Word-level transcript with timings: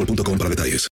boostmobile.com 0.00 0.38
para 0.38 0.50
detalles. 0.50 0.88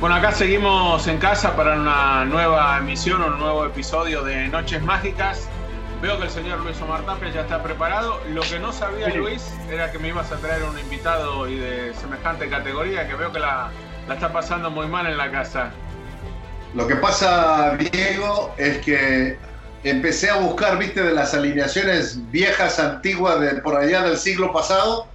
Bueno, 0.00 0.16
acá 0.16 0.32
seguimos 0.32 1.06
en 1.06 1.18
casa 1.18 1.56
para 1.56 1.76
una 1.76 2.26
nueva 2.26 2.76
emisión, 2.78 3.22
un 3.22 3.38
nuevo 3.38 3.64
episodio 3.64 4.22
de 4.22 4.48
Noches 4.48 4.82
Mágicas. 4.82 5.48
Veo 6.02 6.18
que 6.18 6.24
el 6.24 6.30
señor 6.30 6.60
Luis 6.60 6.78
Omar 6.82 7.06
Tapia 7.06 7.30
ya 7.30 7.40
está 7.42 7.62
preparado. 7.62 8.20
Lo 8.28 8.42
que 8.42 8.58
no 8.58 8.70
sabía 8.72 9.08
Luis 9.08 9.54
era 9.70 9.90
que 9.90 9.98
me 9.98 10.08
ibas 10.08 10.30
a 10.30 10.36
traer 10.36 10.62
un 10.64 10.78
invitado 10.78 11.48
y 11.48 11.56
de 11.56 11.94
semejante 11.94 12.50
categoría, 12.50 13.08
que 13.08 13.14
veo 13.14 13.32
que 13.32 13.38
la, 13.38 13.70
la 14.06 14.14
está 14.14 14.30
pasando 14.30 14.70
muy 14.70 14.86
mal 14.88 15.06
en 15.06 15.16
la 15.16 15.30
casa. 15.30 15.70
Lo 16.74 16.86
que 16.86 16.96
pasa, 16.96 17.74
Diego, 17.78 18.54
es 18.58 18.78
que 18.78 19.38
empecé 19.84 20.30
a 20.30 20.36
buscar, 20.36 20.78
viste, 20.78 21.02
de 21.02 21.12
las 21.12 21.34
alineaciones 21.34 22.18
viejas, 22.30 22.78
antiguas, 22.78 23.40
de 23.40 23.54
por 23.62 23.76
allá 23.76 24.02
del 24.02 24.16
siglo 24.16 24.52
pasado. 24.52 25.06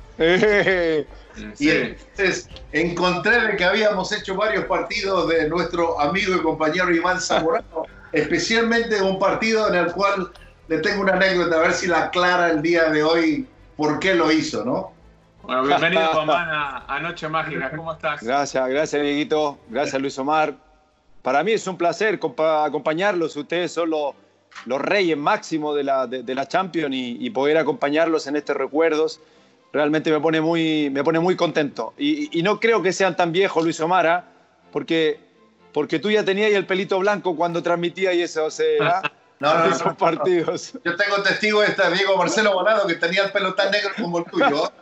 Y 1.58 1.70
entonces 1.70 2.50
encontré 2.72 3.56
que 3.58 3.64
habíamos 3.64 4.12
hecho 4.12 4.36
varios 4.36 4.66
partidos 4.66 5.28
de 5.30 5.48
nuestro 5.48 6.00
amigo 6.00 6.36
y 6.36 6.42
compañero 6.42 6.94
Iván 6.94 7.22
Zamorano, 7.22 7.86
especialmente 8.12 9.02
un 9.02 9.18
partido 9.20 9.68
en 9.70 9.76
el 9.76 9.92
cual 9.94 10.32
le 10.68 10.80
tengo 10.80 11.02
una 11.02 11.14
anécdota, 11.14 11.56
a 11.56 11.60
ver 11.60 11.74
si 11.74 11.88
la 11.88 12.04
aclara 12.06 12.50
el 12.50 12.62
día 12.62 12.90
de 12.90 13.04
hoy 13.04 13.48
por 13.78 14.00
qué 14.00 14.14
lo 14.14 14.32
hizo, 14.32 14.66
¿no? 14.66 14.92
Bueno, 15.44 15.64
bienvenido, 15.64 16.06
Juan, 16.08 16.30
a, 16.30 16.86
a 16.88 17.00
Noche 17.00 17.28
Mágica. 17.30 17.72
¿Cómo 17.76 17.94
estás? 17.94 18.22
Gracias, 18.22 18.68
gracias, 18.70 19.02
Dieguito. 19.02 19.58
Gracias, 19.70 20.00
Luis 20.02 20.20
Omar. 20.20 20.54
Para 21.24 21.44
mí 21.44 21.54
es 21.54 21.66
un 21.66 21.78
placer 21.78 22.20
compa- 22.20 22.66
acompañarlos. 22.66 23.36
Ustedes 23.36 23.72
son 23.72 23.90
los, 23.90 24.14
los 24.66 24.82
reyes 24.82 25.18
máximos 25.18 25.76
de 25.76 25.84
la, 25.84 26.08
de, 26.08 26.24
de 26.24 26.36
la 26.36 26.48
Champions 26.48 26.94
y, 26.96 27.18
y 27.20 27.30
poder 27.30 27.58
acompañarlos 27.58 28.28
en 28.28 28.36
estos 28.36 28.56
recuerdos 28.58 29.20
realmente 29.72 30.12
me 30.12 30.20
pone 30.20 30.42
muy, 30.42 30.90
me 30.90 31.04
pone 31.04 31.20
muy 31.20 31.36
contento. 31.36 31.94
Y, 31.98 32.40
y 32.40 32.42
no 32.44 32.60
creo 32.60 32.82
que 32.82 32.92
sean 32.92 33.16
tan 33.16 33.32
viejos, 33.32 33.64
Luis 33.64 33.80
Omar, 33.80 34.08
¿ah? 34.08 34.26
porque, 34.72 35.20
porque 35.72 36.00
tú 36.00 36.10
ya 36.10 36.26
tenías 36.26 36.52
el 36.52 36.66
pelito 36.66 36.98
blanco 37.00 37.36
cuando 37.36 37.62
transmitías 37.62 38.16
y 38.16 38.24
eso, 38.24 38.46
o 38.46 38.52
sea, 38.52 39.02
No, 39.40 39.54
no, 39.54 39.66
esos 39.68 39.86
no, 39.86 39.92
no. 39.92 39.98
partidos. 39.98 40.74
Yo 40.84 40.96
tengo 40.98 41.22
testigo 41.24 41.62
de 41.62 41.68
este 41.68 41.90
Diego 41.92 42.18
Marcelo 42.18 42.52
Bonado 42.54 42.86
que 42.88 42.96
tenía 42.96 43.24
el 43.24 43.32
pelo 43.32 43.54
tan 43.56 43.72
negro 43.72 43.92
como 44.02 44.18
el 44.20 44.26
tuyo. 44.26 44.70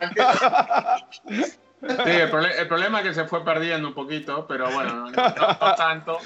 Sí, 1.80 2.10
el, 2.10 2.22
el 2.58 2.66
problema 2.66 2.98
es 3.00 3.06
que 3.06 3.14
se 3.14 3.24
fue 3.26 3.44
perdiendo 3.44 3.86
un 3.88 3.94
poquito, 3.94 4.46
pero 4.48 4.68
bueno, 4.72 4.94
no, 4.94 5.10
no- 5.10 5.58
no 5.60 5.74
tanto. 5.76 6.18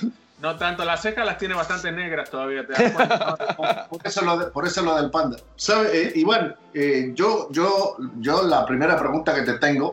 No 0.43 0.57
tanto. 0.57 0.85
Las 0.85 1.01
cejas 1.01 1.25
las 1.25 1.39
tiene 1.39 1.55
bastante 1.55 1.91
negras 1.93 2.29
todavía, 2.29 2.67
¿te 2.67 2.73
das 2.73 2.93
cuenta? 2.95 3.87
Por 3.89 4.01
eso 4.05 4.25
lo, 4.25 4.37
de- 4.39 4.47
por 4.47 4.67
eso 4.67 4.83
lo 4.83 4.97
del 4.97 5.11
panda. 5.11 5.39
¿Sabe, 5.57 6.09
eh, 6.09 6.13
Iván? 6.17 6.57
eh, 6.75 7.13
yo, 7.15 7.49
yo, 7.53 7.97
yo 8.19 8.43
la 8.43 8.67
primera 8.67 8.99
pregunta 8.99 9.35
que 9.35 9.43
te 9.43 9.55
tengo 9.55 9.93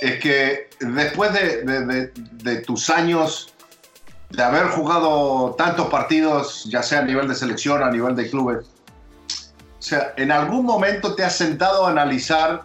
es 0.00 0.18
que 0.20 0.70
después 0.80 1.32
de, 1.34 1.62
de- 1.62 1.84
de- 1.86 2.12
de 2.14 2.56
tus 2.62 2.88
años 2.88 3.52
de 4.30 4.42
haber 4.42 4.68
jugado 4.68 5.54
tantos 5.56 5.88
partidos, 5.88 6.64
ya 6.64 6.82
sea 6.82 7.00
a 7.00 7.02
nivel 7.02 7.28
de 7.28 7.34
selección, 7.34 7.82
a 7.82 7.90
nivel 7.90 8.16
de 8.16 8.30
clubes, 8.30 8.66
o 9.78 9.82
sea, 9.82 10.12
¿en 10.16 10.32
algún 10.32 10.64
momento 10.66 11.14
te 11.14 11.24
has 11.24 11.36
sentado 11.36 11.86
a 11.86 11.90
analizar 11.90 12.62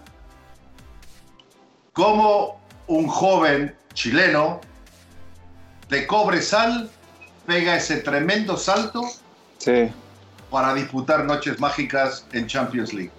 cómo 1.93 2.59
un 2.87 3.07
joven 3.07 3.75
chileno 3.93 4.59
de 5.89 6.07
Cobresal 6.07 6.89
pega 7.45 7.75
ese 7.75 7.97
tremendo 7.97 8.57
salto 8.57 9.01
Sí. 9.57 9.89
para 10.49 10.73
disputar 10.73 11.25
noches 11.25 11.59
mágicas 11.59 12.25
en 12.33 12.47
Champions 12.47 12.93
League? 12.93 13.11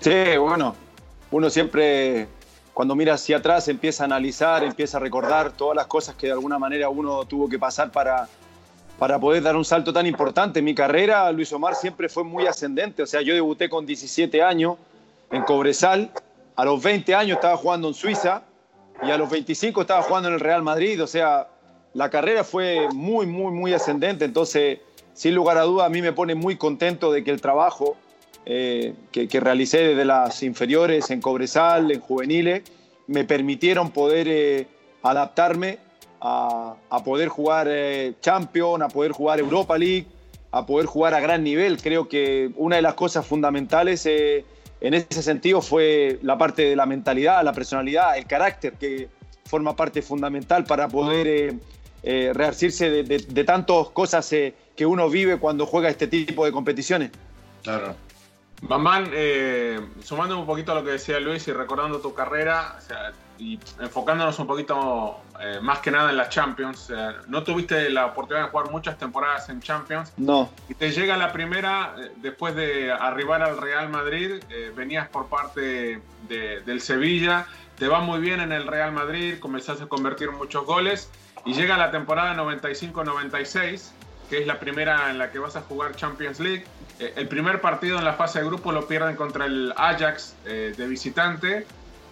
Sí, 0.00 0.36
bueno, 0.36 0.74
uno 1.30 1.50
siempre 1.50 2.28
cuando 2.74 2.94
mira 2.94 3.14
hacia 3.14 3.38
atrás 3.38 3.68
empieza 3.68 4.04
a 4.04 4.06
analizar, 4.06 4.62
empieza 4.62 4.98
a 4.98 5.00
recordar 5.00 5.52
todas 5.52 5.74
las 5.74 5.86
cosas 5.86 6.14
que 6.14 6.26
de 6.26 6.32
alguna 6.32 6.58
manera 6.58 6.88
uno 6.90 7.24
tuvo 7.24 7.48
que 7.48 7.58
pasar 7.58 7.90
para, 7.90 8.28
para 8.98 9.18
poder 9.18 9.42
dar 9.42 9.56
un 9.56 9.64
salto 9.64 9.94
tan 9.94 10.04
importante. 10.06 10.60
Mi 10.60 10.74
carrera, 10.74 11.32
Luis 11.32 11.50
Omar, 11.54 11.74
siempre 11.74 12.10
fue 12.10 12.22
muy 12.22 12.46
ascendente. 12.46 13.02
O 13.02 13.06
sea, 13.06 13.22
yo 13.22 13.32
debuté 13.32 13.70
con 13.70 13.86
17 13.86 14.42
años 14.42 14.76
en 15.30 15.42
Cobresal, 15.44 16.10
a 16.54 16.64
los 16.66 16.82
20 16.82 17.14
años 17.14 17.36
estaba 17.36 17.56
jugando 17.56 17.88
en 17.88 17.94
Suiza 17.94 18.42
y 19.02 19.10
a 19.10 19.16
los 19.16 19.30
25 19.30 19.80
estaba 19.80 20.02
jugando 20.02 20.28
en 20.28 20.34
el 20.34 20.40
Real 20.40 20.62
Madrid. 20.62 21.02
O 21.02 21.06
sea, 21.06 21.48
la 21.96 22.10
carrera 22.10 22.44
fue 22.44 22.88
muy, 22.92 23.24
muy, 23.24 23.52
muy 23.52 23.72
ascendente. 23.72 24.26
Entonces, 24.26 24.80
sin 25.14 25.34
lugar 25.34 25.56
a 25.56 25.62
duda, 25.62 25.86
a 25.86 25.88
mí 25.88 26.02
me 26.02 26.12
pone 26.12 26.34
muy 26.34 26.56
contento 26.56 27.10
de 27.10 27.24
que 27.24 27.30
el 27.30 27.40
trabajo 27.40 27.96
eh, 28.44 28.92
que, 29.10 29.26
que 29.28 29.40
realicé 29.40 29.78
desde 29.78 30.04
las 30.04 30.42
inferiores 30.42 31.10
en 31.10 31.22
Cobresal, 31.22 31.90
en 31.90 32.00
juveniles, 32.00 32.64
me 33.06 33.24
permitieron 33.24 33.92
poder 33.92 34.28
eh, 34.28 34.66
adaptarme 35.02 35.78
a, 36.20 36.76
a 36.90 37.02
poder 37.02 37.28
jugar 37.28 37.66
eh, 37.70 38.12
Champions, 38.20 38.82
a 38.82 38.88
poder 38.88 39.12
jugar 39.12 39.38
Europa 39.40 39.78
League, 39.78 40.06
a 40.50 40.66
poder 40.66 40.84
jugar 40.84 41.14
a 41.14 41.20
gran 41.20 41.42
nivel. 41.42 41.80
Creo 41.80 42.08
que 42.08 42.50
una 42.56 42.76
de 42.76 42.82
las 42.82 42.92
cosas 42.92 43.26
fundamentales 43.26 44.04
eh, 44.04 44.44
en 44.82 44.92
ese 44.92 45.22
sentido 45.22 45.62
fue 45.62 46.18
la 46.20 46.36
parte 46.36 46.60
de 46.60 46.76
la 46.76 46.84
mentalidad, 46.84 47.42
la 47.42 47.54
personalidad, 47.54 48.18
el 48.18 48.26
carácter, 48.26 48.74
que 48.74 49.08
forma 49.46 49.74
parte 49.74 50.02
fundamental 50.02 50.64
para 50.64 50.88
poder 50.88 51.26
eh, 51.26 51.58
eh, 52.06 52.30
rearcirse 52.32 52.88
de, 52.88 53.02
de- 53.02 53.18
de 53.18 53.44
tantas 53.44 53.88
cosas 53.88 54.32
eh, 54.32 54.54
que 54.74 54.86
uno 54.86 55.10
vive 55.10 55.36
cuando 55.38 55.66
juega 55.66 55.88
este 55.90 56.06
tipo 56.06 56.44
de 56.46 56.52
competiciones. 56.52 57.10
Claro. 57.62 57.94
Bambán, 58.62 59.10
eh, 59.12 59.78
sumando 60.02 60.38
un 60.38 60.46
poquito 60.46 60.72
a 60.72 60.76
lo 60.76 60.84
que 60.84 60.92
decía 60.92 61.20
Luis 61.20 61.46
y 61.48 61.52
recordando 61.52 61.98
tu 62.00 62.14
carrera, 62.14 62.76
o 62.78 62.80
sea, 62.80 63.12
y 63.38 63.58
enfocándonos 63.80 64.38
un 64.38 64.46
poquito 64.46 65.20
eh, 65.38 65.58
más 65.60 65.80
que 65.80 65.90
nada 65.90 66.08
en 66.08 66.16
la 66.16 66.30
Champions, 66.30 66.90
no 67.28 67.42
tuviste 67.42 67.90
la 67.90 68.06
oportunidad 68.06 68.46
de 68.46 68.50
jugar 68.50 68.70
muchas 68.70 68.96
temporadas 68.96 69.50
en 69.50 69.60
Champions. 69.60 70.10
No. 70.16 70.48
Y 70.70 70.74
te 70.74 70.90
llega 70.90 71.18
la 71.18 71.32
primera, 71.32 71.94
eh, 71.98 72.12
después 72.22 72.54
de 72.54 72.90
arribar 72.92 73.42
al 73.42 73.60
Real 73.60 73.90
Madrid, 73.90 74.42
eh, 74.48 74.72
venías 74.74 75.06
por 75.10 75.26
parte 75.26 76.00
de- 76.26 76.60
del 76.64 76.80
Sevilla, 76.80 77.46
te 77.78 77.88
va 77.88 78.00
muy 78.00 78.20
bien 78.20 78.40
en 78.40 78.52
el 78.52 78.66
Real 78.66 78.90
Madrid, 78.92 79.34
comenzás 79.38 79.82
a 79.82 79.86
convertir 79.86 80.30
muchos 80.30 80.64
goles, 80.64 81.10
y 81.46 81.52
llega 81.54 81.76
la 81.76 81.90
temporada 81.90 82.34
95-96, 82.34 83.92
que 84.28 84.38
es 84.38 84.46
la 84.46 84.58
primera 84.58 85.10
en 85.10 85.18
la 85.18 85.30
que 85.30 85.38
vas 85.38 85.56
a 85.56 85.62
jugar 85.62 85.94
Champions 85.94 86.40
League. 86.40 86.66
Eh, 86.98 87.12
el 87.16 87.28
primer 87.28 87.60
partido 87.60 87.98
en 87.98 88.04
la 88.04 88.14
fase 88.14 88.40
de 88.40 88.46
grupo 88.46 88.72
lo 88.72 88.86
pierden 88.88 89.16
contra 89.16 89.46
el 89.46 89.72
Ajax 89.76 90.36
eh, 90.44 90.74
de 90.76 90.86
visitante, 90.86 91.66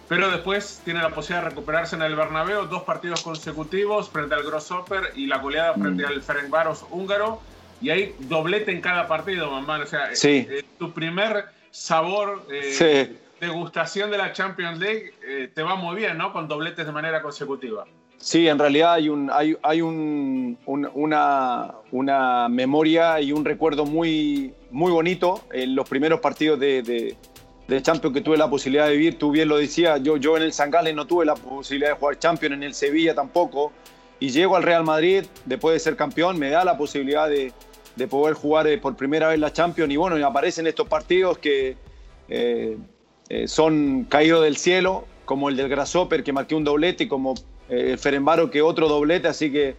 pero 0.07 0.29
después 0.29 0.81
tiene 0.85 1.01
la 1.01 1.09
posibilidad 1.09 1.43
de 1.43 1.49
recuperarse 1.49 1.95
en 1.95 2.03
el 2.03 2.15
Bernabéu, 2.15 2.67
dos 2.67 2.83
partidos 2.83 3.23
consecutivos 3.23 4.09
frente 4.09 4.35
al 4.35 4.43
Grasshopper 4.43 5.11
y 5.15 5.25
la 5.25 5.39
goleada 5.39 5.73
frente 5.73 6.05
al 6.05 6.21
Ferencváros 6.21 6.85
húngaro, 6.89 7.41
y 7.81 7.89
hay 7.89 8.15
doblete 8.19 8.71
en 8.71 8.81
cada 8.81 9.07
partido, 9.07 9.51
mamá. 9.51 9.79
O 9.79 9.85
sea, 9.85 10.15
Sí. 10.15 10.47
eh, 10.49 10.63
tu 10.77 10.93
primer 10.93 11.45
sabor, 11.71 12.47
eh, 12.49 12.71
Sí. 12.71 13.19
degustación 13.41 14.11
de 14.11 14.17
la 14.17 14.31
Champions 14.31 14.79
League, 14.79 15.13
eh, 15.27 15.51
te 15.53 15.61
va 15.61 15.75
muy 15.75 15.95
bien, 15.97 16.17
¿no? 16.17 16.31
Con 16.31 16.47
dobletes 16.47 16.85
de 16.85 16.91
manera 16.93 17.21
consecutiva. 17.21 17.85
Sí, 18.17 18.47
en 18.47 18.57
realidad 18.57 18.93
hay, 18.93 19.09
un, 19.09 19.29
hay, 19.31 19.55
hay 19.61 19.81
un- 19.81 20.57
un- 20.65 20.89
una, 20.95 21.75
una 21.91 22.49
memoria 22.49 23.21
y 23.21 23.31
un 23.31 23.45
recuerdo 23.45 23.85
muy, 23.85 24.53
muy 24.71 24.91
bonito 24.91 25.41
en 25.51 25.75
los 25.75 25.87
primeros 25.87 26.21
partidos 26.21 26.59
de, 26.59 26.81
de, 26.81 27.81
Champions 27.81 28.13
que 28.15 28.21
tuve 28.21 28.37
la 28.37 28.49
posibilidad 28.49 28.87
de 28.87 28.93
vivir. 28.93 29.19
Tú 29.19 29.31
bien 29.31 29.47
lo 29.47 29.57
decías, 29.57 30.01
yo, 30.01 30.17
yo 30.17 30.37
en 30.37 30.43
el 30.43 30.53
San 30.53 30.71
Gales 30.71 30.95
no 30.95 31.05
tuve 31.05 31.25
la 31.25 31.35
posibilidad 31.35 31.91
de 31.91 31.95
jugar 31.97 32.17
Champions, 32.17 32.53
en 32.55 32.63
el 32.63 32.73
Sevilla 32.73 33.13
tampoco. 33.13 33.71
Y 34.19 34.29
llego 34.29 34.55
al 34.55 34.63
Real 34.63 34.83
Madrid, 34.83 35.25
después 35.45 35.73
de 35.73 35.79
ser 35.79 35.95
campeón, 35.95 36.39
me 36.39 36.49
da 36.49 36.63
la 36.63 36.77
posibilidad 36.77 37.27
de, 37.29 37.51
de 37.95 38.07
poder 38.07 38.33
jugar 38.35 38.65
eh, 38.67 38.77
por 38.77 38.95
primera 38.95 39.27
vez 39.27 39.39
la 39.39 39.51
Champions. 39.51 39.91
Y 39.91 39.97
bueno, 39.97 40.25
aparecen 40.25 40.65
estos 40.67 40.87
partidos 40.87 41.37
que 41.37 41.75
eh, 42.29 42.77
eh, 43.29 43.47
son 43.47 44.05
caídos 44.09 44.43
del 44.43 44.57
cielo, 44.57 45.05
como 45.25 45.49
el 45.49 45.57
del 45.57 45.67
Grasshopper 45.69 46.23
que 46.23 46.31
marqué 46.31 46.55
un 46.55 46.63
doblete 46.63 47.03
y 47.03 47.07
como 47.07 47.33
el 47.69 47.97
Ferenbaro 47.97 48.51
que 48.51 48.61
otro 48.61 48.87
doblete, 48.87 49.27
así 49.27 49.51
que 49.51 49.75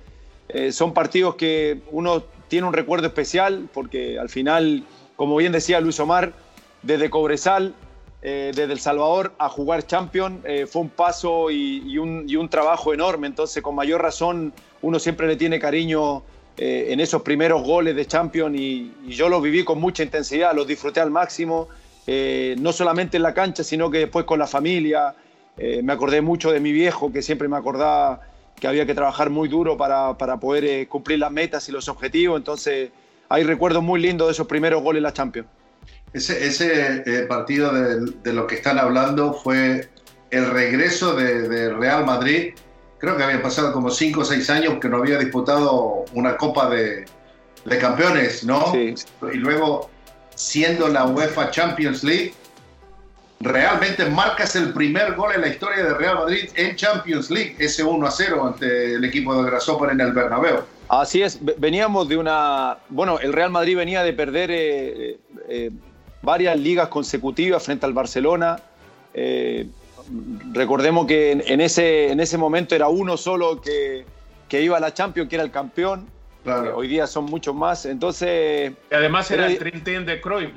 eh, 0.48 0.72
son 0.72 0.94
partidos 0.94 1.34
que 1.36 1.80
uno 1.90 2.24
tiene 2.48 2.66
un 2.66 2.72
recuerdo 2.72 3.06
especial 3.06 3.68
porque 3.72 4.18
al 4.18 4.28
final, 4.28 4.84
como 5.16 5.36
bien 5.36 5.52
decía 5.52 5.80
Luis 5.80 5.98
Omar, 6.00 6.32
desde 6.82 7.10
Cobresal, 7.10 7.74
eh, 8.22 8.52
desde 8.54 8.72
El 8.72 8.80
Salvador 8.80 9.32
a 9.38 9.48
jugar 9.48 9.86
Champions 9.86 10.40
eh, 10.44 10.66
fue 10.66 10.82
un 10.82 10.88
paso 10.88 11.50
y, 11.50 11.98
un, 11.98 12.48
trabajo 12.48 12.94
enorme, 12.94 13.26
entonces 13.26 13.62
con 13.62 13.74
mayor 13.74 14.02
razón 14.02 14.52
uno 14.82 14.98
siempre 14.98 15.26
le 15.26 15.36
tiene 15.36 15.58
cariño 15.58 16.22
eh, 16.56 16.86
en 16.90 17.00
esos 17.00 17.22
primeros 17.22 17.62
goles 17.62 17.94
de 17.94 18.06
Champions 18.06 18.58
y, 18.58 18.92
y 19.06 19.10
yo 19.10 19.28
los 19.28 19.42
viví 19.42 19.64
con 19.64 19.80
mucha 19.80 20.02
intensidad, 20.02 20.54
los 20.54 20.66
disfruté 20.66 21.00
al 21.00 21.10
máximo, 21.10 21.68
eh, 22.06 22.54
no 22.60 22.72
solamente 22.72 23.16
en 23.16 23.24
la 23.24 23.34
cancha, 23.34 23.64
sino 23.64 23.90
que 23.90 23.98
después 23.98 24.24
con 24.24 24.38
la 24.38 24.46
familia. 24.46 25.14
Eh, 25.58 25.82
me 25.82 25.92
acordé 25.92 26.20
mucho 26.20 26.52
de 26.52 26.60
mi 26.60 26.72
viejo, 26.72 27.12
que 27.12 27.22
siempre 27.22 27.48
me 27.48 27.56
acordaba 27.56 28.20
que 28.58 28.66
había 28.66 28.86
que 28.86 28.94
trabajar 28.94 29.30
muy 29.30 29.48
duro 29.48 29.76
para, 29.76 30.16
para 30.16 30.38
poder 30.38 30.64
eh, 30.64 30.86
cumplir 30.88 31.18
las 31.18 31.30
metas 31.30 31.68
y 31.68 31.72
los 31.72 31.88
objetivos. 31.88 32.38
Entonces, 32.38 32.90
hay 33.28 33.44
recuerdos 33.44 33.82
muy 33.82 34.00
lindos 34.00 34.28
de 34.28 34.32
esos 34.32 34.46
primeros 34.46 34.82
goles 34.82 34.98
en 34.98 35.02
la 35.04 35.12
Champions. 35.12 35.48
Ese, 36.12 36.46
ese 36.46 37.02
eh, 37.04 37.22
partido 37.26 37.72
de, 37.72 38.12
de 38.22 38.32
lo 38.32 38.46
que 38.46 38.54
están 38.54 38.78
hablando 38.78 39.34
fue 39.34 39.88
el 40.30 40.50
regreso 40.50 41.14
de, 41.14 41.48
de 41.48 41.72
Real 41.72 42.04
Madrid. 42.06 42.54
Creo 42.98 43.16
que 43.16 43.22
había 43.22 43.42
pasado 43.42 43.72
como 43.72 43.90
5 43.90 44.20
o 44.20 44.24
6 44.24 44.50
años 44.50 44.74
que 44.80 44.88
no 44.88 44.98
había 44.98 45.18
disputado 45.18 46.04
una 46.14 46.36
Copa 46.36 46.70
de, 46.70 47.04
de 47.64 47.78
Campeones, 47.78 48.44
¿no? 48.44 48.72
Sí. 48.72 48.94
Y 49.32 49.36
luego, 49.36 49.90
siendo 50.34 50.88
la 50.88 51.04
UEFA 51.04 51.50
Champions 51.50 52.02
League, 52.02 52.32
realmente 53.40 54.04
marcas 54.06 54.56
el 54.56 54.72
primer 54.72 55.14
gol 55.14 55.32
en 55.34 55.42
la 55.42 55.48
historia 55.48 55.84
de 55.84 55.94
Real 55.94 56.16
Madrid 56.16 56.48
en 56.54 56.74
Champions 56.76 57.30
League, 57.30 57.56
ese 57.58 57.84
1 57.84 58.06
a 58.06 58.10
0 58.10 58.46
ante 58.46 58.94
el 58.94 59.04
equipo 59.04 59.34
de 59.42 59.50
Grasshopper 59.50 59.90
en 59.90 60.00
el 60.00 60.12
Bernabéu. 60.12 60.60
Así 60.88 61.22
es, 61.22 61.44
ve- 61.44 61.54
veníamos 61.58 62.08
de 62.08 62.16
una... 62.16 62.78
Bueno, 62.88 63.18
el 63.18 63.32
Real 63.32 63.50
Madrid 63.50 63.76
venía 63.76 64.02
de 64.02 64.12
perder 64.12 64.50
eh, 64.52 65.18
eh, 65.48 65.70
varias 66.22 66.58
ligas 66.58 66.88
consecutivas 66.88 67.62
frente 67.62 67.84
al 67.84 67.92
Barcelona. 67.92 68.60
Eh, 69.12 69.66
recordemos 70.52 71.06
que 71.06 71.32
en, 71.32 71.42
en 71.46 71.60
ese, 71.60 72.12
en 72.12 72.20
ese 72.20 72.38
momento 72.38 72.74
era 72.74 72.88
uno 72.88 73.16
solo 73.16 73.60
que, 73.60 74.06
que 74.48 74.62
iba 74.62 74.76
a 74.76 74.80
la 74.80 74.94
Champions, 74.94 75.28
que 75.28 75.34
era 75.36 75.44
el 75.44 75.50
campeón. 75.50 76.08
Eh, 76.46 76.72
hoy 76.74 76.88
día 76.88 77.06
son 77.06 77.24
muchos 77.26 77.54
más. 77.54 77.86
Entonces... 77.86 78.72
Y 78.90 78.94
además 78.94 79.30
era, 79.30 79.44
Era- 79.44 79.52
el 79.52 79.58
Dream 79.58 79.84
Team 79.84 80.04
de 80.06 80.20
Cruyff. 80.20 80.50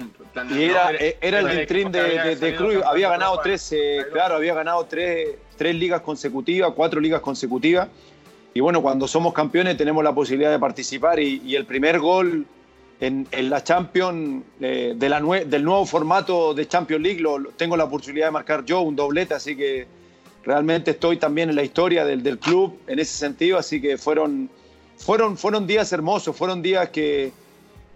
Y 0.51 0.63
era, 0.63 0.91
era 1.21 1.39
el 1.39 1.67
Dream 1.67 1.91
de, 1.91 1.99
había 1.99 2.23
de, 2.35 2.55
Cruyff. 2.55 2.83
Había 2.85 3.09
ganado 3.09 3.39
tres, 3.41 3.71
eh, 3.71 4.05
claro, 4.11 4.35
había 4.35 4.53
ganado 4.53 4.85
tres, 4.85 5.29
tres 5.57 5.75
ligas 5.75 6.01
consecutivas, 6.01 6.71
cuatro 6.75 6.99
ligas 6.99 7.21
consecutivas. 7.21 7.87
Y 8.53 8.59
bueno, 8.61 8.81
cuando 8.81 9.07
somos 9.07 9.33
campeones 9.33 9.77
tenemos 9.77 10.03
la 10.03 10.13
posibilidad 10.13 10.51
de 10.51 10.59
participar. 10.59 11.19
Y, 11.19 11.41
y 11.45 11.55
el 11.55 11.65
primer 11.65 11.99
gol 11.99 12.45
en, 12.99 13.27
en 13.31 13.49
la 13.49 13.63
Champions, 13.63 14.43
eh, 14.59 14.93
de 14.95 15.09
la 15.09 15.19
nue- 15.21 15.45
del 15.45 15.63
nuevo 15.63 15.85
formato 15.85 16.53
de 16.53 16.67
Champions 16.67 17.01
League, 17.03 17.19
lo, 17.21 17.37
lo- 17.39 17.49
tengo 17.51 17.75
la 17.77 17.89
posibilidad 17.89 18.27
de 18.27 18.31
marcar 18.31 18.63
yo 18.65 18.81
un 18.81 18.95
doblete. 18.95 19.33
Así 19.33 19.55
que 19.55 19.87
realmente 20.43 20.91
estoy 20.91 21.17
también 21.17 21.49
en 21.49 21.55
la 21.55 21.63
historia 21.63 22.05
del, 22.05 22.21
del 22.23 22.37
club 22.39 22.77
en 22.87 22.99
ese 22.99 23.17
sentido. 23.17 23.57
Así 23.57 23.79
que 23.81 23.97
fueron, 23.97 24.49
fueron, 24.99 25.37
fueron 25.37 25.65
días 25.65 25.91
hermosos, 25.91 26.35
fueron 26.35 26.61
días 26.61 26.89
que, 26.89 27.31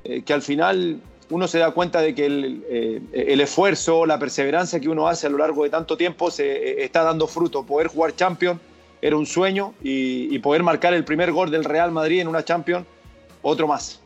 eh, 0.03 0.21
que 0.23 0.33
al 0.33 0.41
final 0.41 0.99
uno 1.29 1.47
se 1.47 1.59
da 1.59 1.71
cuenta 1.71 2.01
de 2.01 2.13
que 2.15 2.25
el, 2.25 2.63
eh, 2.69 3.01
el 3.13 3.41
esfuerzo, 3.41 4.05
la 4.05 4.17
perseverancia 4.19 4.79
que 4.79 4.89
uno 4.89 5.07
hace 5.07 5.27
a 5.27 5.29
lo 5.29 5.37
largo 5.37 5.63
de 5.63 5.69
tanto 5.69 5.95
tiempo 5.97 6.31
se 6.31 6.45
eh, 6.51 6.83
está 6.83 7.03
dando 7.03 7.27
fruto. 7.27 7.63
Poder 7.63 7.87
jugar 7.87 8.15
Champions 8.15 8.59
era 9.01 9.15
un 9.17 9.25
sueño 9.25 9.73
y, 9.83 10.33
y 10.33 10.39
poder 10.39 10.63
marcar 10.63 10.93
el 10.93 11.03
primer 11.03 11.31
gol 11.31 11.51
del 11.51 11.63
Real 11.63 11.91
Madrid 11.91 12.21
en 12.21 12.27
una 12.27 12.43
Champions, 12.43 12.85
otro 13.41 13.67
más. 13.67 13.99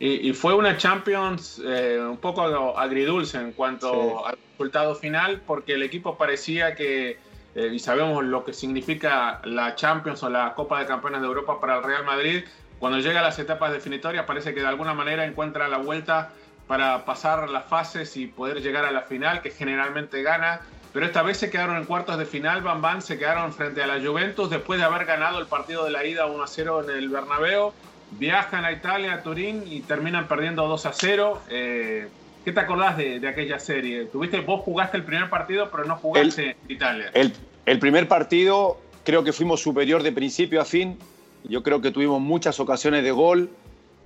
Y, 0.00 0.28
y 0.28 0.32
fue 0.32 0.54
una 0.54 0.76
Champions 0.76 1.60
eh, 1.64 1.98
un 2.00 2.18
poco 2.18 2.42
agridulce 2.78 3.38
en 3.38 3.52
cuanto 3.52 3.92
Sí. 3.92 4.24
al 4.26 4.38
resultado 4.52 4.94
final, 4.94 5.42
porque 5.46 5.74
el 5.74 5.82
equipo 5.82 6.16
parecía 6.16 6.74
que, 6.76 7.18
eh, 7.54 7.70
y 7.72 7.78
sabemos 7.78 8.24
lo 8.24 8.44
que 8.44 8.52
significa 8.52 9.40
la 9.44 9.74
Champions 9.74 10.22
o 10.22 10.30
la 10.30 10.54
Copa 10.54 10.80
de 10.80 10.86
Campeones 10.86 11.20
de 11.20 11.26
Europa 11.26 11.60
para 11.60 11.78
el 11.78 11.82
Real 11.82 12.04
Madrid, 12.04 12.44
cuando 12.78 12.98
llega 12.98 13.20
a 13.20 13.22
las 13.22 13.38
etapas 13.38 13.72
definitorias 13.72 14.24
parece 14.24 14.54
que 14.54 14.60
de 14.60 14.66
alguna 14.66 14.94
manera 14.94 15.24
encuentra 15.24 15.68
la 15.68 15.78
vuelta 15.78 16.30
para 16.68 17.04
pasar 17.04 17.48
las 17.48 17.64
fases 17.64 18.16
y 18.16 18.26
poder 18.26 18.62
llegar 18.62 18.84
a 18.84 18.92
la 18.92 19.02
final, 19.02 19.42
que 19.42 19.50
generalmente 19.50 20.22
gana. 20.22 20.60
Pero 20.92 21.06
esta 21.06 21.22
vez 21.22 21.38
se 21.38 21.50
quedaron 21.50 21.76
en 21.76 21.84
cuartos 21.84 22.18
de 22.18 22.24
final, 22.24 22.62
Van 22.62 22.80
Van 22.80 23.02
se 23.02 23.18
quedaron 23.18 23.52
frente 23.52 23.82
a 23.82 23.86
la 23.86 24.00
Juventus 24.00 24.50
después 24.50 24.78
de 24.78 24.84
haber 24.84 25.06
ganado 25.06 25.38
el 25.38 25.46
partido 25.46 25.84
de 25.84 25.90
la 25.90 26.04
ida 26.04 26.26
1 26.26 26.42
a 26.42 26.46
0 26.46 26.84
en 26.84 26.96
el 26.96 27.08
Bernabéu. 27.08 27.72
Viajan 28.12 28.64
a 28.64 28.72
Italia, 28.72 29.14
a 29.14 29.22
Turín 29.22 29.64
y 29.66 29.80
terminan 29.80 30.28
perdiendo 30.28 30.66
2 30.66 30.86
a 30.86 30.92
0. 30.92 31.42
Eh, 31.50 32.08
¿Qué 32.44 32.52
te 32.52 32.60
acordás 32.60 32.96
de, 32.96 33.20
de 33.20 33.28
aquella 33.28 33.58
serie? 33.58 34.06
Tuviste, 34.06 34.40
vos 34.40 34.62
jugaste 34.62 34.96
el 34.96 35.04
primer 35.04 35.28
partido, 35.28 35.70
pero 35.70 35.84
no 35.84 35.96
jugaste 35.96 36.56
Italia. 36.68 37.10
El, 37.12 37.32
el 37.66 37.78
primer 37.78 38.08
partido 38.08 38.80
creo 39.04 39.24
que 39.24 39.32
fuimos 39.32 39.60
superior 39.60 40.02
de 40.02 40.12
principio 40.12 40.60
a 40.60 40.64
fin. 40.64 40.98
Yo 41.44 41.62
creo 41.62 41.80
que 41.80 41.90
tuvimos 41.90 42.20
muchas 42.20 42.58
ocasiones 42.60 43.04
de 43.04 43.10
gol. 43.10 43.50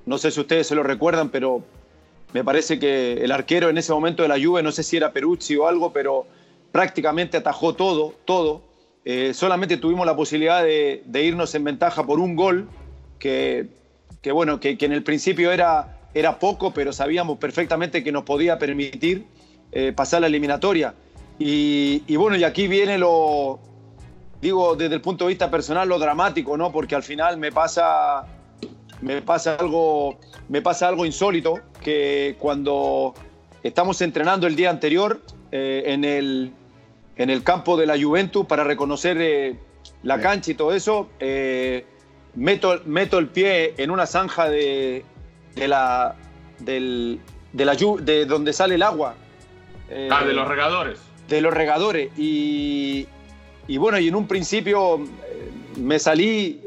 No 0.07 0.19
sé 0.19 0.31
si 0.31 0.41
ustedes 0.41 0.67
se 0.67 0.75
lo 0.75 0.83
recuerdan, 0.83 1.29
pero 1.31 1.63
me 2.33 2.43
parece 2.43 2.79
que 2.79 3.15
el 3.15 3.31
arquero 3.31 3.69
en 3.69 3.79
ese 3.79 3.93
momento 3.93 4.23
de 4.23 4.29
la 4.29 4.43
Juve, 4.43 4.63
no 4.63 4.73
sé 4.73 4.83
si 4.83 4.97
era 4.97 5.13
Peruzzi 5.13 5.57
o 5.57 5.67
algo, 5.67 5.93
pero 5.93 6.27
prácticamente 6.73 7.37
atajó 7.37 7.75
todo, 7.75 8.15
todo. 8.25 8.63
Eh, 9.05 9.35
solamente 9.35 9.77
tuvimos 9.77 10.07
la 10.07 10.17
posibilidad 10.17 10.63
de, 10.63 11.03
de 11.05 11.25
irnos 11.25 11.55
en 11.55 11.65
ventaja 11.65 12.07
por 12.07 12.19
un 12.19 12.35
gol, 12.35 12.69
que, 13.19 13.67
que 14.21 14.33
bueno, 14.33 14.61
que, 14.61 14.79
que 14.79 14.87
en 14.87 14.93
el 14.93 15.03
principio 15.03 15.53
era, 15.53 15.99
era 16.15 16.39
poco, 16.39 16.73
pero 16.73 16.93
sabíamos 16.93 17.39
perfectamente 17.39 18.05
que 18.05 18.13
nos 18.13 18.25
podía 18.25 18.59
permitir 18.59 19.27
eh, 19.73 19.93
pasar 19.93 20.21
la 20.21 20.27
eliminatoria. 20.27 20.95
Y, 21.39 22.03
y 22.07 22.17
bueno, 22.17 22.37
y 22.37 22.45
aquí 22.45 22.69
viene 22.69 22.99
lo, 22.99 23.59
digo 24.43 24.75
desde 24.75 24.97
el 24.97 25.01
punto 25.01 25.25
de 25.25 25.29
vista 25.29 25.51
personal, 25.51 25.89
lo 25.89 25.99
dramático, 25.99 26.57
¿no? 26.57 26.73
Porque 26.73 26.97
al 26.97 27.05
final 27.05 27.39
me 27.39 27.53
pasa, 27.53 28.27
me 29.01 29.23
pasa 29.23 29.55
algo, 29.55 30.19
me 30.49 30.61
pasa 30.61 30.89
algo 30.89 31.07
insólito, 31.07 31.61
que 31.81 32.37
cuando 32.41 33.15
estamos 33.63 34.03
entrenando 34.03 34.49
el 34.49 34.57
día 34.57 34.69
anterior 34.69 35.23
eh, 35.53 35.85
en, 35.87 36.05
el, 36.05 36.53
en 37.17 37.31
el 37.31 37.45
campo 37.45 37.77
de 37.77 37.87
la 37.87 38.01
Juventus 38.01 38.45
para 38.45 38.65
reconocer 38.65 39.17
eh, 39.21 39.57
la 40.03 40.21
cancha 40.21 40.51
y 40.51 40.55
todo 40.55 40.75
eso, 40.75 41.09
eh, 41.21 41.87
meto, 42.35 42.81
meto 42.85 43.19
el 43.19 43.29
pie 43.29 43.75
en 43.79 43.93
una 43.93 44.07
zanja 44.07 44.51
de, 44.51 45.05
de 45.55 45.69
la, 45.69 46.15
del, 46.59 47.21
de, 47.53 47.65
la, 47.65 47.75
de 47.75 48.27
donde 48.27 48.53
sale 48.53 48.75
el 48.77 48.83
agua. 48.83 49.15
ah, 50.11 50.25
de 50.25 50.33
los 50.33 50.49
regadores. 50.49 50.99
De 51.29 51.41
los 51.41 51.53
regadores. 51.53 52.11
Y, 52.19 53.07
y 53.69 53.77
bueno, 53.77 53.99
y 53.99 54.09
en 54.09 54.15
un 54.15 54.27
principio 54.27 55.01
me 55.77 55.99
salí 55.99 56.61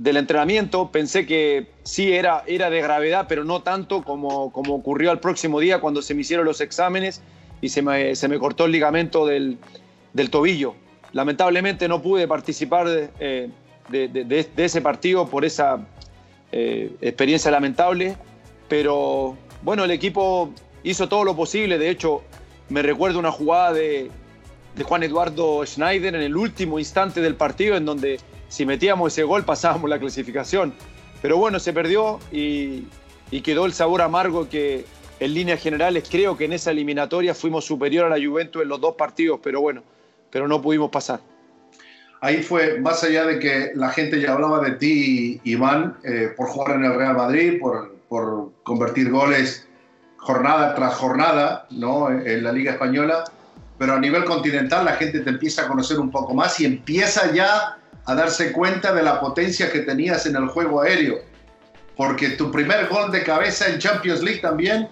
del 0.00 0.16
entrenamiento, 0.16 0.90
pensé 0.90 1.26
que 1.26 1.66
sí 1.82 2.14
era, 2.14 2.42
era 2.46 2.70
de 2.70 2.80
gravedad, 2.80 3.26
pero 3.28 3.44
no 3.44 3.60
tanto 3.60 4.02
como, 4.02 4.50
como 4.50 4.74
ocurrió 4.74 5.10
al 5.10 5.20
próximo 5.20 5.60
día 5.60 5.78
cuando 5.78 6.00
se 6.00 6.14
me 6.14 6.22
hicieron 6.22 6.46
los 6.46 6.62
exámenes 6.62 7.20
y 7.60 7.68
se 7.68 7.82
me, 7.82 8.16
se 8.16 8.26
me 8.26 8.38
cortó 8.38 8.64
el 8.64 8.72
ligamento 8.72 9.26
del, 9.26 9.58
del, 10.14 10.30
tobillo. 10.30 10.74
Lamentablemente 11.12 11.86
no 11.86 12.00
pude 12.00 12.26
participar 12.26 12.88
de, 12.88 13.50
de, 13.90 14.08
de, 14.08 14.64
ese 14.64 14.80
partido 14.80 15.28
por 15.28 15.44
esa 15.44 15.86
eh, 16.52 16.90
experiencia 17.00 17.50
lamentable, 17.50 18.16
pero 18.68 19.36
bueno, 19.62 19.84
el 19.84 19.90
equipo 19.90 20.50
hizo 20.82 21.08
todo 21.08 21.24
lo 21.24 21.36
posible, 21.36 21.78
de 21.78 21.90
hecho 21.90 22.22
me 22.68 22.82
recuerdo 22.82 23.18
una 23.18 23.32
jugada 23.32 23.72
de, 23.72 24.10
Juan 24.82 25.02
Eduardo 25.02 25.66
Schneider 25.66 26.14
en 26.14 26.22
el 26.22 26.36
último 26.36 26.78
instante 26.78 27.20
del 27.20 27.34
partido 27.34 27.76
en 27.76 27.84
donde 27.84 28.18
si 28.48 28.64
metíamos 28.64 29.12
ese 29.12 29.24
gol 29.24 29.44
pasábamos 29.44 29.90
la 29.90 29.98
clasificación. 29.98 30.72
Pero 31.20 31.36
bueno, 31.36 31.58
se 31.58 31.74
perdió 31.74 32.18
y, 32.32 32.84
quedó 33.42 33.66
el 33.66 33.74
sabor 33.74 34.00
amargo 34.00 34.48
que 34.48 34.86
en 35.18 35.34
líneas 35.34 35.60
generales 35.60 36.08
creo 36.10 36.36
que 36.36 36.46
en 36.46 36.54
esa 36.54 36.70
eliminatoria 36.70 37.34
fuimos 37.34 37.66
superior 37.66 38.06
a 38.06 38.16
la 38.16 38.24
Juventus 38.24 38.62
en 38.62 38.68
los 38.68 38.80
dos 38.80 38.94
partidos, 38.94 39.40
pero 39.42 39.60
bueno, 39.60 39.82
pero 40.30 40.48
no 40.48 40.62
pudimos 40.62 40.90
pasar. 40.90 41.20
Ahí 42.22 42.42
fue, 42.42 42.78
más 42.78 43.02
allá 43.02 43.24
de 43.24 43.38
que 43.38 43.72
la 43.74 43.88
gente 43.90 44.20
ya 44.20 44.32
hablaba 44.32 44.60
de 44.60 44.72
ti, 44.72 45.40
Iván, 45.44 45.96
eh, 46.04 46.32
por 46.36 46.48
jugar 46.48 46.76
en 46.76 46.84
el 46.84 46.94
Real 46.94 47.16
Madrid, 47.16 47.58
por, 47.58 47.96
por, 48.08 48.52
convertir 48.62 49.10
goles 49.10 49.66
jornada 50.18 50.74
tras 50.74 50.94
jornada 50.96 51.66
¿no? 51.70 52.10
en 52.10 52.44
la 52.44 52.52
Liga 52.52 52.72
Española, 52.72 53.24
pero 53.78 53.94
a 53.94 53.98
nivel 53.98 54.24
continental 54.26 54.84
la 54.84 54.92
gente 54.92 55.20
te 55.20 55.30
empieza 55.30 55.62
a 55.62 55.68
conocer 55.68 55.98
un 55.98 56.10
poco 56.10 56.34
más 56.34 56.60
y 56.60 56.66
empieza 56.66 57.32
ya 57.32 57.78
a 58.04 58.14
darse 58.14 58.52
cuenta 58.52 58.92
de 58.92 59.02
la 59.02 59.18
potencia 59.18 59.72
que 59.72 59.80
tenías 59.80 60.26
en 60.26 60.36
el 60.36 60.48
juego 60.48 60.82
aéreo. 60.82 61.20
Porque 61.96 62.30
tu 62.30 62.50
primer 62.50 62.88
gol 62.88 63.10
de 63.10 63.22
cabeza 63.22 63.68
en 63.68 63.78
Champions 63.78 64.22
League 64.22 64.40
también 64.40 64.88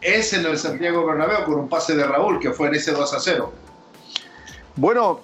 es 0.00 0.32
en 0.32 0.44
el 0.44 0.58
Santiago 0.58 1.06
Bernabéu 1.06 1.44
con 1.44 1.54
un 1.54 1.68
pase 1.68 1.96
de 1.96 2.06
Raúl 2.06 2.38
que 2.38 2.50
fue 2.50 2.68
en 2.68 2.74
ese 2.74 2.92
2 2.92 3.14
a 3.14 3.20
0. 3.20 3.52
Bueno, 4.76 5.20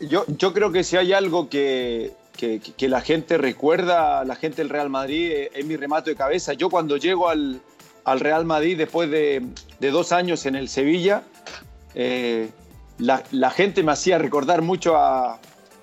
yo, 0.00 0.52
creo 0.52 0.72
que 0.72 0.84
si 0.84 0.96
hay 0.96 1.12
algo 1.12 1.48
que, 1.48 2.12
la 2.78 3.00
gente 3.00 3.38
recuerda, 3.38 4.24
la 4.24 4.36
gente 4.36 4.62
del 4.62 4.68
Real 4.68 4.90
Madrid, 4.90 5.30
eh, 5.30 5.50
es 5.54 5.64
mi 5.66 5.76
remate 5.76 6.10
de 6.10 6.16
cabeza. 6.16 6.54
Yo 6.54 6.70
cuando 6.70 6.96
llego 6.96 7.28
al, 7.28 7.60
al 8.04 8.20
Real 8.20 8.44
Madrid 8.44 8.78
después 8.78 9.10
de, 9.10 9.46
dos 9.80 10.12
años 10.12 10.46
en 10.46 10.56
el 10.56 10.68
Sevilla, 10.68 11.22
eh, 11.94 12.50
la, 12.98 13.50
gente 13.50 13.82
me 13.82 13.92
hacía 13.92 14.18
recordar 14.18 14.62
mucho 14.62 14.96
a, 14.96 15.38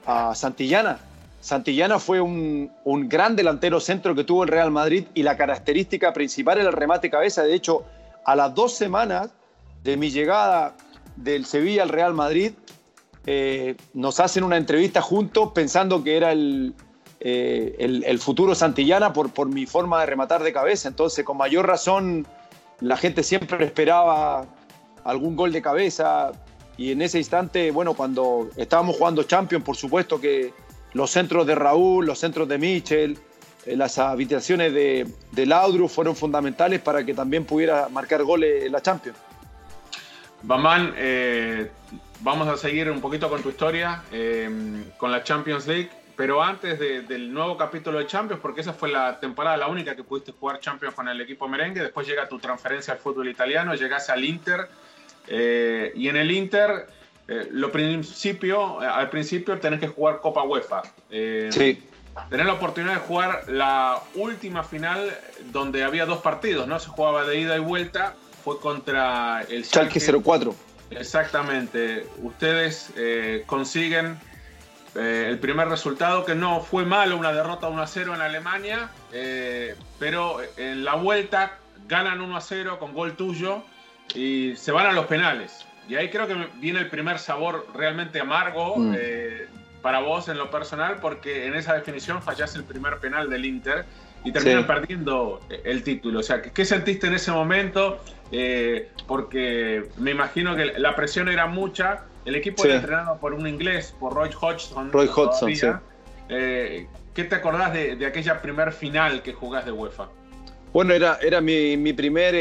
a 0.05 0.35
Santillana. 0.35 0.99
Santillana 1.47 1.99
fue 1.99 2.19
un, 2.19 2.69
gran 3.07 3.35
delantero 3.35 3.79
centro 3.79 4.15
que 4.15 4.23
tuvo 4.23 4.43
el 4.43 4.49
Real 4.49 4.71
Madrid 4.71 5.05
y 5.13 5.23
la 5.23 5.37
característica 5.37 6.11
principal 6.11 6.57
era 6.57 6.69
el 6.69 6.73
remate 6.73 7.09
cabeza. 7.09 7.43
De 7.43 7.53
hecho, 7.53 7.85
a 8.25 8.35
las 8.35 8.53
dos 8.53 8.73
semanas 8.73 9.29
de 9.83 9.95
mi 9.95 10.09
llegada 10.09 10.75
del 11.15 11.45
Sevilla 11.45 11.83
al 11.83 11.89
Real 11.89 12.13
Madrid, 12.13 12.51
eh, 13.29 13.75
nos 13.93 14.21
hacen 14.21 14.45
una 14.45 14.55
entrevista 14.55 15.01
juntos 15.01 15.51
pensando 15.53 16.01
que 16.01 16.15
era 16.15 16.31
el, 16.31 16.73
eh, 17.19 18.17
futuro 18.19 18.55
Santillana 18.55 19.11
por, 19.11 19.49
mi 19.49 19.65
forma 19.65 19.99
de 19.99 20.05
rematar 20.05 20.41
de 20.43 20.53
cabeza. 20.53 20.87
Entonces, 20.87 21.25
con 21.25 21.35
mayor 21.35 21.67
razón, 21.67 22.25
la 22.79 22.95
gente 22.95 23.23
siempre 23.23 23.65
esperaba 23.65 24.47
algún 25.03 25.35
gol 25.35 25.51
de 25.51 25.61
cabeza, 25.61 26.31
y 26.77 26.91
en 26.91 27.01
ese 27.01 27.17
instante, 27.17 27.71
bueno, 27.71 27.95
cuando 27.95 28.49
estábamos 28.55 28.97
jugando 28.97 29.23
Champions, 29.23 29.65
por 29.65 29.75
supuesto 29.75 30.21
que 30.21 30.53
los 30.93 31.11
centros 31.11 31.45
de 31.45 31.55
Raúl, 31.55 32.05
los 32.05 32.19
centros 32.19 32.47
de 32.47 32.57
Michel, 32.57 33.17
eh, 33.65 33.75
las 33.75 33.97
habitaciones 33.97 34.73
de, 34.73 35.07
de 35.31 35.45
Laudrup 35.45 35.89
fueron 35.89 36.15
fundamentales 36.15 36.79
para 36.79 37.03
que 37.03 37.13
también 37.13 37.45
pudiera 37.45 37.89
marcar 37.89 38.23
goles 38.23 38.63
en 38.63 38.71
la 38.71 38.81
Champions. 38.81 39.17
Bamán, 40.43 40.93
eh, 40.97 41.71
vamos 42.21 42.47
a 42.47 42.57
seguir 42.57 42.89
un 42.89 43.01
poquito 43.01 43.29
con 43.29 43.41
tu 43.41 43.49
historia, 43.49 44.03
eh, 44.11 44.49
con 44.97 45.11
la 45.11 45.23
Champions 45.23 45.67
League, 45.67 45.89
pero 46.15 46.41
antes 46.41 46.79
del 46.79 47.31
nuevo 47.31 47.57
capítulo 47.57 47.99
de 47.99 48.07
Champions, 48.07 48.41
porque 48.41 48.61
esa 48.61 48.73
fue 48.73 48.89
la 48.89 49.19
temporada, 49.19 49.55
la 49.55 49.67
única 49.67 49.95
que 49.95 50.03
pudiste 50.03 50.31
jugar 50.31 50.59
Champions 50.59 50.95
con 50.95 51.07
el 51.07 51.21
equipo 51.21 51.47
merengue, 51.47 51.81
después 51.81 52.07
llega 52.07 52.27
tu 52.27 52.39
transferencia 52.39 52.93
al 52.93 52.99
fútbol 52.99 53.29
italiano, 53.29 53.75
llegas 53.75 54.09
al 54.09 54.25
Inter, 54.25 54.67
eh, 55.27 55.91
y 55.95 56.07
en 56.07 56.15
el 56.15 56.31
Inter, 56.31 56.87
eh, 57.27 57.49
lo 57.51 57.71
principio, 57.71 58.79
al 58.79 59.09
principio 59.09 59.59
tenés 59.59 59.79
que 59.79 59.87
jugar 59.87 60.19
Copa 60.19 60.43
UEFA. 60.43 60.81
Sí. 61.51 61.83
Tenés 62.31 62.47
la 62.47 62.53
oportunidad 62.53 62.95
de 62.95 62.99
jugar 63.01 63.43
la 63.47 64.01
última 64.15 64.63
final 64.63 65.15
donde 65.51 65.83
había 65.83 66.07
dos 66.07 66.19
partidos, 66.21 66.67
¿no? 66.67 66.79
Se 66.79 66.89
jugaba 66.89 67.25
de 67.25 67.39
ida 67.39 67.55
y 67.55 67.59
vuelta, 67.59 68.15
fue 68.43 68.59
contra 68.59 69.41
el 69.49 69.65
Schalke 69.65 69.99
04. 69.99 70.55
Exactamente. 70.91 72.07
Ustedes 72.21 72.91
consiguen 73.45 74.17
el 74.95 75.37
primer 75.39 75.67
resultado, 75.67 76.25
que 76.25 76.33
no 76.33 76.61
fue 76.61 76.85
malo, 76.85 77.17
una 77.17 77.33
derrota 77.33 77.67
1 77.67 77.81
a 77.81 77.87
0 77.87 78.15
en 78.15 78.21
Alemania, 78.21 78.89
pero 79.99 80.37
en 80.55 80.85
la 80.85 80.95
vuelta 80.95 81.57
ganan 81.87 82.21
1 82.21 82.37
a 82.37 82.41
0 82.41 82.79
con 82.79 82.93
gol 82.93 83.15
tuyo 83.15 83.63
y 84.13 84.55
se 84.55 84.71
van 84.71 84.87
a 84.87 84.91
los 84.91 85.05
penales. 85.05 85.65
Y 85.87 85.95
ahí 85.95 86.09
creo 86.09 86.27
que 86.27 86.35
viene 86.55 86.79
el 86.79 86.89
primer 86.89 87.19
sabor 87.19 87.67
realmente 87.73 88.19
amargo 88.19 88.77
mm. 88.77 88.95
eh, 88.97 89.47
para 89.81 89.99
vos 89.99 90.27
en 90.27 90.37
lo 90.37 90.51
personal, 90.51 90.97
porque 90.99 91.47
en 91.47 91.55
esa 91.55 91.73
definición 91.73 92.21
fallás 92.21 92.55
el 92.55 92.63
primer 92.63 92.97
penal 92.99 93.29
del 93.29 93.45
Inter 93.45 93.85
y 94.23 94.31
terminan 94.31 94.67
perdiendo 94.67 95.39
el 95.63 95.83
título. 95.83 96.19
O 96.19 96.23
sea, 96.23 96.41
¿qué 96.41 96.65
sentiste 96.65 97.07
en 97.07 97.13
ese 97.13 97.31
momento? 97.31 97.99
Eh, 98.31 98.89
porque 99.07 99.87
me 99.97 100.11
imagino 100.11 100.55
que 100.55 100.65
la 100.77 100.95
presión 100.95 101.29
era 101.29 101.47
mucha. 101.47 102.03
El 102.25 102.35
equipo 102.35 102.65
era 102.65 102.75
entrenado 102.75 103.17
por 103.17 103.33
un 103.33 103.47
inglés, 103.47 103.95
por 103.99 104.13
Roy 104.13 104.29
Hodgson. 104.39 104.91
Roy 104.91 105.07
Hodgson, 105.07 105.55
sí. 105.55 105.67
Eh, 106.29 106.87
¿Qué 107.13 107.23
te 107.23 107.35
acordás 107.35 107.73
de, 107.73 108.05
aquella 108.05 108.41
primer 108.41 108.73
final 108.73 109.21
que 109.21 109.33
jugás 109.33 109.65
de 109.65 109.71
UEFA? 109.71 110.09
Bueno, 110.73 110.93
era, 110.93 111.17
era 111.21 111.39
mi, 111.39 111.77
mi 111.77 111.93
primer 111.93 112.35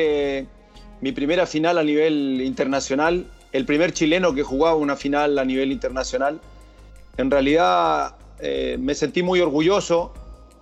mi 1.01 1.13
primera 1.13 1.47
final 1.47 1.79
a 1.79 1.83
nivel 1.83 2.41
internacional, 2.41 3.27
el 3.53 3.65
primer 3.67 3.93
chileno 3.93 4.35
que 4.35 4.43
jugaba 4.43 4.77
una 4.77 4.97
final 4.97 5.39
a 5.39 5.45
nivel 5.45 5.73
internacional. 5.73 6.41
En 7.17 7.31
realidad 7.31 8.17
eh, 8.41 8.77
me 8.79 8.95
sentí 8.95 9.23
muy 9.23 9.41
orgulloso. 9.41 10.13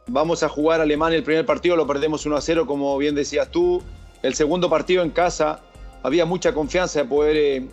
Vamos 0.07 0.43
a 0.43 0.49
jugar 0.49 0.81
Alemania 0.81 1.17
el 1.17 1.25
primer 1.25 1.47
partido, 1.47 1.77
lo 1.77 1.87
perdemos 1.87 2.27
1 2.27 2.37
a 2.37 2.41
0, 2.41 2.67
como 2.67 2.97
bien 2.99 3.15
decías 3.15 3.51
tú. 3.51 3.83
El 4.23 4.35
segundo 4.35 4.69
partido 4.69 5.03
en 5.03 5.11
casa, 5.11 5.61
había 6.03 6.27
mucha 6.27 6.53
confianza 6.53 7.01
de 7.01 7.05
poder 7.07 7.37
eh, 7.37 7.69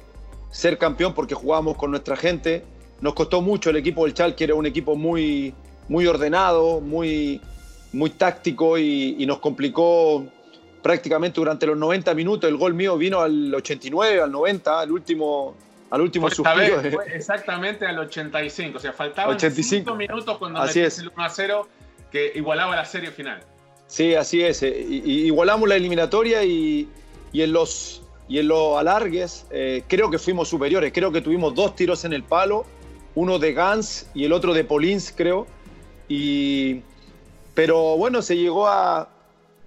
ser 0.50 0.78
campeón 0.78 1.14
porque 1.14 1.36
jugábamos 1.36 1.76
con 1.78 1.92
nuestra 1.92 2.16
gente. 2.16 2.64
Nos 3.02 3.14
costó 3.14 3.42
mucho 3.42 3.70
el 3.70 3.76
equipo 3.78 4.06
del 4.06 4.36
que 4.36 4.44
era 4.44 4.56
un 4.56 4.66
equipo 4.66 4.96
muy, 4.96 5.54
muy 5.90 6.08
ordenado, 6.08 6.80
muy, 6.80 7.42
muy 7.92 8.12
táctico 8.12 8.78
y, 8.78 9.16
y 9.18 9.26
nos 9.26 9.40
complicó 9.40 10.26
prácticamente 10.82 11.40
durante 11.40 11.66
los 11.66 11.78
90 11.78 12.14
minutos. 12.14 12.50
El 12.50 12.58
gol 12.58 12.74
mío 12.74 12.98
vino 12.98 13.20
al 13.20 13.54
89, 13.54 14.22
al 14.22 14.32
90, 14.32 14.80
al 14.80 14.92
último, 14.92 15.56
al 15.90 16.02
último 16.02 16.30
suspiro. 16.30 16.82
exactamente 17.14 17.86
al 17.86 18.00
85. 18.00 18.78
O 18.78 18.80
sea, 18.80 18.94
faltaban 18.94 19.36
85 19.36 19.96
minutos 19.96 20.38
cuando 20.38 20.60
así 20.62 20.80
es. 20.80 21.00
el 21.00 21.10
1 21.10 21.24
a 21.24 21.30
0 21.30 21.68
que 22.12 22.32
igualaba 22.36 22.76
la 22.76 22.86
serie 22.86 23.12
final. 23.12 23.42
Sí, 23.88 24.16
así 24.16 24.42
es. 24.42 24.64
Eh, 24.64 24.80
igualamos 24.80 25.68
la 25.68 25.76
eliminatoria 25.76 26.44
y, 26.44 26.88
y, 27.34 27.42
en 27.42 27.54
los 27.54 28.02
y 28.28 28.40
en 28.40 28.48
los 28.48 28.78
alargues 28.78 29.46
eh, 29.52 29.84
creo 29.88 30.10
que 30.10 30.18
fuimos 30.18 30.48
superiores. 30.48 30.92
Creo 30.94 31.12
que 31.12 31.22
tuvimos 31.22 31.54
dos 31.56 31.76
tiros 31.76 32.06
en 32.06 32.14
el 32.14 32.24
palo, 32.24 32.66
uno 33.16 33.40
de 33.40 33.54
Gans 33.54 34.10
y 34.14 34.24
el 34.26 34.34
otro 34.34 34.54
de 34.54 34.64
Polins, 34.64 35.14
creo. 35.16 35.48
Y, 36.08 36.82
pero 37.54 37.98
bueno, 37.98 38.22
se 38.22 38.38
llegó 38.38 38.68
a, 38.68 39.10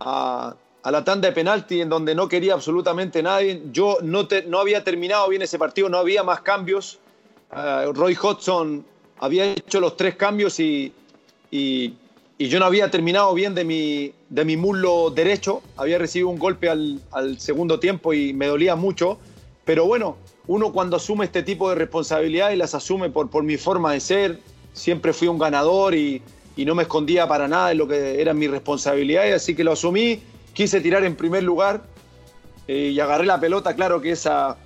a, 0.01 0.57
a 0.83 0.91
la 0.91 1.05
tanda 1.05 1.29
de 1.29 1.35
penalti 1.35 1.81
en 1.81 1.89
donde 1.89 2.15
no 2.15 2.29
quería 2.29 2.55
absolutamente 2.55 3.23
nadie. 3.23 3.63
Yo 3.73 3.99
no, 4.03 4.29
no 4.47 4.59
había 4.59 4.85
terminado 4.85 5.29
bien 5.29 5.43
ese 5.43 5.59
partido, 5.59 5.89
no 5.89 5.99
había 5.99 6.23
más 6.23 6.41
cambios. 6.41 6.99
Ah, 7.51 7.85
Roy 7.93 8.17
Hodgson 8.21 8.85
había 9.19 9.45
hecho 9.47 9.81
los 9.81 9.97
tres 9.97 10.17
cambios 10.17 10.59
y, 10.61 10.93
y, 11.51 11.95
yo 12.39 12.59
no 12.59 12.67
había 12.67 12.91
terminado 12.91 13.33
bien 13.35 13.55
de 13.55 13.65
mi, 13.65 14.13
de 14.29 14.45
mi 14.45 14.57
muslo 14.57 15.11
derecho. 15.11 15.63
Había 15.77 15.99
recibido 15.99 16.29
un 16.29 16.39
golpe 16.39 16.69
al, 16.69 17.01
al, 17.13 17.39
segundo 17.39 17.79
tiempo 17.79 18.13
y 18.13 18.33
me 18.33 18.47
dolía 18.47 18.77
mucho. 18.77 19.19
Pero 19.65 19.87
bueno, 19.87 20.17
uno 20.47 20.73
cuando 20.73 20.97
asume 20.97 21.27
este 21.27 21.43
tipo 21.43 21.69
de 21.69 21.77
responsabilidades 21.77 22.59
las 22.59 22.75
asume 22.75 23.11
por, 23.11 23.31
por 23.31 23.45
mi 23.45 23.57
forma 23.57 23.93
de 23.93 24.01
ser. 24.01 24.41
Siempre 24.73 25.13
fui 25.13 25.29
un 25.29 25.39
ganador 25.39 25.95
y, 25.95 26.21
y 26.57 26.65
no 26.65 26.75
me 26.75 26.83
escondía 26.83 27.27
para 27.27 27.49
nada 27.49 27.73
en 27.73 27.79
lo 27.79 27.89
que 27.89 28.21
eran 28.21 28.39
mis 28.39 28.51
responsabilidades, 28.51 29.35
así 29.35 29.55
que 29.55 29.65
lo 29.65 29.73
asumí 29.73 30.21
quise 30.53 30.81
tirar 30.81 31.05
en 31.05 31.17
primer 31.17 31.43
lugar 31.43 31.83
eh, 32.69 32.91
y 32.95 33.01
agarré 33.01 33.27
la 33.27 33.41
pelota, 33.41 33.75
claro 33.75 34.01
que 34.01 34.13
esa, 34.13 34.57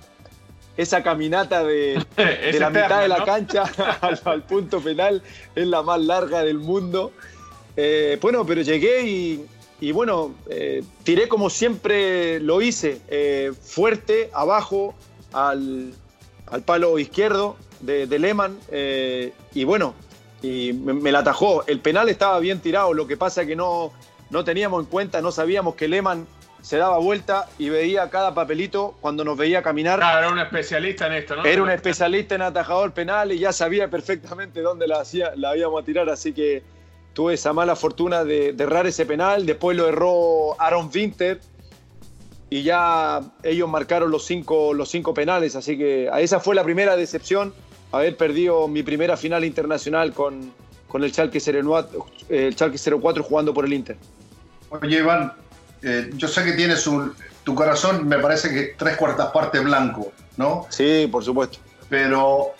esa 0.77 1.03
caminata 1.03 1.63
de, 1.63 2.03
la 2.59 2.69
mitad 2.69 3.01
de 3.01 3.07
la 3.07 3.25
cancha 3.25 3.63
al, 4.23 4.43
punto 4.43 4.79
penal 4.79 5.21
es 5.55 5.67
la 5.67 5.81
más 5.81 5.99
larga 5.99 6.43
del 6.43 6.59
mundo. 6.59 7.11
Eh, 7.81 8.17
bueno, 8.21 8.45
pero 8.45 8.61
llegué 8.61 9.03
y, 9.79 9.91
bueno, 9.93 10.35
eh, 10.49 10.83
tiré 11.03 11.29
como 11.29 11.49
siempre 11.49 12.41
lo 12.41 12.61
hice, 12.61 12.99
fuerte, 13.61 14.29
abajo, 14.33 14.93
al, 15.31 15.93
palo 16.65 16.99
izquierdo 16.99 17.55
de, 17.79 18.05
de 18.05 18.19
Lehmann, 18.19 18.59
y 19.53 19.63
bueno, 19.63 19.93
y 20.41 20.73
me, 20.73 21.09
la 21.09 21.19
atajó. 21.19 21.63
El 21.67 21.79
penal 21.79 22.09
estaba 22.09 22.37
bien 22.39 22.59
tirado, 22.59 22.93
lo 22.93 23.07
que 23.07 23.15
pasa 23.15 23.45
que 23.45 23.55
no, 23.55 23.93
no 24.29 24.43
teníamos 24.43 24.83
en 24.83 24.89
cuenta, 24.89 25.21
no 25.21 25.31
sabíamos 25.31 25.75
que 25.75 25.87
Lehmann 25.87 26.27
se 26.61 26.75
daba 26.75 26.97
vuelta 26.97 27.47
y 27.57 27.69
veía 27.69 28.09
cada 28.09 28.33
papelito 28.33 28.95
cuando 28.99 29.23
nos 29.23 29.37
veía 29.37 29.63
caminar. 29.63 29.99
Claro, 29.99 30.19
era 30.19 30.29
un 30.29 30.39
especialista 30.39 31.07
en 31.07 31.13
esto, 31.13 31.37
¿no? 31.37 31.45
Era 31.45 31.63
un 31.63 31.69
especialista 31.69 32.35
en 32.35 32.41
atajador 32.41 32.91
penal 32.91 33.31
y 33.31 33.39
ya 33.39 33.53
sabía 33.53 33.87
perfectamente 33.87 34.61
dónde 34.61 34.85
la, 34.85 34.99
hacía, 34.99 35.31
la 35.37 35.55
íbamos 35.55 35.81
a 35.81 35.85
tirar, 35.85 36.09
así 36.09 36.33
que 36.33 36.63
tuve 37.13 37.33
esa 37.33 37.53
mala 37.53 37.75
fortuna 37.75 38.23
de, 38.23 38.55
errar 38.57 38.87
ese 38.87 39.05
penal. 39.05 39.45
Después 39.45 39.75
lo 39.75 39.87
erró 39.87 40.59
Aaron 40.61 40.89
Winter 40.93 41.39
y 42.49 42.63
ya 42.63 43.21
ellos 43.43 43.69
marcaron 43.69 44.11
los 44.11 44.25
cinco, 44.25 44.73
los 44.73 44.89
cinco 44.89 45.13
penales, 45.13 45.55
así 45.55 45.77
que 45.77 46.09
esa 46.19 46.39
fue 46.39 46.55
la 46.55 46.63
primera 46.63 46.95
decepción, 46.95 47.53
haber 47.91 48.17
perdido 48.17 48.67
mi 48.67 48.81
primera 48.81 49.17
final 49.17 49.45
internacional 49.45 50.13
con, 50.13 50.51
con 50.87 51.03
el 51.03 51.11
Schalke 51.11 51.39
04, 51.39 52.05
el 52.29 52.53
Schalke 52.55 52.79
04 52.79 53.23
jugando 53.23 53.53
por 53.53 53.65
el 53.65 53.73
Inter. 53.73 53.97
Oye, 54.71 54.97
Iván, 54.97 55.33
eh, 55.83 56.09
yo 56.15 56.27
sé 56.27 56.43
que 56.43 56.53
tienes 56.53 56.87
un, 56.87 57.13
tu 57.43 57.55
corazón, 57.55 58.07
me 58.07 58.17
parece 58.19 58.53
que 58.53 58.75
tres 58.77 58.97
cuartas 58.97 59.27
partes 59.31 59.63
blanco, 59.63 60.11
¿no? 60.37 60.65
Sí, 60.69 61.07
por 61.11 61.23
supuesto. 61.23 61.59
Pero 61.89 62.53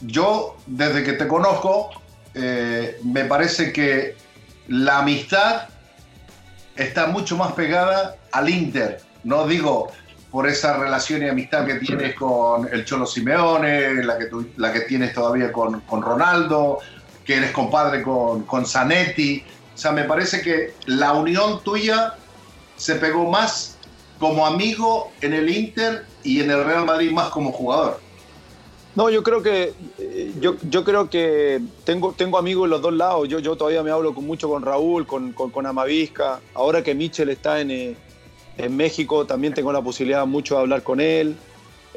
yo, 0.00 0.56
desde 0.66 1.02
que 1.02 1.14
te 1.14 1.26
conozco, 1.26 1.90
eh, 2.38 3.00
me 3.02 3.24
parece 3.24 3.72
que 3.72 4.14
la 4.68 4.98
amistad 4.98 5.68
está 6.76 7.06
mucho 7.06 7.34
más 7.36 7.52
pegada 7.52 8.16
al 8.30 8.50
Inter. 8.50 9.00
No 9.24 9.46
digo 9.46 9.90
por 10.30 10.46
esa 10.46 10.76
relación 10.76 11.22
y 11.22 11.28
amistad 11.28 11.64
que 11.64 11.76
tienes 11.76 12.14
con 12.14 12.68
el 12.70 12.84
Cholo 12.84 13.06
Simeone, 13.06 14.04
la 14.04 14.18
que, 14.72 14.80
tienes 14.80 15.14
todavía 15.14 15.50
con, 15.50 15.80
con 15.80 16.02
Ronaldo, 16.02 16.80
que 17.24 17.36
eres 17.36 17.52
compadre 17.52 18.02
con, 18.02 18.42
con 18.42 18.66
Zanetti. 18.66 19.42
O 19.74 19.78
sea, 19.78 19.92
me 19.92 20.04
parece 20.04 20.42
que 20.42 20.74
la 20.84 21.14
unión 21.14 21.64
tuya 21.64 22.14
se 22.76 22.96
pegó 22.96 23.30
más 23.30 23.78
como 24.18 24.46
amigo 24.46 25.10
en 25.22 25.32
el 25.32 25.48
Inter 25.48 26.04
y 26.22 26.42
en 26.42 26.50
el 26.50 26.64
Real 26.64 26.84
Madrid 26.84 27.12
más 27.12 27.30
como 27.30 27.50
jugador. 27.50 28.05
No, 28.96 29.10
yo 29.10 29.22
creo 29.22 29.42
que 29.42 29.74
eh, 29.98 30.32
yo, 30.40 30.56
yo 30.68 30.82
creo 30.82 31.08
que 31.10 31.60
tengo, 31.84 32.12
tengo 32.12 32.38
amigos 32.38 32.64
en 32.64 32.70
los 32.70 32.82
dos 32.82 32.94
lados. 32.94 33.28
Yo, 33.28 33.38
yo 33.38 33.54
todavía 33.54 33.82
me 33.82 33.90
hablo 33.90 34.14
con, 34.14 34.26
mucho 34.26 34.48
con 34.48 34.62
Raúl, 34.62 35.06
con, 35.06 35.32
con, 35.32 35.66
Amavisca. 35.66 36.40
Ahora 36.54 36.82
que 36.82 36.94
Michel 36.94 37.28
está 37.28 37.60
en, 37.60 37.70
eh, 37.70 37.94
en, 38.56 38.74
México, 38.74 39.26
también 39.26 39.52
tengo 39.52 39.70
la 39.72 39.82
posibilidad 39.82 40.26
mucho 40.26 40.54
de 40.54 40.60
hablar 40.62 40.82
con 40.82 41.00
él. 41.00 41.36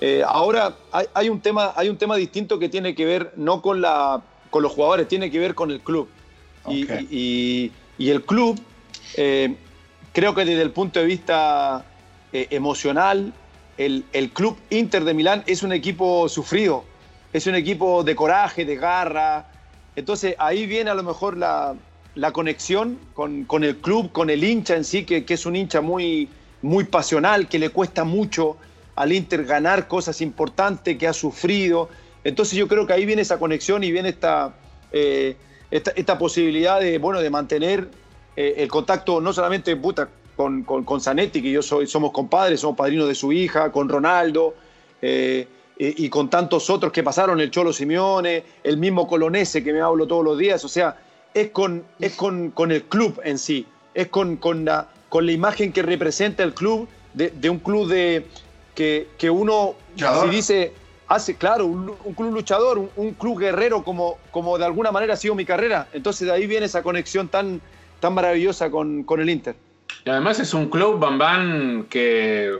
Eh, 0.01 0.23
ahora 0.25 0.75
hay, 0.91 1.07
hay, 1.13 1.29
un 1.29 1.39
tema, 1.39 1.73
hay 1.75 1.89
un 1.89 1.97
tema 1.97 2.17
distinto 2.17 2.59
que 2.59 2.69
tiene 2.69 2.93
que 2.93 3.05
ver 3.05 3.31
no 3.37 3.61
con, 3.61 3.81
la, 3.81 4.21
con 4.49 4.61
los 4.61 4.73
jugadores, 4.73 5.07
tiene 5.07 5.31
que 5.31 5.39
ver 5.39 5.55
con 5.55 5.71
el 5.71 5.79
club. 5.79 6.09
Y, 6.67 6.85
y, 7.09 7.71
y, 7.97 8.09
el 8.09 8.23
club 8.23 8.59
creo 9.15 10.35
que 10.35 10.45
desde 10.45 10.61
el 10.61 10.71
punto 10.71 10.99
de 10.99 11.05
vista 11.05 11.85
eh, 12.33 12.47
emocional, 12.51 13.33
el, 13.77 14.31
club 14.33 14.57
Inter 14.69 15.03
de 15.03 15.13
Milán 15.13 15.43
es 15.47 15.63
un 15.63 15.71
equipo 15.71 16.27
sufrido, 16.27 16.83
es 17.31 17.47
un 17.47 17.55
equipo 17.55 18.03
de 18.03 18.15
coraje, 18.15 18.65
de 18.65 18.75
garra. 18.75 19.45
Entonces 19.95 20.35
ahí 20.39 20.65
viene 20.65 20.89
a 20.89 20.95
lo 20.95 21.03
mejor 21.03 21.37
la, 21.37 21.75
conexión 22.31 22.99
con, 23.13 23.63
el 23.63 23.77
club, 23.77 24.11
con 24.11 24.29
el 24.29 24.43
hincha 24.43 24.75
en 24.75 24.83
sí, 24.83 25.05
que, 25.05 25.23
es 25.27 25.45
un 25.45 25.55
hincha 25.55 25.81
muy, 25.81 26.29
muy 26.61 26.85
pasional, 26.85 27.47
que 27.47 27.59
le 27.59 27.69
cuesta 27.69 28.03
mucho 28.03 28.57
al 28.95 29.13
Inter 29.13 29.45
ganar 29.45 29.87
cosas 29.87 30.21
importantes, 30.21 30.97
que 30.97 31.07
ha 31.07 31.13
sufrido. 31.13 31.89
Entonces 32.23 32.57
yo 32.57 32.67
creo 32.67 32.85
que 32.85 32.93
ahí 32.93 33.05
viene 33.05 33.21
esa 33.21 33.39
conexión 33.39 33.83
y 33.83 33.91
viene 33.91 34.09
esta, 34.09 34.53
eh, 34.91 35.37
esta, 35.71 36.17
posibilidad 36.17 36.79
de, 36.79 36.97
bueno, 36.97 37.21
de 37.21 37.29
mantener 37.29 37.89
eh, 38.35 38.55
el 38.57 38.67
contacto 38.67 39.21
no 39.21 39.31
solamente 39.31 39.75
puta, 39.77 40.09
con, 40.35 40.63
con, 40.63 41.01
Zanetti, 41.01 41.41
que 41.41 41.51
yo 41.51 41.61
soy, 41.61 41.85
somos 41.85 42.11
compadres, 42.11 42.61
somos 42.61 42.77
padrinos 42.77 43.09
de 43.09 43.15
su 43.15 43.33
hija, 43.33 43.73
con 43.73 43.89
Ronaldo, 43.89 44.55
eh, 45.01 45.47
y, 45.81 46.09
con 46.09 46.29
tantos 46.29 46.69
otros 46.69 46.91
que 46.91 47.03
pasaron, 47.03 47.39
el 47.39 47.51
Cholo 47.51 47.71
Simeone, 47.71 48.43
el 48.63 48.77
mismo 48.77 49.07
Colonese 49.07 49.63
que 49.63 49.71
me 49.71 49.79
hablo 49.79 50.05
todos 50.07 50.25
los 50.25 50.37
días, 50.37 50.63
o 50.65 50.67
sea, 50.67 50.97
es 51.33 51.51
con, 51.51 51.85
es 51.99 52.15
con, 52.15 52.51
con 52.51 52.71
el 52.71 52.83
club 52.83 53.21
en 53.23 53.37
sí, 53.37 53.65
es 53.93 54.09
con, 54.09 54.35
con, 54.35 54.65
la, 54.65 54.89
con 55.07 55.25
la 55.25 55.31
imagen 55.31 55.71
que 55.71 55.81
representa 55.81 56.43
el 56.43 56.53
club, 56.53 56.87
de, 57.13 57.49
un 57.49 57.59
club 57.59 57.87
de, 57.87 58.25
que, 58.75 59.07
que 59.17 59.29
uno, 59.29 59.75
si 59.95 60.29
dice, 60.29 60.73
hace, 61.07 61.35
claro, 61.35 61.65
un, 61.65 61.95
club 62.13 62.33
luchador, 62.33 62.77
un, 62.77 62.89
un, 62.97 63.13
club 63.13 63.39
guerrero 63.39 63.81
como, 63.81 64.17
como 64.31 64.57
de 64.57 64.65
alguna 64.65 64.91
manera 64.91 65.13
ha 65.13 65.17
sido 65.17 65.33
mi 65.33 65.45
carrera, 65.45 65.87
entonces 65.93 66.27
de 66.27 66.33
ahí 66.33 66.45
viene 66.45 66.65
esa 66.65 66.83
conexión 66.83 67.29
tan 67.29 67.61
tan 67.99 68.13
maravillosa 68.13 68.71
con, 68.71 69.03
con 69.03 69.19
el 69.19 69.29
Inter. 69.29 69.55
Y 70.05 70.09
además 70.09 70.39
es 70.39 70.53
un 70.53 70.69
club, 70.69 70.99
Bambán, 70.99 71.87
que 71.89 72.57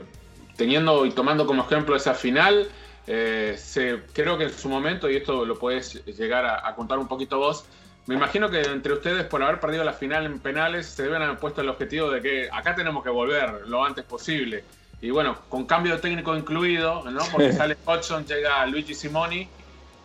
teniendo 0.56 1.06
y 1.06 1.10
tomando 1.10 1.46
como 1.46 1.62
ejemplo 1.62 1.96
esa 1.96 2.14
final, 2.14 2.68
eh, 3.12 3.56
se, 3.58 4.02
creo 4.12 4.38
que 4.38 4.44
en 4.44 4.52
su 4.52 4.68
momento, 4.68 5.10
y 5.10 5.16
esto 5.16 5.44
lo 5.44 5.58
puedes 5.58 6.04
llegar 6.04 6.46
a, 6.46 6.72
contar 6.76 7.00
un 7.00 7.08
poquito 7.08 7.38
vos, 7.38 7.64
me 8.06 8.14
imagino 8.14 8.48
que 8.48 8.60
entre 8.60 8.92
ustedes, 8.92 9.24
por 9.24 9.42
haber 9.42 9.58
perdido 9.58 9.82
la 9.82 9.94
final 9.94 10.26
en 10.26 10.38
penales, 10.38 10.86
se 10.86 11.02
deben 11.02 11.20
haber 11.20 11.36
puesto 11.38 11.60
el 11.60 11.68
objetivo 11.68 12.08
de 12.08 12.22
que 12.22 12.48
acá 12.52 12.76
tenemos 12.76 13.02
que 13.02 13.10
volver 13.10 13.66
lo 13.66 13.84
antes 13.84 14.04
posible. 14.04 14.62
Y 15.02 15.10
bueno, 15.10 15.36
con 15.48 15.66
cambio 15.66 15.98
técnico 15.98 16.36
incluido, 16.36 17.02
¿no? 17.10 17.24
porque 17.32 17.52
sale 17.52 17.76
Hodgson, 17.84 18.24
llega 18.26 18.64
Luigi 18.66 18.94
Simoni, 18.94 19.48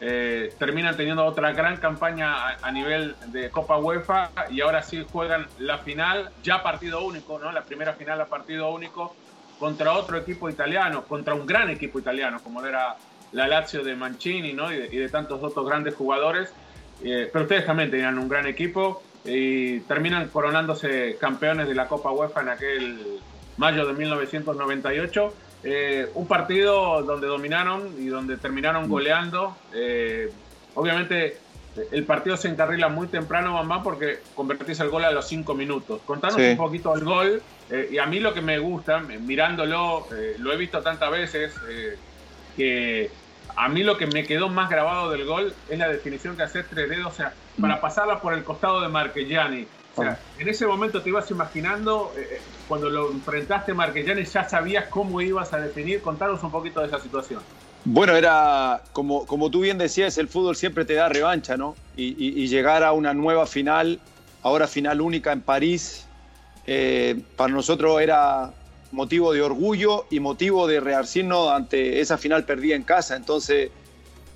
eh, 0.01 0.55
terminan 0.57 0.97
teniendo 0.97 1.25
otra 1.25 1.51
gran 1.51 1.77
campaña 1.77 2.57
a, 2.59 2.71
nivel 2.71 3.15
de 3.27 3.51
Copa 3.51 3.77
UEFA 3.77 4.31
y 4.49 4.61
ahora 4.61 4.81
sí 4.81 5.05
juegan 5.11 5.45
la 5.59 5.77
final, 5.77 6.31
ya 6.41 6.63
partido 6.63 7.05
único, 7.05 7.37
¿no? 7.37 7.51
La 7.51 7.65
primera 7.65 7.93
final 7.93 8.19
a 8.19 8.25
partido 8.25 8.71
único 8.71 9.15
contra 9.59 9.93
otro 9.93 10.17
equipo 10.17 10.49
italiano, 10.49 11.03
contra 11.03 11.33
un 11.33 11.45
gran 11.45 11.69
equipo 11.69 11.99
italiano 11.99 12.39
como 12.43 12.63
era 12.65 12.95
la 13.31 13.47
Lazio 13.47 13.83
de 13.83 13.95
Mancini, 13.95 14.53
¿no? 14.53 14.71
Y 14.71 14.87
de, 14.97 15.09
tantos 15.09 15.41
otros 15.43 15.65
grandes 15.65 15.95
jugadores. 15.95 16.53
Eh, 17.03 17.29
pero 17.31 17.43
ustedes 17.43 17.65
también 17.65 17.91
tenían 17.91 18.17
un 18.17 18.29
gran 18.29 18.47
equipo 18.47 19.03
y 19.25 19.79
terminan 19.81 20.27
coronándose 20.29 21.17
campeones 21.19 21.67
de 21.67 21.75
la 21.75 21.87
Copa 21.87 22.11
UEFA 22.11 22.41
en 22.41 22.49
aquel 22.49 23.19
mayo 23.57 23.85
de 23.85 23.93
1998 23.93 25.33
eh, 25.67 26.11
un 26.13 26.27
partido 26.27 27.01
donde 27.01 27.25
dominaron 27.25 27.95
y 27.97 28.05
donde 28.05 28.37
terminaron 28.37 28.85
mm. 28.85 28.89
goleando. 28.89 29.57
Eh, 29.73 30.31
obviamente 30.75 31.39
el 31.91 32.05
partido 32.05 32.38
se 32.38 32.47
encarrila 32.47 32.89
muy 32.89 33.07
temprano, 33.07 33.53
mamá, 33.53 33.83
porque 33.83 34.19
convertís 34.33 34.79
el 34.79 34.89
gol 34.89 35.03
a 35.05 35.11
los 35.11 35.27
cinco 35.27 35.55
minutos. 35.55 36.01
Contanos 36.05 36.38
un 36.38 36.57
poquito 36.57 36.95
el 36.95 37.03
gol. 37.03 37.41
Eh, 37.69 37.89
y 37.91 37.97
a 37.97 38.05
mí 38.05 38.19
lo 38.19 38.33
que 38.33 38.41
me 38.41 38.59
gusta, 38.59 38.99
mirándolo, 38.99 40.07
lo 40.39 40.53
he 40.53 40.57
visto 40.57 40.81
tantas 40.81 41.11
veces, 41.11 41.53
que 42.55 43.09
a 43.55 43.69
mí 43.69 43.83
lo 43.83 43.97
que 43.97 44.07
me 44.07 44.25
quedó 44.25 44.49
más 44.49 44.69
grabado 44.69 45.11
del 45.11 45.25
gol 45.25 45.53
es 45.69 45.79
la 45.79 45.88
definición 45.88 46.35
que 46.35 46.43
hace 46.43 46.63
tres 46.63 46.89
dedos, 46.89 47.07
o 47.07 47.15
sea, 47.15 47.33
para 47.59 47.79
pasarla 47.79 48.21
por 48.21 48.33
el 48.33 48.43
costado 48.43 48.81
de 48.81 48.89
Marquellani. 48.89 49.67
O 49.95 50.01
sea, 50.01 50.19
en 50.38 50.49
ese 50.49 50.67
momento 50.67 51.01
te 51.01 51.09
ibas 51.09 51.29
imaginando, 51.31 52.11
eh, 52.17 52.27
eh, 52.31 52.41
cuando 52.67 52.89
lo 52.89 53.11
enfrentaste 53.11 53.73
Marquellani, 53.73 54.25
ya 54.25 54.47
sabías 54.47 54.88
cómo 54.89 55.21
ibas 55.21 55.53
a 55.53 55.57
definir. 55.57 56.01
Contanos 56.01 56.43
un 56.43 56.51
poquito 56.51 56.81
de 56.81 56.88
esa 56.88 56.99
situación. 56.99 57.41
Bueno, 57.86 58.15
era, 58.15 58.82
como, 58.93 59.26
como 59.26 59.52
tú 59.52 59.62
bien 59.62 59.78
decías, 59.78 60.17
el 60.17 60.28
fútbol 60.28 60.56
siempre 60.56 60.86
te 60.86 60.95
da 60.95 61.08
revancha, 61.08 61.56
¿no? 61.56 61.76
Y, 61.95 62.48
llegar 62.48 62.84
a 62.84 62.91
una 62.91 63.13
nueva 63.13 63.45
final, 63.45 64.00
ahora 64.41 64.67
final 64.67 65.02
única 65.02 65.32
en 65.32 65.41
París, 65.41 66.06
eh, 66.67 67.21
para 67.36 67.54
nosotros 67.54 68.02
era 68.02 68.52
motivo 68.91 69.34
de 69.34 69.41
orgullo 69.41 70.06
y 70.10 70.19
motivo 70.19 70.67
de 70.67 70.80
rearcirnos 70.80 71.50
ante 71.52 72.00
esa 72.02 72.17
final 72.17 72.43
perdida 72.43 72.76
en 72.76 72.84
casa. 72.84 73.15
Entonces, 73.15 73.69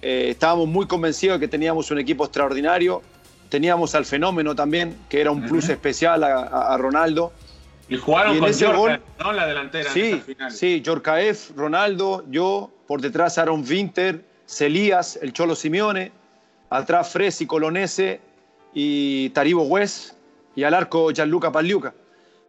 estábamos 0.01 0.67
muy 0.67 0.87
convencidos 0.87 1.39
de 1.39 1.45
que 1.45 1.49
teníamos 1.49 1.91
un 1.91 1.99
equipo 1.99 2.23
extraordinario 2.23 3.01
Teníamos 3.49 3.95
al 3.95 4.05
fenómeno 4.05 4.55
también, 4.55 4.95
que 5.09 5.21
era 5.21 5.31
un 5.31 5.41
plus 5.41 5.69
especial 5.69 6.23
a, 6.23 6.77
Ronaldo. 6.77 7.33
Y 7.89 7.97
jugaron 7.97 8.39
con 8.39 8.51
Yorka, 8.51 9.01
¿no? 9.19 9.33
La 9.33 9.47
delantera. 9.47 9.91
Sí, 9.91 10.21
final. 10.25 10.51
sí, 10.51 10.81
Yorkaev, 10.81 11.37
Ronaldo, 11.55 12.23
yo, 12.29 12.71
por 12.87 13.01
detrás 13.01 13.37
Aaron 13.37 13.65
Winter, 13.67 14.23
Celías, 14.45 15.17
el 15.21 15.33
Cholo 15.33 15.55
Simeone, 15.55 16.11
atrás 16.69 17.11
Fresi, 17.11 17.47
Colonese 17.47 18.21
y 18.73 19.29
Taribo 19.29 19.63
West, 19.63 20.13
y 20.55 20.63
al 20.63 20.73
arco 20.75 21.11
Gianluca 21.11 21.51
Pagliuca. 21.51 21.93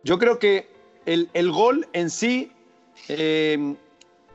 Yo 0.04 0.18
creo 0.18 0.38
que 0.38 0.68
el, 1.06 1.30
el 1.32 1.50
gol 1.50 1.88
en 1.92 2.10
sí 2.10 2.52
eh, 3.08 3.74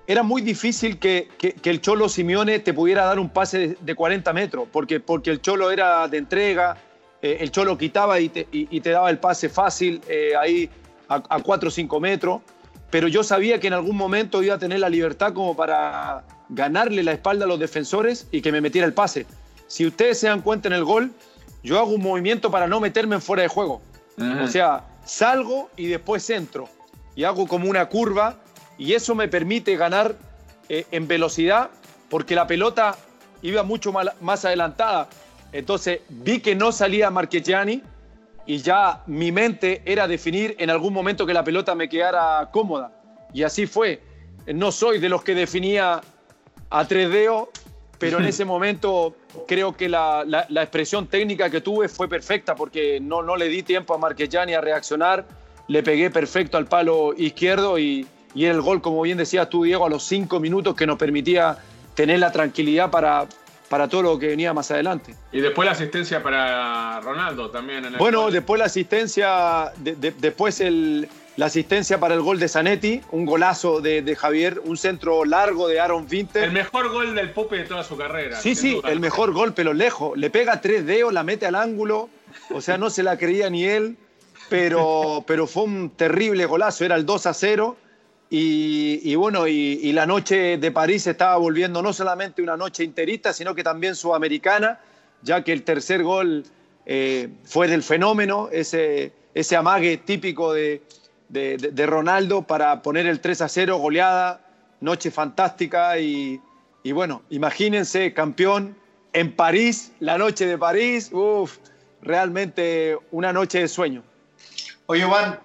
era 0.08 0.24
muy 0.24 0.42
difícil 0.42 1.00
que, 1.00 1.30
que, 1.38 1.70
el 1.70 1.82
Cholo 1.82 2.10
Simeone 2.10 2.60
te 2.60 2.74
pudiera 2.74 3.06
dar 3.06 3.20
un 3.20 3.30
pase 3.30 3.78
de, 3.80 3.96
40 3.96 4.34
metros, 4.34 4.68
porque, 4.72 5.00
porque 5.00 5.32
el 5.32 5.42
Cholo 5.42 5.72
era 5.72 6.08
de 6.08 6.18
entrega, 6.18 6.78
eh, 7.22 7.38
el 7.40 7.52
Cholo 7.52 7.78
quitaba 7.78 8.20
y 8.20 8.30
te, 8.30 8.48
y, 8.52 8.80
te, 8.82 8.92
daba 8.92 9.10
el 9.10 9.18
pase 9.18 9.50
fácil 9.50 10.02
eh, 10.08 10.34
ahí 10.40 10.70
a, 11.10 11.24
a 11.30 11.42
4 11.42 11.68
o 11.68 11.72
5 11.72 12.00
metros, 12.00 12.42
pero 12.90 13.08
yo 13.08 13.24
sabía 13.24 13.60
que 13.60 13.68
en 13.68 13.74
algún 13.74 13.98
momento 13.98 14.44
iba 14.44 14.56
a 14.56 14.60
tener 14.60 14.80
la 14.80 14.90
libertad 14.90 15.34
como 15.34 15.56
para 15.56 16.24
ganarle 16.50 17.04
la 17.04 17.14
espalda 17.14 17.46
a 17.46 17.48
los 17.48 17.60
defensores 17.60 18.28
y 18.32 18.42
que 18.42 18.52
me 18.52 18.62
metiera 18.62 18.88
el 18.88 18.94
pase. 18.94 19.26
Si 19.68 19.86
ustedes 19.86 20.20
se 20.20 20.28
dan 20.28 20.42
cuenta 20.42 20.68
en 20.68 20.74
el 20.74 20.84
gol, 20.84 21.12
yo 21.64 21.80
hago 21.80 21.92
un 21.92 22.02
movimiento 22.02 22.52
para 22.52 22.68
no 22.68 22.80
meterme 22.80 23.16
en 23.16 23.22
fuera 23.22 23.44
de 23.44 23.50
juego. 23.50 23.82
O 24.42 24.48
sea, 24.48 24.86
salgo 25.04 25.70
y 25.76 25.88
después 25.88 26.30
entro 26.30 26.70
y 27.16 27.26
hago 27.26 27.48
como 27.48 27.70
una 27.70 27.88
curva 27.88 28.38
y 28.78 28.94
eso 28.94 29.14
me 29.14 29.28
permite 29.28 29.76
ganar 29.76 30.16
eh, 30.70 30.86
en 30.92 31.08
velocidad 31.08 31.70
porque 32.10 32.36
la 32.36 32.48
pelota 32.48 32.96
iba 33.42 33.64
mucho 33.64 33.92
más 33.92 34.46
adelantada. 34.46 35.10
Entonces 35.52 36.00
vi 36.08 36.40
que 36.40 36.56
no 36.56 36.72
salía 36.72 37.10
Marchegiani 37.10 37.82
y 38.46 38.58
ya 38.58 39.04
mi 39.08 39.32
mente 39.32 39.82
era 39.86 40.08
definir 40.08 40.56
en 40.60 40.70
algún 40.70 40.94
momento 40.94 41.26
que 41.26 41.34
la 41.34 41.44
pelota 41.44 41.74
me 41.76 41.90
quedara 41.90 42.50
cómoda. 42.52 42.92
Y 43.34 43.44
así 43.44 43.66
fue. 43.66 44.02
No 44.48 44.72
soy 44.72 45.00
de 45.00 45.10
los 45.10 45.24
que 45.24 45.34
definía 45.34 46.02
a 46.70 46.88
tres 46.88 47.10
dedos, 47.10 47.50
pero 47.98 48.20
en 48.20 48.26
ese 48.28 48.46
momento 48.46 49.16
creo 49.48 49.76
que 49.76 49.90
la, 49.90 50.24
la, 50.26 50.62
expresión 50.62 51.08
técnica 51.08 51.50
que 51.50 51.62
tuve 51.62 51.90
fue 51.90 52.08
perfecta 52.08 52.56
porque 52.56 53.00
no, 53.00 53.22
no 53.24 53.36
le 53.36 53.48
di 53.50 53.64
tiempo 53.64 53.94
a 53.94 53.98
Marquellani 53.98 54.54
a 54.54 54.62
reaccionar, 54.62 55.26
le 55.68 55.84
pegué 55.84 56.10
perfecto 56.12 56.58
al 56.58 56.66
palo 56.66 57.14
izquierdo 57.18 57.80
y, 57.80 58.08
y 58.36 58.46
era 58.46 58.54
el 58.54 58.62
gol, 58.62 58.82
como 58.82 59.02
bien 59.02 59.18
decías 59.18 59.50
tú, 59.50 59.64
Diego, 59.64 59.86
a 59.86 59.90
los 59.90 60.04
cinco 60.04 60.40
minutos 60.40 60.76
que 60.76 60.86
nos 60.86 60.98
permitía 60.98 61.58
tener 61.96 62.20
la 62.20 62.32
tranquilidad 62.32 62.92
para, 62.92 63.28
para 63.76 63.90
todo 63.90 64.04
lo 64.04 64.18
que 64.18 64.28
venía 64.28 64.54
más 64.54 64.72
adelante. 64.72 65.14
Y 65.34 65.42
después 65.42 65.66
la 65.66 65.74
asistencia 65.74 66.24
para 66.24 67.02
Ronaldo 67.02 67.50
también. 67.50 67.84
En 67.84 67.98
bueno, 67.98 68.32
después 68.32 68.58
la 68.58 68.68
asistencia, 68.68 69.74
después 69.76 70.62
el, 70.62 71.10
la 71.36 71.48
asistencia 71.48 72.00
para 72.00 72.14
el 72.14 72.22
gol 72.22 72.40
de 72.40 72.48
Zanetti, 72.48 73.02
un 73.12 73.26
golazo 73.26 73.82
de, 73.82 74.16
Javier, 74.16 74.62
un 74.64 74.78
centro 74.78 75.26
largo 75.26 75.68
de 75.68 75.82
Aaron 75.82 76.08
Winter. 76.10 76.46
El 76.46 76.54
mejor 76.54 76.88
gol 76.88 77.16
del 77.16 77.32
Pupe 77.32 77.58
de 77.58 77.64
toda 77.66 77.84
su 77.84 77.98
carrera. 77.98 78.40
Sí, 78.40 78.56
sí, 78.56 78.80
el 78.86 79.02
mejor 79.02 79.34
gol, 79.34 79.54
pero 79.54 79.74
lejos. 79.74 80.18
Le 80.18 80.30
pega 80.30 80.62
tres 80.62 80.86
dedos, 80.86 81.12
la 81.12 81.24
mete 81.24 81.46
al 81.46 81.56
ángulo, 81.56 82.08
o 82.52 82.62
sea, 82.62 82.78
no 82.78 82.90
se 82.90 83.04
la 83.04 83.18
creía 83.18 83.50
ni 83.50 83.66
él, 83.66 83.98
pero, 84.48 85.26
pero 85.28 85.48
fue 85.48 85.64
un 85.64 85.90
terrible 85.90 86.46
golazo, 86.46 86.86
era 86.86 86.96
el 86.96 87.06
2 87.06 87.26
a 87.26 87.34
0. 87.34 87.76
Y, 88.38 89.16
bueno, 89.16 89.48
y, 89.48 89.94
la 89.94 90.06
noche 90.06 90.58
de 90.58 90.70
París 90.70 91.08
estaba 91.08 91.38
volviendo 91.38 91.82
no 91.82 91.94
solamente 91.94 92.42
una 92.42 92.58
noche 92.58 92.84
interista, 92.84 93.32
sino 93.32 93.56
que 93.56 93.64
también 93.64 93.96
sudamericana, 93.96 94.82
ya 95.22 95.42
que 95.42 95.54
el 95.54 95.64
tercer 95.64 96.04
gol 96.04 96.44
eh, 96.86 97.30
fue 97.46 97.70
del 97.70 97.82
fenómeno, 97.82 98.50
ese, 98.52 99.14
ese 99.34 99.56
amague 99.56 99.96
típico 99.96 100.52
de, 100.52 100.82
de, 101.30 101.86
Ronaldo 101.86 102.42
para 102.42 102.82
poner 102.82 103.06
el 103.06 103.22
3 103.22 103.40
a 103.40 103.48
0, 103.48 103.78
goleada, 103.78 104.42
noche 104.82 105.12
fantástica 105.12 105.98
y, 105.98 106.42
bueno, 106.92 107.22
imagínense, 107.30 108.14
campeón 108.14 108.76
en 109.14 109.34
París, 109.34 109.94
la 110.02 110.18
noche 110.18 110.46
de 110.46 110.58
París, 110.58 111.10
uff, 111.14 111.58
realmente 112.02 112.98
una 113.12 113.32
noche 113.32 113.60
de 113.60 113.70
sueño. 113.70 114.04
Oye, 114.88 115.06
Juan, 115.06 115.40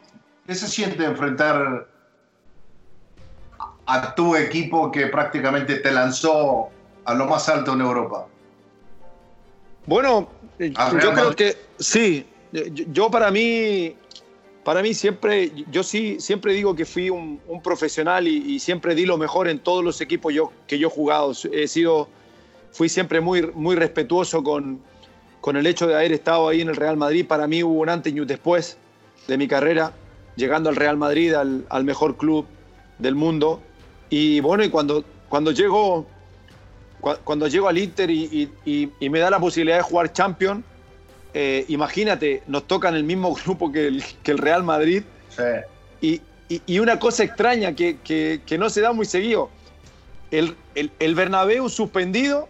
¿qué 0.44 0.56
se 0.56 0.66
siente 0.66 1.04
enfrentar 1.04 1.89
a 3.92 4.14
tu 4.14 4.36
equipo 4.36 4.90
que 4.92 5.06
prácticamente 5.08 5.76
te 5.76 5.90
lanzó 5.90 6.68
a 7.04 7.14
lo 7.14 7.26
más 7.26 7.48
alto 7.48 7.72
en 7.72 7.80
Europa? 7.80 8.26
Bueno, 9.86 10.28
yo 10.58 11.12
creo 11.12 11.34
que 11.34 11.56
sí. 11.78 12.26
Yo 12.52 13.10
para 13.10 13.30
mí 13.30 13.94
para 14.64 14.82
mí 14.82 14.92
siempre, 14.92 15.50
yo 15.70 15.82
sí, 15.82 16.18
siempre 16.20 16.52
digo 16.52 16.76
que 16.76 16.84
fui 16.84 17.10
un, 17.10 17.40
profesional 17.62 18.28
y, 18.28 18.58
siempre 18.60 18.94
di 18.94 19.06
lo 19.06 19.16
mejor 19.16 19.48
en 19.48 19.58
todos 19.58 19.82
los 19.82 20.00
equipos 20.00 20.32
yo, 20.34 20.52
que 20.66 20.78
yo 20.78 20.88
he 20.88 20.90
jugado. 20.90 21.32
He 21.52 21.66
sido, 21.66 22.08
fui 22.70 22.88
siempre 22.88 23.20
muy, 23.20 23.50
muy 23.54 23.74
respetuoso 23.74 24.44
con, 24.44 24.80
con 25.40 25.56
el 25.56 25.66
hecho 25.66 25.86
de 25.86 25.94
haber 25.94 26.12
estado 26.12 26.48
ahí 26.48 26.60
en 26.60 26.68
el 26.68 26.76
Real 26.76 26.96
Madrid. 26.96 27.26
Para 27.26 27.46
mí 27.46 27.64
hubo 27.64 27.80
un 27.80 27.88
antes 27.88 28.12
y 28.12 28.20
un 28.20 28.26
después 28.26 28.76
de 29.26 29.38
mi 29.38 29.48
carrera, 29.48 29.92
llegando 30.36 30.68
al 30.68 30.76
Real 30.76 30.96
Madrid, 30.96 31.32
al, 31.34 31.64
al 31.70 31.84
mejor 31.84 32.16
club 32.16 32.46
del 32.98 33.14
mundo. 33.14 33.62
Y 34.10 34.40
bueno, 34.40 34.64
y 34.64 34.68
cuando, 34.68 35.04
cuando 35.28 35.52
llego 35.52 36.06
cuando 37.00 37.48
llego 37.48 37.68
al 37.68 37.78
Inter 37.78 38.10
y, 38.10 38.50
y, 38.64 38.90
y, 39.00 39.08
me 39.08 39.20
da 39.20 39.30
la 39.30 39.40
posibilidad 39.40 39.78
de 39.78 39.82
jugar 39.82 40.12
Champions, 40.12 40.62
eh, 41.32 41.64
imagínate, 41.68 42.42
nos 42.46 42.66
toca 42.66 42.88
en 42.88 42.96
el 42.96 43.04
mismo 43.04 43.34
grupo 43.44 43.72
que 43.72 43.86
el, 43.86 44.04
que 44.22 44.32
el 44.32 44.38
Real 44.38 44.62
Madrid. 44.62 45.02
Y, 46.00 46.20
y, 46.48 46.78
una 46.78 46.98
cosa 46.98 47.24
extraña 47.24 47.74
que, 47.74 47.98
que, 48.04 48.58
no 48.58 48.68
se 48.68 48.80
da 48.80 48.92
muy 48.92 49.06
seguido. 49.06 49.50
El, 50.30 50.56
el, 50.74 50.90
el 50.98 51.14
Bernabéu 51.14 51.68
suspendido. 51.68 52.48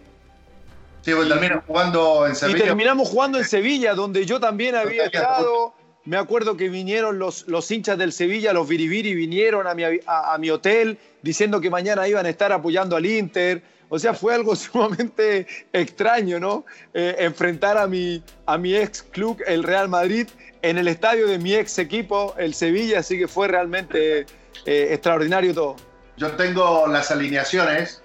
Sí, 1.03 1.13
pues 1.13 1.29
jugando 1.65 2.27
en 2.27 2.35
Sevilla. 2.35 2.57
Y 2.57 2.61
terminamos 2.61 3.09
jugando 3.09 3.37
en 3.37 3.45
Sevilla, 3.45 3.93
donde 3.93 4.25
yo 4.25 4.39
también 4.39 4.75
había 4.75 5.05
estado. 5.05 5.73
Me 6.03 6.17
acuerdo 6.17 6.57
que 6.57 6.69
vinieron 6.69 7.19
los, 7.19 7.47
los 7.47 7.69
hinchas 7.69 7.97
del 7.97 8.11
Sevilla, 8.11 8.53
los 8.53 8.67
Viribiri, 8.67 9.13
vinieron 9.13 9.67
a 9.67 9.75
mi, 9.75 9.83
a 10.05 10.37
mi 10.39 10.49
hotel 10.49 10.97
diciendo 11.21 11.61
que 11.61 11.69
mañana 11.69 12.07
iban 12.07 12.25
a 12.25 12.29
estar 12.29 12.51
apoyando 12.51 12.95
al 12.95 13.05
Inter. 13.05 13.61
O 13.89 13.99
sea, 13.99 14.13
fue 14.13 14.33
algo 14.33 14.55
sumamente 14.55 15.45
extraño, 15.73 16.39
¿no? 16.39 16.65
Eh, 16.93 17.15
enfrentar 17.19 17.77
a 17.77 17.87
mi, 17.87 18.23
a 18.45 18.57
mi 18.57 18.75
ex 18.75 19.03
club, 19.03 19.41
el 19.45 19.63
Real 19.63 19.89
Madrid, 19.89 20.27
en 20.61 20.77
el 20.77 20.87
estadio 20.87 21.27
de 21.27 21.37
mi 21.37 21.53
ex 21.55 21.77
equipo, 21.77 22.33
el 22.37 22.53
Sevilla, 22.53 22.99
así 22.99 23.19
que 23.19 23.27
fue 23.27 23.47
realmente 23.47 24.21
eh, 24.65 24.87
extraordinario 24.91 25.53
todo. 25.53 25.75
Yo 26.17 26.31
tengo 26.31 26.87
las 26.87 27.11
alineaciones. 27.11 28.01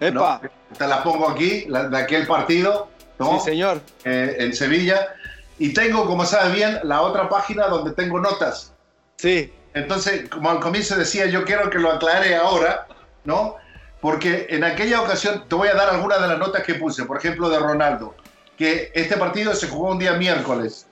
Epa. 0.00 0.40
Te 0.76 0.86
las 0.86 0.98
pongo 0.98 1.28
aquí, 1.28 1.66
de 1.68 1.98
aquel 1.98 2.26
partido, 2.26 2.88
¿no? 3.18 3.38
Sí, 3.38 3.50
señor. 3.50 3.80
Eh, 4.04 4.36
en 4.38 4.54
Sevilla. 4.54 5.14
Y 5.58 5.72
tengo, 5.72 6.06
como 6.06 6.24
sabes 6.24 6.54
bien, 6.54 6.78
la 6.84 7.02
otra 7.02 7.28
página 7.28 7.66
donde 7.66 7.92
tengo 7.92 8.20
notas. 8.20 8.72
Sí. 9.16 9.52
Entonces, 9.74 10.28
como 10.28 10.50
al 10.50 10.60
comienzo 10.60 10.96
decía, 10.96 11.26
yo 11.26 11.44
quiero 11.44 11.68
que 11.70 11.78
lo 11.78 11.90
aclare 11.90 12.36
ahora, 12.36 12.86
¿no? 13.24 13.56
porque 14.00 14.46
en 14.50 14.64
aquella 14.64 15.00
ocasión 15.00 15.44
te 15.48 15.54
voy 15.54 15.68
a 15.68 15.74
dar 15.74 15.90
algunas 15.90 16.20
de 16.20 16.28
las 16.28 16.38
notas 16.38 16.62
que 16.62 16.74
puse, 16.74 17.04
por 17.04 17.18
ejemplo, 17.18 17.48
de 17.48 17.58
Ronaldo, 17.58 18.14
que 18.56 18.92
este 18.94 19.16
partido 19.16 19.54
se 19.54 19.68
jugó 19.68 19.90
un 19.90 19.98
día 19.98 20.12
miércoles, 20.14 20.86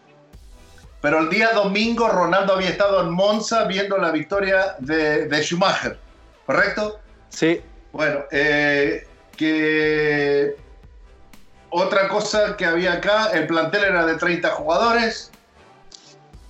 pero 1.00 1.20
el 1.20 1.28
día 1.28 1.52
domingo 1.52 2.08
Ronaldo 2.08 2.54
había 2.54 2.70
estado 2.70 3.02
en 3.02 3.10
Monza 3.12 3.64
viendo 3.64 3.96
la 3.98 4.10
victoria 4.10 4.76
de, 4.80 5.40
Schumacher, 5.42 5.98
¿correcto? 6.46 6.98
Sí. 7.28 7.60
Bueno, 7.92 8.20
eh, 8.32 9.06
que 9.36 10.56
otra 11.76 12.08
cosa 12.08 12.56
que 12.56 12.64
había 12.64 12.94
acá, 12.94 13.30
el 13.32 13.46
plantel 13.46 13.84
era 13.84 14.06
de 14.06 14.14
30 14.14 14.50
jugadores, 14.50 15.30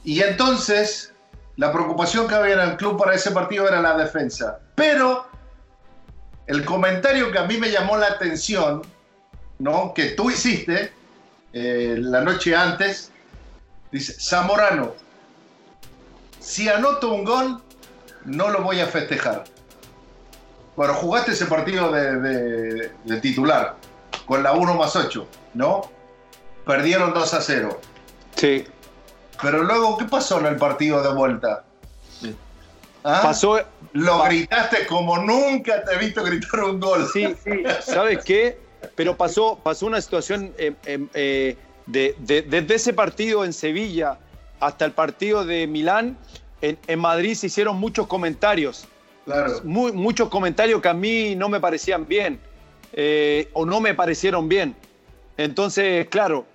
y 0.05 0.23
entonces 0.23 1.13
la 1.57 1.73
preocupación 1.73 2.29
que 2.29 2.35
había 2.35 2.55
en 2.55 2.71
el 2.71 2.77
club 2.77 2.99
para 2.99 3.15
ese 3.15 3.31
partido 3.33 3.67
era 3.67 3.81
la 3.81 3.97
defensa. 3.97 4.61
Pero 4.75 5.27
el 6.47 6.65
comentario 6.65 7.33
que 7.33 7.39
a 7.39 7.45
mí 7.45 7.57
me 7.59 7.71
llamó 7.71 7.97
la 7.97 8.07
atención, 8.07 8.83
¿no? 9.59 9.93
que 9.95 10.11
tú 10.11 10.31
hiciste 10.31 10.93
eh, 11.53 11.97
la 11.99 12.21
noche 12.21 12.55
antes, 12.55 13.11
dice, 13.91 14.15
Zamorano, 14.21 14.95
si 16.39 16.69
anoto 16.69 17.13
un 17.13 17.25
gol, 17.25 17.63
no 18.25 18.51
lo 18.51 18.63
voy 18.63 18.81
a 18.81 18.87
festejar. 18.87 19.45
Bueno, 20.77 20.95
jugaste 20.95 21.33
ese 21.33 21.47
partido 21.47 21.91
de, 21.91 22.93
titular, 23.23 23.77
con 24.27 24.43
la 24.43 24.53
1 24.53 24.75
más 24.75 24.95
8, 24.95 25.27
¿no? 25.55 25.91
Perdieron 26.67 27.15
2 27.15 27.35
a 27.35 27.41
0. 27.41 27.81
Sí. 28.35 28.67
Pero 29.41 29.63
luego, 29.63 29.97
¿qué 29.97 30.05
pasó 30.05 30.41
en 30.41 30.47
el 30.47 30.57
partido 30.57 31.03
de 31.03 31.15
vuelta? 31.15 31.65
¿Ah? 33.05 33.21
Pasó. 33.23 33.61
Lo 33.93 34.25
gritaste 34.25 34.87
como 34.87 35.17
nunca 35.19 35.85
te 35.85 35.95
he 35.95 35.99
visto 35.99 36.25
gritar 36.25 36.65
un 36.65 36.81
gol. 36.81 37.09
Sí, 37.13 37.35
¿sabes 37.81 38.25
qué? 38.25 38.59
Pero 38.95 39.17
pasó, 39.17 39.59
pasó 39.63 39.87
una 39.87 40.01
situación 40.01 40.53
eh, 40.59 40.75
em, 40.85 41.09
eh, 41.15 41.57
desde 41.87 42.75
ese 42.75 42.93
partido 42.93 43.45
en 43.45 43.53
Sevilla 43.53 44.19
hasta 44.59 44.85
el 44.85 44.93
partido 44.93 45.45
de 45.45 45.67
Milán. 45.67 46.19
En, 46.61 46.99
Madrid 46.99 47.35
se 47.35 47.47
hicieron 47.47 47.77
muchos 47.79 48.07
comentarios. 48.07 48.87
Claro. 49.25 49.61
muchos 49.65 50.29
comentarios 50.29 50.81
que 50.81 50.89
a 50.89 50.95
mí 50.95 51.35
no 51.35 51.49
me 51.49 51.59
parecían 51.59 52.07
bien 52.07 52.39
eh, 52.97 53.49
o 53.53 53.65
no 53.65 53.81
me 53.81 53.95
parecieron 53.95 54.49
bien. 54.49 54.75
Entonces, 55.37 56.09
claro, 56.09 56.47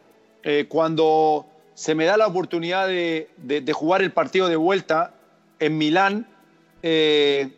cuando 0.69 1.45
se 1.82 1.95
me 1.95 2.06
da 2.06 2.17
la 2.17 2.27
oportunidad 2.27 2.88
de, 2.88 3.73
jugar 3.73 4.01
el 4.01 4.12
partido 4.12 4.47
de 4.47 4.56
vuelta 4.56 5.13
en 5.60 5.77
Milán, 5.77 6.27
eh, 6.84 7.49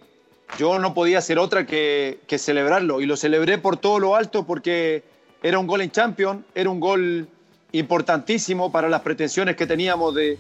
yo 0.58 0.80
no 0.80 0.94
podía 0.94 1.18
hacer 1.18 1.40
otra 1.40 1.66
que, 1.66 2.20
que 2.28 2.38
celebrarlo. 2.38 3.02
Y 3.02 3.06
lo 3.06 3.18
celebré 3.18 3.58
por 3.58 3.78
todo 3.78 4.00
lo 4.00 4.16
alto 4.16 4.46
porque 4.46 5.04
era 5.42 5.60
un 5.60 5.68
gol 5.68 5.82
en 5.82 5.92
Champions, 5.92 6.46
era 6.56 6.70
un 6.70 6.80
gol 6.80 7.28
importantísimo 7.74 8.72
para 8.72 8.88
las 8.88 9.02
pretensiones 9.02 9.56
que 9.56 9.66
teníamos 9.66 10.14
de, 10.16 10.38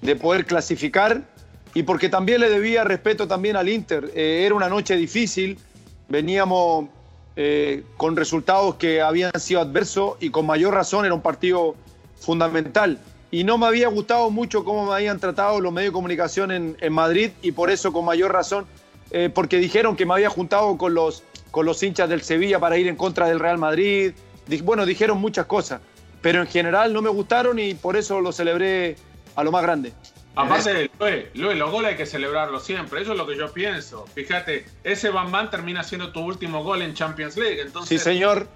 de 0.00 0.16
poder 0.16 0.46
clasificar 0.46 1.22
y 1.74 1.82
porque 1.82 2.08
también 2.08 2.40
le 2.40 2.48
debía 2.48 2.84
respeto 2.84 3.28
también 3.28 3.56
al 3.56 3.68
Inter. 3.68 4.10
Eh, 4.14 4.44
era 4.46 4.54
una 4.54 4.68
noche 4.68 4.96
difícil, 4.96 5.58
veníamos 6.08 6.88
eh, 7.40 7.84
con 7.96 8.16
resultados 8.16 8.74
que 8.74 9.00
habían 9.00 9.30
sido 9.38 9.60
adversos 9.60 10.16
y 10.18 10.30
con 10.30 10.44
mayor 10.44 10.74
razón 10.74 11.04
era 11.04 11.14
un 11.14 11.22
partido 11.22 11.76
fundamental. 12.18 12.98
Y 13.30 13.44
no 13.44 13.58
me 13.58 13.66
había 13.66 13.86
gustado 13.86 14.28
mucho 14.28 14.64
cómo 14.64 14.86
me 14.86 14.94
habían 14.94 15.20
tratado 15.20 15.60
los 15.60 15.72
medios 15.72 15.92
de 15.92 15.92
comunicación 15.92 16.50
en, 16.50 16.92
Madrid 16.92 17.30
y 17.40 17.52
por 17.52 17.70
eso 17.70 17.92
con 17.92 18.04
mayor 18.04 18.32
razón, 18.32 18.66
eh, 19.12 19.30
porque 19.32 19.58
dijeron 19.58 19.94
que 19.94 20.04
me 20.04 20.14
había 20.14 20.30
juntado 20.30 20.76
con 20.76 20.94
los, 20.94 21.22
con 21.52 21.64
los 21.64 21.80
hinchas 21.80 22.08
del 22.08 22.22
Sevilla 22.22 22.58
para 22.58 22.76
ir 22.76 22.88
en 22.88 22.96
contra 22.96 23.28
del 23.28 23.38
Real 23.38 23.58
Madrid. 23.58 24.14
Bueno, 24.64 24.84
dijeron 24.84 25.20
muchas 25.20 25.46
cosas, 25.46 25.80
pero 26.20 26.40
en 26.40 26.48
general 26.48 26.92
no 26.92 27.02
me 27.02 27.10
gustaron 27.10 27.60
y 27.60 27.74
por 27.74 27.96
eso 27.96 28.20
lo 28.20 28.32
celebré 28.32 28.96
a 29.36 29.44
lo 29.44 29.52
más 29.52 29.62
grande. 29.62 29.92
Aparte, 30.38 30.88
Luis, 31.34 31.56
los 31.56 31.70
goles 31.72 31.90
hay 31.90 31.96
que 31.96 32.06
celebrarlos 32.06 32.62
siempre. 32.62 33.02
Eso 33.02 33.10
es 33.10 33.18
lo 33.18 33.26
que 33.26 33.36
yo 33.36 33.52
pienso. 33.52 34.06
Fíjate, 34.14 34.66
ese 34.84 35.10
Van 35.10 35.32
Van 35.32 35.50
termina 35.50 35.82
siendo 35.82 36.12
tu 36.12 36.20
último 36.20 36.62
gol 36.62 36.82
en 36.82 36.94
Champions 36.94 37.36
League. 37.36 37.60
Entonces, 37.60 38.00
sí, 38.00 38.04
señor. 38.04 38.46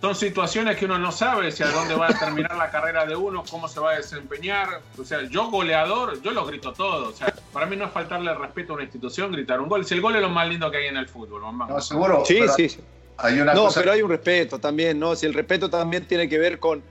Son 0.00 0.14
situaciones 0.14 0.78
que 0.78 0.86
uno 0.86 0.98
no 0.98 1.12
sabe 1.12 1.52
si 1.52 1.62
a 1.62 1.70
dónde 1.70 1.94
va 1.94 2.08
a 2.08 2.18
terminar 2.18 2.56
la 2.56 2.70
carrera 2.70 3.04
de 3.04 3.16
uno, 3.16 3.44
cómo 3.50 3.68
se 3.68 3.80
va 3.80 3.92
a 3.92 3.96
desempeñar. 3.96 4.80
O 4.98 5.04
sea, 5.04 5.24
yo 5.28 5.50
goleador, 5.50 6.22
yo 6.22 6.30
lo 6.30 6.46
grito 6.46 6.72
todo. 6.72 7.10
O 7.10 7.12
sea, 7.12 7.34
para 7.52 7.66
mí 7.66 7.76
no 7.76 7.84
es 7.84 7.92
faltarle 7.92 8.34
respeto 8.34 8.72
a 8.72 8.76
una 8.76 8.84
institución 8.84 9.30
gritar 9.30 9.60
un 9.60 9.68
gol. 9.68 9.84
Si 9.84 9.92
el 9.92 10.00
gol 10.00 10.16
es 10.16 10.22
lo 10.22 10.30
más 10.30 10.48
lindo 10.48 10.70
que 10.70 10.78
hay 10.78 10.86
en 10.86 10.96
el 10.96 11.06
fútbol, 11.06 11.42
No, 11.42 11.80
seguro. 11.82 12.24
Sí, 12.24 12.40
sí. 12.56 12.78
Hay 13.18 13.40
una 13.40 13.52
no, 13.52 13.68
pero 13.74 13.92
hay 13.92 14.00
un 14.00 14.10
respeto 14.10 14.58
también, 14.58 14.98
¿no? 14.98 15.14
Si 15.14 15.26
el 15.26 15.34
respeto 15.34 15.68
también 15.68 16.06
tiene 16.06 16.30
que 16.30 16.38
ver 16.38 16.58
con 16.58 16.82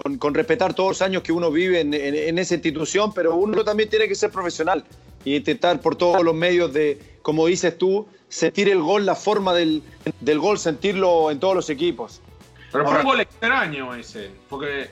con, 0.00 0.34
respetar 0.34 0.72
todos 0.72 0.90
los 0.90 1.02
años 1.02 1.22
que 1.22 1.32
uno 1.32 1.50
vive 1.50 1.80
en, 1.80 2.38
esa 2.38 2.54
institución, 2.54 3.12
pero 3.12 3.36
uno 3.36 3.62
también 3.62 3.90
tiene 3.90 4.08
que 4.08 4.14
ser 4.14 4.30
profesional 4.30 4.84
y 5.22 5.36
intentar 5.36 5.80
por 5.80 5.96
todos 5.96 6.22
los 6.22 6.34
medios 6.34 6.72
de, 6.72 6.98
como 7.20 7.46
dices 7.46 7.76
tú, 7.76 8.08
sentir 8.28 8.70
el 8.70 8.80
gol, 8.80 9.04
la 9.04 9.14
forma 9.14 9.52
del, 9.52 9.82
gol, 10.38 10.58
sentirlo 10.58 11.30
en 11.30 11.38
todos 11.38 11.54
los 11.54 11.68
equipos. 11.68 12.22
Pero 12.70 12.88
fue 12.88 13.00
un 13.00 13.04
gol 13.04 13.20
extraño 13.20 13.94
ese, 13.94 14.30
porque 14.48 14.88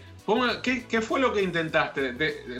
¿qué, 0.62 1.00
fue 1.00 1.18
lo 1.18 1.32
que 1.32 1.42
intentaste? 1.42 2.14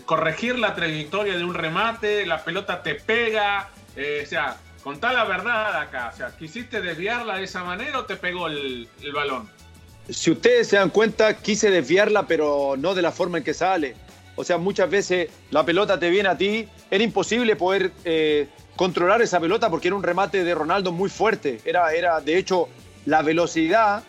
¿Corregir 0.07 0.59
la 0.59 0.75
trayectoria 0.75 1.37
de 1.37 1.45
un 1.45 1.53
remate? 1.53 2.25
¿La 2.25 2.43
pelota 2.43 2.83
te 2.83 2.95
pega? 2.95 3.69
Eh, 3.97 4.23
o 4.25 4.27
sea, 4.27 4.57
contá 4.83 5.13
la 5.13 5.25
verdad 5.25 5.77
acá. 5.77 6.11
O 6.15 6.17
sea, 6.17 6.35
¿quisiste 6.39 6.81
desviarla 6.81 7.37
de 7.37 7.45
esa 7.45 7.65
manera 7.65 7.99
o 7.99 8.07
te 8.07 8.17
pegó 8.17 8.47
el 8.47 8.89
balón? 9.13 9.60
Si 10.11 10.31
ustedes 10.31 10.69
se 10.69 10.77
dan 10.77 10.91
cuenta, 10.91 11.37
quise 11.39 11.71
desviarla, 11.71 12.27
pero 12.27 12.75
no 12.77 12.95
de 12.95 13.03
la 13.03 13.13
forma 13.13 13.39
en 13.39 13.45
que 13.45 13.55
sale. 13.55 13.95
O 14.37 14.45
sea, 14.45 14.59
muchas 14.59 14.91
veces 14.91 15.29
la 15.51 15.65
pelota 15.65 15.99
te 15.99 16.11
viene 16.11 16.29
a 16.29 16.39
ti, 16.39 16.69
era 16.91 17.05
imposible 17.05 17.57
poder 17.57 17.93
eh, 18.05 18.49
controlar 18.77 19.21
esa 19.23 19.41
pelota 19.41 19.69
porque 19.69 19.89
era 19.89 19.97
un 19.97 20.03
remate 20.03 20.45
de 20.45 20.55
Ronaldo 20.55 20.93
muy 20.93 21.11
fuerte. 21.11 21.61
Era, 21.65 21.93
era, 21.93 22.21
de 22.21 22.39
hecho, 22.39 22.69
la 23.07 23.23
velocidad 23.23 24.03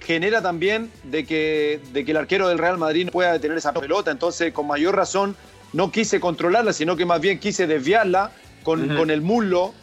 genera 0.00 0.42
también 0.42 0.90
de 1.04 1.24
que, 1.24 1.80
de 1.92 2.04
que 2.04 2.10
el 2.10 2.16
arquero 2.16 2.48
del 2.48 2.58
Real 2.58 2.78
Madrid 2.78 3.06
no 3.06 3.12
pueda 3.12 3.32
detener 3.32 3.58
esa 3.58 3.72
pelota. 3.72 4.10
Entonces, 4.10 4.52
con 4.52 4.66
mayor 4.66 4.96
razón, 4.96 5.36
no 5.72 5.90
quise 5.90 6.20
controlarla, 6.20 6.72
sino 6.72 6.96
que 6.96 7.04
más 7.04 7.20
bien 7.20 7.38
quise 7.38 7.66
desviarla 7.66 8.32
con, 8.62 8.96
con 8.96 9.10
el 9.10 9.20
muslo 9.20 9.74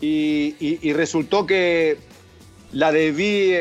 y, 0.00 0.56
y, 0.58 0.92
resultó 0.92 1.46
que 1.46 1.98
la 2.72 2.90
debí 2.90 3.54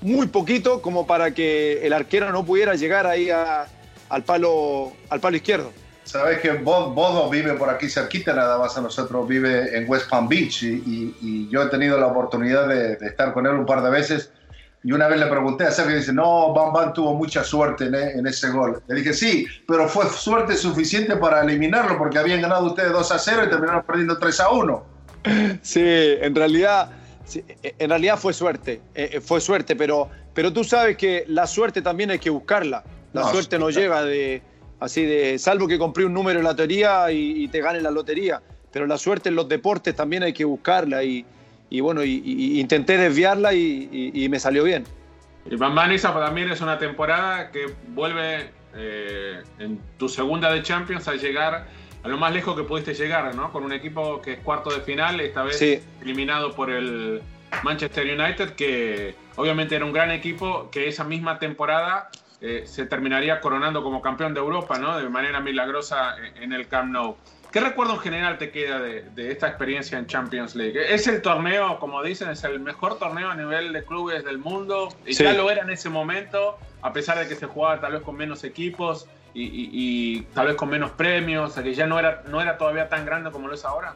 muy 0.00 0.26
poquito 0.28 0.80
como 0.80 1.06
para 1.06 1.32
que 1.32 1.86
el 1.86 1.92
arquero 1.92 2.30
no 2.30 2.44
pudiera 2.44 2.74
llegar 2.74 3.06
ahí 3.06 3.30
al, 3.30 4.22
palo, 4.24 4.92
al 5.08 5.20
palo 5.20 5.36
izquierdo. 5.36 5.72
Sabes 6.04 6.40
que 6.40 6.52
Bodo 6.52 7.28
vive 7.28 7.52
por 7.54 7.68
aquí 7.68 7.88
cerquita, 7.88 8.32
nada 8.32 8.58
más 8.58 8.78
a 8.78 8.80
nosotros, 8.80 9.28
vive 9.28 9.76
en 9.76 9.88
West 9.88 10.08
Palm 10.08 10.26
Beach 10.26 10.62
y, 10.62 11.48
yo 11.50 11.62
he 11.62 11.66
tenido 11.66 11.98
la 11.98 12.06
oportunidad 12.06 12.66
de, 12.66 12.94
estar 13.06 13.34
con 13.34 13.46
él 13.46 13.52
un 13.52 13.66
par 13.66 13.82
de 13.82 13.90
veces. 13.90 14.32
Y 14.84 14.92
una 14.92 15.08
vez 15.08 15.18
le 15.18 15.26
pregunté 15.26 15.64
a 15.64 15.70
Sergio 15.70 15.96
y 15.96 15.98
dice, 15.98 16.12
no, 16.12 16.54
Bam 16.54 16.72
Bam 16.72 16.92
tuvo 16.94 17.12
mucha 17.12 17.44
suerte 17.44 17.86
en, 17.86 17.94
en, 17.94 18.26
ese 18.26 18.48
gol. 18.48 18.80
Le 18.86 18.94
dije, 18.94 19.12
sí, 19.12 19.44
pero 19.66 19.88
fue 19.88 20.08
suerte 20.08 20.56
suficiente 20.56 21.16
para 21.16 21.42
eliminarlo 21.42 21.98
porque 21.98 22.18
habían 22.18 22.40
ganado 22.40 22.66
ustedes 22.66 22.92
2 22.92 23.12
a 23.12 23.18
0 23.18 23.42
y 23.44 23.50
terminaron 23.50 23.82
perdiendo 23.82 24.16
3 24.16 24.40
a 24.40 24.48
1. 24.50 24.86
Sí, 25.62 25.82
en 25.82 26.34
realidad 26.34 26.90
e, 27.36 27.74
en 27.78 27.90
realidad 27.90 28.18
fue 28.18 28.32
suerte, 28.32 28.80
eh, 28.94 29.10
eh, 29.14 29.20
fue 29.20 29.40
suerte, 29.40 29.76
pero, 29.76 30.08
pero 30.34 30.52
tú 30.52 30.64
sabes 30.64 30.96
que 30.96 31.24
la 31.28 31.46
suerte 31.46 31.82
también 31.82 32.10
hay 32.10 32.18
que 32.18 32.30
buscarla. 32.30 32.84
La 33.12 33.24
suerte 33.30 33.58
no 33.58 33.70
llega 33.70 34.04
de 34.04 34.42
así 34.80 35.04
de, 35.04 35.38
salvo 35.38 35.66
que 35.66 35.78
compré 35.78 36.04
un 36.04 36.12
número 36.12 36.38
en 36.38 36.44
la 36.44 36.50
lotería 36.50 37.10
y, 37.10 37.48
te 37.48 37.60
gane 37.60 37.80
la 37.80 37.90
lotería, 37.90 38.40
pero 38.72 38.86
la 38.86 38.98
suerte 38.98 39.28
en 39.28 39.34
los 39.34 39.48
deportes 39.48 39.94
también 39.96 40.22
hay 40.22 40.32
que 40.32 40.44
buscarla 40.44 41.02
y, 41.02 41.24
bueno, 41.80 42.04
y, 42.04 42.60
intenté 42.60 42.96
desviarla 42.96 43.54
y, 43.54 44.26
me 44.30 44.38
salió 44.38 44.64
bien. 44.64 44.84
Y 45.50 45.56
Van 45.56 45.90
esa 45.92 46.12
también 46.12 46.50
es 46.50 46.60
una 46.60 46.78
temporada 46.78 47.50
que 47.50 47.74
vuelve 47.88 48.50
eh, 48.74 49.42
en 49.58 49.80
tu 49.96 50.08
segunda 50.08 50.52
de 50.52 50.62
Champions 50.62 51.08
a 51.08 51.14
llegar 51.14 51.66
a 52.08 52.12
lo 52.12 52.16
más 52.16 52.32
lejos 52.32 52.56
que 52.56 52.62
pudiste 52.62 52.94
llegar, 52.94 53.34
¿no? 53.34 53.52
Con 53.52 53.64
un 53.64 53.72
equipo 53.72 54.22
que 54.22 54.34
es 54.34 54.38
cuarto 54.38 54.70
de 54.70 54.80
final, 54.80 55.20
esta 55.20 55.42
vez 55.42 55.60
eliminado 56.00 56.54
por 56.54 56.70
el 56.70 57.20
Manchester 57.62 58.18
United, 58.18 58.54
que 58.54 59.14
obviamente 59.36 59.76
era 59.76 59.84
un 59.84 59.92
gran 59.92 60.10
equipo, 60.10 60.70
que 60.70 60.88
esa 60.88 61.04
misma 61.04 61.38
temporada 61.38 62.08
eh, 62.40 62.62
se 62.66 62.86
terminaría 62.86 63.40
coronando 63.40 63.82
como 63.82 64.00
campeón 64.00 64.32
de 64.32 64.40
Europa, 64.40 64.78
¿no? 64.78 64.98
De 64.98 65.06
manera 65.10 65.40
milagrosa 65.40 66.16
en 66.40 66.54
el 66.54 66.66
Camp 66.66 66.92
Nou. 66.92 67.16
¿Qué 67.52 67.60
recuerdo 67.60 67.94
en 67.94 68.00
general 68.00 68.38
te 68.38 68.50
queda 68.50 68.78
de, 68.78 69.30
esta 69.30 69.48
experiencia 69.48 69.98
en 69.98 70.06
Champions 70.06 70.54
League? 70.54 70.94
¿Es 70.94 71.06
el 71.08 71.20
torneo, 71.20 71.78
como 71.78 72.02
dicen, 72.02 72.30
es 72.30 72.42
el 72.44 72.60
mejor 72.60 72.98
torneo 72.98 73.30
a 73.30 73.34
nivel 73.34 73.72
de 73.72 73.84
clubes 73.84 74.24
del 74.24 74.38
mundo? 74.38 74.88
Y 75.04 75.12
ya 75.12 75.34
lo 75.34 75.50
era 75.50 75.62
en 75.62 75.70
ese 75.70 75.90
momento, 75.90 76.58
a 76.80 76.92
pesar 76.92 77.18
de 77.18 77.28
que 77.28 77.34
se 77.34 77.46
jugaba 77.46 77.80
tal 77.80 77.92
vez 77.92 78.02
con 78.02 78.16
menos 78.16 78.44
equipos 78.44 79.08
y, 79.40 80.22
tal 80.34 80.48
vez 80.48 80.56
con 80.56 80.68
menos 80.68 80.90
premios, 80.92 81.50
o 81.50 81.54
sea 81.54 81.62
que 81.62 81.74
ya 81.74 81.86
no 81.86 81.98
era, 81.98 82.22
no 82.28 82.40
era 82.40 82.58
todavía 82.58 82.88
tan 82.88 83.04
grande 83.04 83.30
como 83.30 83.48
lo 83.48 83.54
es 83.54 83.64
ahora? 83.64 83.94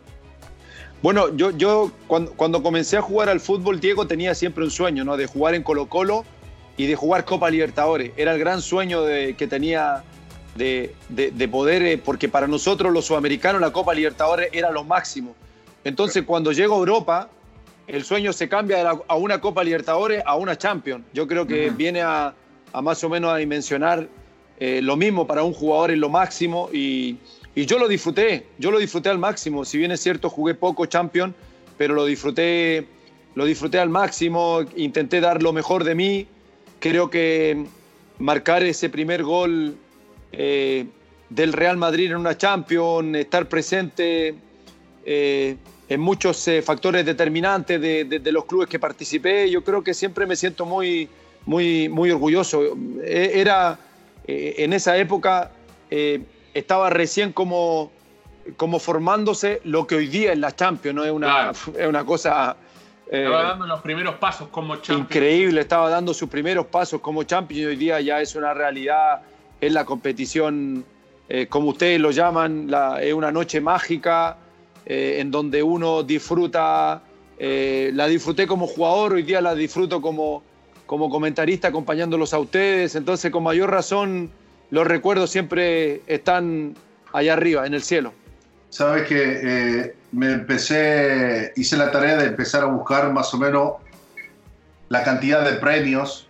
Bueno, 1.03 1.35
yo, 1.35 1.51
yo 1.51 1.91
cuando, 2.07 2.33
cuando 2.33 2.63
comencé 2.63 2.97
a 2.97 3.03
jugar 3.03 3.29
al 3.29 3.41
fútbol, 3.41 3.81
Diego, 3.81 4.07
tenía 4.07 4.35
siempre 4.35 4.63
un 4.63 4.71
sueño, 4.71 5.05
¿no? 5.05 5.17
De 5.17 5.27
jugar 5.27 5.55
en 5.55 5.63
Colo 5.63 5.87
Colo 5.89 6.25
y 6.77 6.87
de 6.87 6.95
jugar 6.95 7.25
Copa 7.25 7.51
Libertadores. 7.51 8.13
Era 8.17 8.33
el 8.33 8.39
gran 8.39 8.63
sueño 8.63 9.03
de, 9.03 9.35
que 9.35 9.49
tenía 9.49 10.05
de, 10.55 10.95
de, 11.09 11.49
poder, 11.49 11.83
eh, 11.83 11.99
porque 11.99 12.29
para 12.29 12.47
nosotros 12.47 12.93
los 12.93 13.07
sudamericanos 13.07 13.61
la 13.61 13.73
Copa 13.73 13.95
Libertadores 13.95 14.51
era 14.53 14.71
lo 14.71 14.85
máximo. 14.85 15.35
Entonces 15.85 16.23
cuando 16.25 16.53
llego 16.53 16.77
a 16.77 16.79
Europa, 16.79 17.29
el 17.89 18.05
sueño 18.05 18.33
se 18.33 18.49
cambia 18.49 18.89
a 19.09 19.17
una 19.17 19.41
Copa 19.41 19.65
Libertadores 19.65 20.23
a 20.25 20.37
una 20.37 20.57
Champions. 20.57 21.05
Yo 21.13 21.27
creo 21.27 21.47
que 21.47 21.71
viene 21.71 22.03
a, 22.03 22.33
a, 22.73 22.83
más 22.83 23.03
o 23.03 23.09
menos 23.09 23.33
a 23.33 23.37
dimensionar 23.37 24.07
eh, 24.65 24.81
lo 24.81 24.97
mismo 24.97 25.27
para 25.27 25.43
un 25.43 25.53
jugador 25.53 25.91
en 25.91 25.99
lo 25.99 26.09
máximo 26.09 26.71
y, 26.73 27.17
yo 27.57 27.81
lo 27.81 27.89
disfruté, 27.89 28.47
yo 28.59 28.71
lo 28.71 28.79
disfruté 28.79 29.09
al 29.09 29.19
máximo. 29.19 29.65
Si 29.65 29.77
bien 29.77 29.91
es 29.91 30.01
cierto, 30.01 30.31
jugué 30.31 30.55
poco 30.55 30.87
Champion, 30.87 31.35
pero 31.77 31.95
lo 31.95 32.05
disfruté, 32.05 32.87
lo 33.35 33.45
disfruté 33.45 33.81
al 33.81 33.89
máximo, 33.89 34.61
intenté 34.77 35.21
dar 35.21 35.43
lo 35.43 35.53
mejor 35.53 35.83
de 35.83 35.97
mí. 35.97 36.29
Creo 36.79 37.11
que 37.11 37.65
marcar 38.21 38.63
ese 38.63 38.89
primer 38.89 39.25
gol 39.25 39.75
eh, 40.31 40.87
del 41.29 41.53
Real 41.53 41.77
Madrid 41.77 42.13
en 42.13 42.19
una 42.19 42.39
Champions, 42.39 43.17
estar 43.17 43.49
presente 43.49 44.37
eh, 45.05 45.57
en 45.89 46.01
muchos 46.01 46.49
factores 46.63 47.05
determinantes 47.05 47.81
de, 47.81 48.33
los 48.33 48.45
clubes 48.45 48.69
que 48.69 48.79
participé, 48.79 49.51
yo 49.51 49.65
creo 49.65 49.83
que 49.83 49.93
siempre 49.93 50.25
me 50.25 50.37
siento 50.37 50.65
muy, 50.65 51.09
muy, 51.47 51.89
muy 51.89 52.13
orgulloso. 52.13 52.63
Era 53.05 53.77
eh, 54.27 54.55
en 54.59 54.73
esa 54.73 54.97
época 54.97 55.51
eh, 55.91 56.23
estaba 56.55 56.91
recién 56.91 57.33
como, 57.33 57.91
como 58.57 58.79
formándose 58.79 59.61
lo 59.65 59.87
que 59.87 59.97
hoy 59.97 60.07
día 60.07 60.33
es 60.33 60.39
la 60.39 60.55
Champions, 60.55 60.97
¿no? 60.97 61.05
Es 61.05 61.13
una, 61.13 61.51
es 61.79 61.87
una 61.87 62.05
cosa... 62.05 62.57
Eh, 63.11 63.25
estaba 63.25 63.43
dando 63.43 63.67
los 63.67 63.81
primeros 63.83 64.15
pasos 64.17 64.49
como 64.49 64.77
Champions. 64.77 65.01
Increíble, 65.01 65.61
estaba 65.61 65.91
dando 65.91 66.15
sus 66.15 66.29
primeros 66.29 66.67
pasos 66.67 67.01
como 67.01 67.25
Champions 67.25 67.63
y 67.63 67.67
hoy 67.67 67.77
día 67.77 68.01
ya 68.01 68.21
es 68.21 68.35
una 68.35 68.55
realidad, 68.55 69.23
es 69.61 69.73
la 69.73 69.85
competición, 69.85 70.85
como 71.49 71.69
ustedes 71.69 72.01
lo 72.01 72.11
llaman, 72.11 72.71
la, 72.71 73.03
es 73.03 73.13
una 73.13 73.31
noche 73.31 73.61
mágica 73.61 74.39
en 74.85 75.31
donde 75.31 75.63
uno 75.63 76.03
disfruta, 76.03 77.03
la 77.39 78.07
disfruté 78.07 78.47
como 78.47 78.67
jugador, 78.67 79.13
hoy 79.13 79.23
día 79.23 79.41
la 79.43 79.55
disfruto 79.55 80.01
como, 80.01 80.43
como 80.93 81.09
comentarista 81.09 81.69
acompañándolos 81.69 82.35
a 82.35 82.39
ustedes, 82.39 82.97
entonces 82.97 83.31
con 83.31 83.43
mayor 83.45 83.71
razón 83.71 84.31
los 84.69 84.87
recuerdos 84.87 85.31
siempre 85.31 86.03
están 86.07 86.75
allá 87.15 87.33
arriba, 87.33 87.67
en 87.67 87.73
el 87.73 87.83
cielo. 87.83 88.13
Sabes 88.69 89.09
que 89.09 89.41
eh, 89.43 89.97
me 90.13 90.33
empecé, 90.33 91.55
hice 91.57 91.79
la 91.79 91.91
tarea 91.91 92.19
de 92.19 92.27
empezar 92.27 92.65
a 92.65 92.67
buscar 92.67 93.11
más 93.11 93.33
o 93.33 93.39
menos 93.39 93.73
la 94.91 95.03
cantidad 95.03 95.51
de 95.51 95.57
premios, 95.57 96.29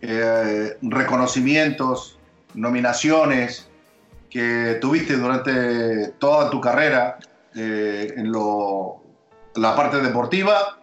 eh, 0.00 0.76
reconocimientos, 0.80 2.16
nominaciones 2.54 3.68
que 4.30 4.78
tuviste 4.80 5.16
durante 5.16 6.12
toda 6.20 6.50
tu 6.50 6.60
carrera 6.60 7.18
eh, 7.56 8.14
en 8.16 8.30
lo, 8.30 9.02
la 9.56 9.74
parte 9.74 9.96
deportiva, 9.96 10.78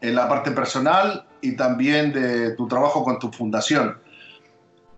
en 0.00 0.16
la 0.16 0.28
parte 0.28 0.50
personal 0.50 1.27
y 1.40 1.56
también 1.56 2.12
de 2.12 2.52
tu 2.52 2.66
trabajo 2.68 3.04
con 3.04 3.18
tu 3.18 3.30
fundación. 3.30 3.98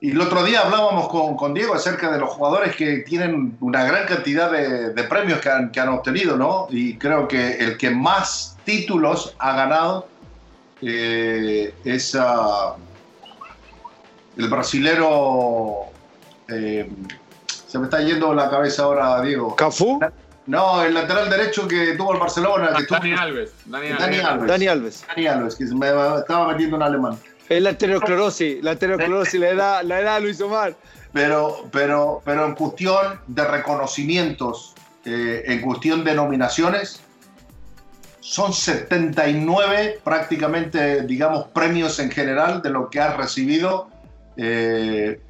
Y 0.02 0.12
el 0.12 0.20
otro 0.20 0.42
día 0.44 0.60
hablábamos 0.60 1.08
con, 1.08 1.36
con, 1.36 1.52
Diego 1.52 1.74
acerca 1.74 2.10
de 2.10 2.18
los 2.18 2.30
jugadores 2.30 2.74
que 2.74 2.98
tienen 2.98 3.58
una 3.60 3.84
gran 3.84 4.06
cantidad 4.06 4.50
de, 4.50 4.94
de 4.94 5.02
premios 5.04 5.40
que 5.40 5.50
han, 5.50 5.70
que 5.70 5.78
han, 5.78 5.90
obtenido, 5.90 6.38
¿no? 6.38 6.68
Y 6.70 6.96
creo 6.96 7.28
que 7.28 7.58
el 7.58 7.76
que 7.76 7.90
más 7.90 8.56
títulos 8.64 9.34
ha 9.38 9.54
ganado 9.54 10.08
eh, 10.80 11.74
es 11.84 12.14
uh, 12.14 12.74
el 14.36 14.48
brasilero. 14.48 15.86
Eh, 16.48 16.90
se 17.66 17.78
me 17.78 17.84
está 17.84 18.00
yendo 18.00 18.34
la 18.34 18.48
cabeza 18.48 18.84
ahora, 18.84 19.20
Diego. 19.20 19.54
¿Cafú? 19.54 20.00
No, 20.50 20.82
el 20.82 20.94
lateral 20.94 21.30
derecho 21.30 21.68
que 21.68 21.94
tuvo 21.96 22.14
el 22.14 22.18
Barcelona. 22.18 22.70
Que 22.76 22.84
Dani, 22.84 23.10
tuvo... 23.10 23.22
Alves, 23.22 23.52
Dani, 23.66 23.88
Dani 23.90 24.16
Alves. 24.16 24.24
Alves. 24.24 24.48
Dani 24.48 24.66
Alves. 24.66 25.04
Dani 25.06 25.26
Alves, 25.28 25.54
que 25.54 25.66
se 25.68 25.74
me 25.76 25.86
estaba 25.86 26.48
metiendo 26.48 26.76
un 26.76 26.82
alemán. 26.82 27.16
Es 27.48 27.62
la 27.62 27.70
aterosclerosis, 27.70 28.60
la 28.60 28.72
aterosclerosis, 28.72 29.38
la 29.38 29.48
edad, 29.48 29.82
la 29.84 30.00
edad 30.00 30.20
Luis 30.20 30.40
Omar. 30.40 30.74
Pero, 31.12 31.68
pero, 31.70 32.20
pero 32.24 32.46
en 32.46 32.56
cuestión 32.56 33.20
de 33.28 33.44
reconocimientos, 33.44 34.74
eh, 35.04 35.44
en 35.46 35.60
cuestión 35.60 36.02
de 36.02 36.16
nominaciones, 36.16 37.00
son 38.18 38.52
79 38.52 40.00
prácticamente, 40.02 41.02
digamos, 41.02 41.46
premios 41.54 42.00
en 42.00 42.10
general 42.10 42.60
de 42.60 42.70
lo 42.70 42.90
que 42.90 42.98
has 42.98 43.16
recibido 43.16 43.88
eh, 44.36 45.20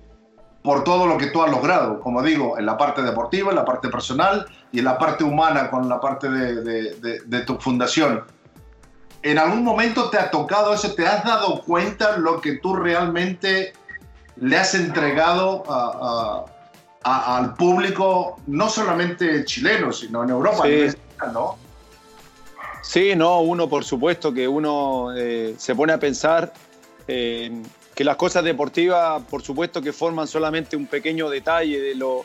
por 0.63 0.85
todo 0.85 1.07
lo 1.07 1.17
que 1.17 1.27
tú 1.27 1.43
has 1.43 1.51
logrado, 1.51 2.01
como 2.01 2.23
digo, 2.23 2.59
en 2.59 2.67
la 2.67 2.77
parte 2.77 3.03
deportiva, 3.03 3.51
en 3.51 3.57
la 3.57 3.65
parte 3.65 3.89
personal 3.89 4.47
y 4.73 4.81
en 4.81 4.85
la 4.85 4.99
parte 4.99 5.25
humana 5.25 5.71
con 5.71 5.89
la 5.89 6.01
parte 6.01 6.29
de, 6.29 6.63
de, 6.63 6.95
de, 6.97 7.21
de 7.25 7.41
tu 7.43 7.57
fundación. 7.57 8.25
¿En 9.23 9.39
algún 9.39 9.65
momento 9.65 10.11
te 10.11 10.19
ha 10.19 10.31
tocado 10.31 10.73
eso? 10.73 10.95
¿Te 10.95 11.07
has 11.07 11.25
dado 11.25 11.63
cuenta 11.63 12.17
lo 12.17 12.41
que 12.41 12.59
tú 12.59 12.75
realmente 12.75 13.73
le 14.37 14.57
has 14.57 14.75
entregado 14.75 15.63
a, 15.69 16.47
a, 17.05 17.11
a, 17.11 17.37
al 17.39 17.55
público, 17.55 18.39
no 18.47 18.69
solamente 18.69 19.45
chileno, 19.45 19.93
sino 19.93 20.23
en 20.23 20.31
Europa? 20.31 20.65
Sí. 20.65 20.89
¿no? 21.33 21.57
Sí, 22.83 23.15
no, 23.15 23.41
uno 23.41 23.69
por 23.69 23.85
supuesto 23.85 24.33
que 24.33 24.49
uno 24.49 25.15
eh, 25.15 25.55
se 25.59 25.75
pone 25.75 25.93
a 25.93 25.99
pensar 25.99 26.53
eh, 27.07 27.63
que 28.01 28.05
las 28.05 28.17
cosas 28.17 28.43
deportivas, 28.45 29.23
por 29.29 29.43
supuesto 29.43 29.83
que 29.83 29.93
forman 29.93 30.27
solamente 30.27 30.75
un 30.75 30.87
pequeño 30.87 31.29
detalle 31.29 31.79
de 31.79 31.95
lo, 31.95 32.25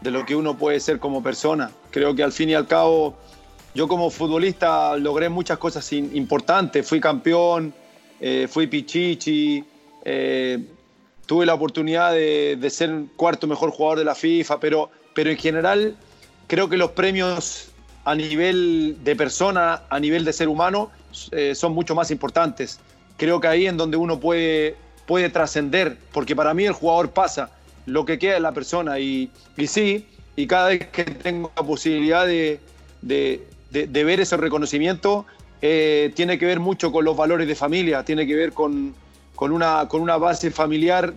de 0.00 0.10
lo 0.10 0.26
que 0.26 0.34
uno 0.34 0.58
puede 0.58 0.80
ser 0.80 0.98
como 0.98 1.22
persona. 1.22 1.70
Creo 1.92 2.12
que 2.12 2.24
al 2.24 2.32
fin 2.32 2.50
y 2.50 2.54
al 2.54 2.66
cabo, 2.66 3.14
yo 3.72 3.86
como 3.86 4.10
futbolista 4.10 4.96
logré 4.96 5.28
muchas 5.28 5.58
cosas 5.58 5.92
importantes. 5.92 6.84
Fui 6.88 6.98
campeón, 7.00 7.72
eh, 8.20 8.48
fui 8.50 8.66
pichichi, 8.66 9.64
eh, 10.04 10.58
tuve 11.24 11.46
la 11.46 11.54
oportunidad 11.54 12.10
de, 12.10 12.56
de, 12.60 12.68
ser 12.68 12.90
cuarto 13.14 13.46
mejor 13.46 13.70
jugador 13.70 14.00
de 14.00 14.04
la 14.04 14.16
FIFA, 14.16 14.58
pero, 14.58 14.90
pero 15.14 15.30
en 15.30 15.36
general 15.36 15.96
creo 16.48 16.68
que 16.68 16.76
los 16.76 16.90
premios 16.90 17.68
a 18.04 18.16
nivel 18.16 18.96
de 19.04 19.14
persona, 19.14 19.82
a 19.88 20.00
nivel 20.00 20.24
de 20.24 20.32
ser 20.32 20.48
humano, 20.48 20.90
eh, 21.30 21.54
son 21.54 21.74
mucho 21.74 21.94
más 21.94 22.10
importantes. 22.10 22.80
Creo 23.16 23.40
que 23.40 23.46
ahí 23.46 23.68
en 23.68 23.76
donde 23.76 23.96
uno 23.96 24.18
puede, 24.18 24.74
puede 25.06 25.28
trascender, 25.28 25.96
porque 26.12 26.36
para 26.36 26.54
mí 26.54 26.64
el 26.64 26.72
jugador 26.72 27.10
pasa, 27.10 27.50
lo 27.86 28.04
que 28.04 28.18
queda 28.18 28.36
es 28.36 28.42
la 28.42 28.52
persona. 28.52 28.98
Y, 28.98 29.30
y 29.56 29.66
sí, 29.66 30.06
y 30.36 30.46
cada 30.46 30.68
vez 30.68 30.86
que 30.88 31.04
tengo 31.04 31.50
la 31.56 31.62
posibilidad 31.62 32.26
de, 32.26 32.60
de, 33.02 33.42
de, 33.70 34.04
ver 34.04 34.20
ese 34.20 34.36
reconocimiento, 34.36 35.26
eh, 35.60 36.12
tiene 36.14 36.38
que 36.38 36.46
ver 36.46 36.60
mucho 36.60 36.92
con 36.92 37.04
los 37.04 37.16
valores 37.16 37.46
de 37.46 37.54
familia, 37.54 38.04
tiene 38.04 38.26
que 38.26 38.34
ver 38.34 38.52
con, 38.52 38.94
con, 39.34 39.52
una, 39.52 39.88
con 39.88 40.00
una 40.00 40.16
base 40.16 40.50
familiar 40.50 41.14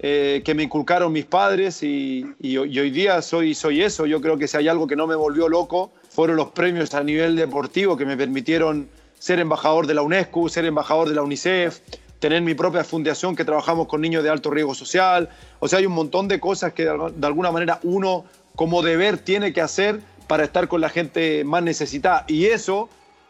eh, 0.00 0.42
que 0.44 0.54
me 0.54 0.62
inculcaron 0.62 1.12
mis 1.12 1.24
padres 1.24 1.82
y, 1.82 2.24
y, 2.40 2.52
y, 2.52 2.58
hoy 2.58 2.90
día 2.90 3.20
soy, 3.22 3.54
soy 3.54 3.82
eso. 3.82 4.06
Yo 4.06 4.20
creo 4.20 4.38
que 4.38 4.46
si 4.46 4.56
hay 4.56 4.68
algo 4.68 4.86
que 4.86 4.96
no 4.96 5.06
me 5.06 5.16
volvió 5.16 5.48
loco 5.48 5.92
fueron 6.08 6.36
los 6.36 6.50
premios 6.50 6.94
a 6.94 7.02
nivel 7.02 7.36
deportivo 7.36 7.96
que 7.96 8.04
me 8.04 8.16
permitieron 8.16 8.88
ser 9.18 9.40
embajador 9.40 9.86
de 9.86 9.94
la 9.94 10.02
UNESCO, 10.02 10.48
ser 10.48 10.64
embajador 10.64 11.08
de 11.08 11.14
la 11.14 11.22
UNICEF, 11.22 11.80
tener 12.18 12.42
mi 12.42 12.54
propia 12.54 12.84
fundación 12.84 13.36
que 13.36 13.44
trabajamos 13.44 13.86
con 13.86 14.00
niños 14.00 14.22
de 14.22 14.30
alto 14.30 14.50
riesgo 14.50 14.74
social. 14.74 15.28
O 15.60 15.68
sea, 15.68 15.78
hay 15.78 15.86
un 15.86 15.92
montón 15.92 16.28
de 16.28 16.40
cosas 16.40 16.72
que 16.72 16.84
de 16.84 17.26
alguna 17.26 17.50
manera 17.50 17.80
uno 17.82 18.24
como 18.56 18.82
deber 18.82 19.18
tiene 19.18 19.52
que 19.52 19.60
hacer 19.60 20.00
para 20.26 20.44
estar 20.44 20.68
con 20.68 20.80
la 20.80 20.88
gente 20.88 21.44
más 21.44 21.62
necesitada. 21.62 22.24
Y 22.26 22.46
eso 22.46 22.88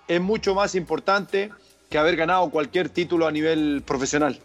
es 0.09 0.21
mucho 0.21 0.55
más 0.55 0.75
importante 0.75 1.51
que 1.91 1.99
haber 1.99 2.17
ganado 2.17 2.51
cualquier 2.51 2.89
título 2.89 3.27
a 3.27 3.33
nivel 3.33 3.83
profesional. 3.87 4.39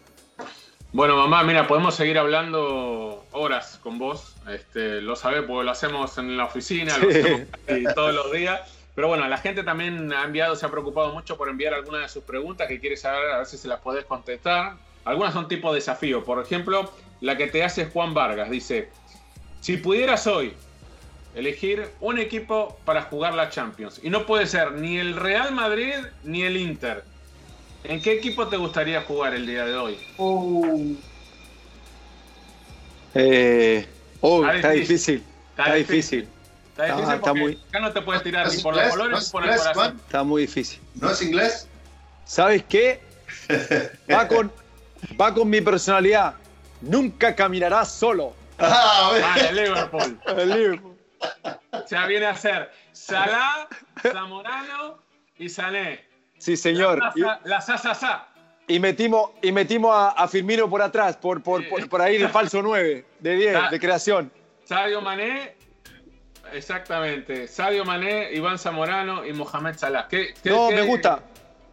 Bueno, 0.92 1.16
mamá, 1.16 1.42
mira, 1.42 1.66
podemos 1.66 1.96
seguir 1.96 2.18
hablando 2.18 3.24
horas 3.32 3.80
con 3.82 3.98
vos. 3.98 4.36
Este, 4.48 5.00
lo 5.00 5.16
sabés, 5.16 5.42
porque 5.42 5.64
lo 5.64 5.70
hacemos 5.70 6.16
en 6.18 6.36
la 6.36 6.44
oficina, 6.44 6.96
lo 6.98 7.08
hacemos 7.08 7.40
todos 7.94 8.14
los 8.14 8.30
días. 8.30 8.60
Pero 8.94 9.08
bueno, 9.08 9.26
la 9.28 9.38
gente 9.38 9.62
también 9.62 10.12
ha 10.12 10.24
enviado, 10.24 10.54
se 10.54 10.64
ha 10.66 10.70
preocupado 10.70 11.12
mucho 11.12 11.36
por 11.36 11.48
enviar 11.48 11.74
algunas 11.74 12.02
de 12.02 12.08
sus 12.08 12.24
preguntas 12.24 12.68
que 12.68 12.78
quiere 12.78 12.96
saber, 12.96 13.30
a 13.30 13.38
ver 13.38 13.46
si 13.46 13.56
se 13.56 13.68
las 13.68 13.80
podés 13.80 14.04
contestar. 14.04 14.76
Algunas 15.04 15.34
son 15.34 15.48
tipo 15.48 15.74
desafío. 15.74 16.24
Por 16.24 16.40
ejemplo, 16.40 16.92
la 17.20 17.36
que 17.36 17.48
te 17.48 17.64
hace 17.64 17.86
Juan 17.86 18.14
Vargas 18.14 18.50
dice: 18.50 18.88
Si 19.60 19.76
pudieras 19.76 20.26
hoy 20.26 20.54
elegir 21.34 21.88
un 22.00 22.18
equipo 22.18 22.78
para 22.84 23.02
jugar 23.02 23.34
la 23.34 23.50
Champions, 23.50 24.00
y 24.02 24.10
no 24.10 24.26
puede 24.26 24.46
ser 24.46 24.72
ni 24.72 24.98
el 24.98 25.16
Real 25.16 25.52
Madrid 25.52 25.96
ni 26.22 26.42
el 26.42 26.56
Inter, 26.56 27.02
¿En 27.84 28.00
qué 28.00 28.12
equipo 28.14 28.48
te 28.48 28.56
gustaría 28.56 29.02
jugar 29.02 29.34
el 29.34 29.46
día 29.46 29.66
de 29.66 29.76
hoy? 29.76 29.98
Uh. 30.16 30.94
Eh, 33.14 33.86
oh, 34.22 34.44
está, 34.46 34.70
difícil. 34.70 35.22
Está, 35.50 35.74
difícil. 35.74 36.26
Está 36.74 36.86
difícil. 36.86 37.02
Está, 37.04 37.14
está 37.14 37.34
muy... 37.34 37.58
acá 37.68 37.80
no 37.80 37.92
te 37.92 38.02
puedes 38.02 38.22
tirar 38.24 38.52
ni 38.52 38.60
por 38.60 38.74
los 38.74 38.88
colores 38.88 39.24
ni 39.26 39.30
por 39.30 39.44
el 39.48 39.56
corazón. 39.56 40.00
Está 40.04 40.24
muy 40.24 40.42
difícil. 40.42 40.80
¿No 40.96 41.10
es 41.10 41.22
inglés? 41.22 41.68
¿Sabes 42.24 42.64
qué? 42.68 43.00
Va 44.12 44.26
con, 44.26 44.50
va 45.20 45.32
con 45.32 45.48
mi 45.48 45.60
personalidad. 45.60 46.34
Nunca 46.80 47.34
caminarás 47.36 47.92
solo. 47.92 48.34
Ah, 48.58 49.12
vale, 49.20 49.52
Liverpool. 49.52 50.20
el 50.36 50.48
Liverpool. 50.48 50.96
O 51.70 51.86
sea, 51.86 52.06
viene 52.06 52.26
a 52.26 52.34
ser 52.34 52.70
Salah, 52.92 53.68
Zamorano 54.02 54.98
y 55.38 55.48
Sané. 55.48 56.04
Sí, 56.38 56.56
señor. 56.56 57.00
La 57.44 57.60
Sasa. 57.60 58.26
Y 58.66 58.80
metimos, 58.80 59.30
y 59.42 59.52
metimos 59.52 59.94
a, 59.94 60.08
a, 60.10 60.26
Firmino 60.26 60.68
por 60.68 60.82
atrás, 60.82 61.16
por, 61.16 61.40
por, 61.42 61.62
sí. 61.62 61.68
por, 61.68 61.88
por 61.88 62.00
ahí 62.00 62.18
de 62.18 62.28
falso 62.28 62.62
9, 62.62 63.04
de 63.20 63.34
10, 63.36 63.52
Sa 63.52 63.68
de 63.68 63.78
creación. 63.78 64.32
Sadio 64.64 65.02
Mané, 65.02 65.54
exactamente. 66.54 67.48
Sadio 67.48 67.84
Mané, 67.84 68.32
Iván 68.32 68.58
Zamorano 68.58 69.24
y 69.26 69.32
Mohamed 69.32 69.76
Salah. 69.76 70.08
¿Qué, 70.08 70.34
qué, 70.42 70.50
no, 70.50 70.68
qué, 70.68 70.76
me 70.76 70.82
gusta. 70.82 71.22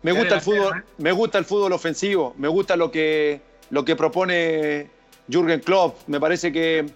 Me 0.01 0.11
gusta 0.11 0.35
el 0.35 0.41
fútbol, 0.41 0.77
eh? 0.79 0.83
me 0.97 1.11
gusta 1.11 1.37
el 1.37 1.45
fútbol 1.45 1.73
ofensivo, 1.73 2.33
me 2.37 2.47
gusta 2.47 2.75
lo 2.75 2.91
que, 2.91 3.39
lo 3.69 3.85
que 3.85 3.95
propone 3.95 4.89
Jürgen 5.29 5.59
Klopp. 5.59 6.07
Me 6.07 6.19
parece 6.19 6.51
que 6.51 6.87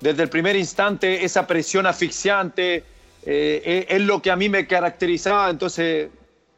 desde 0.00 0.22
el 0.22 0.30
primer 0.30 0.56
instante 0.56 1.24
esa 1.24 1.46
presión 1.46 1.86
asfixiante 1.86 2.84
eh, 3.26 3.86
es 3.88 4.00
lo 4.00 4.22
que 4.22 4.30
a 4.30 4.36
mí 4.36 4.48
me 4.48 4.66
caracterizaba, 4.66 5.50
entonces 5.50 6.08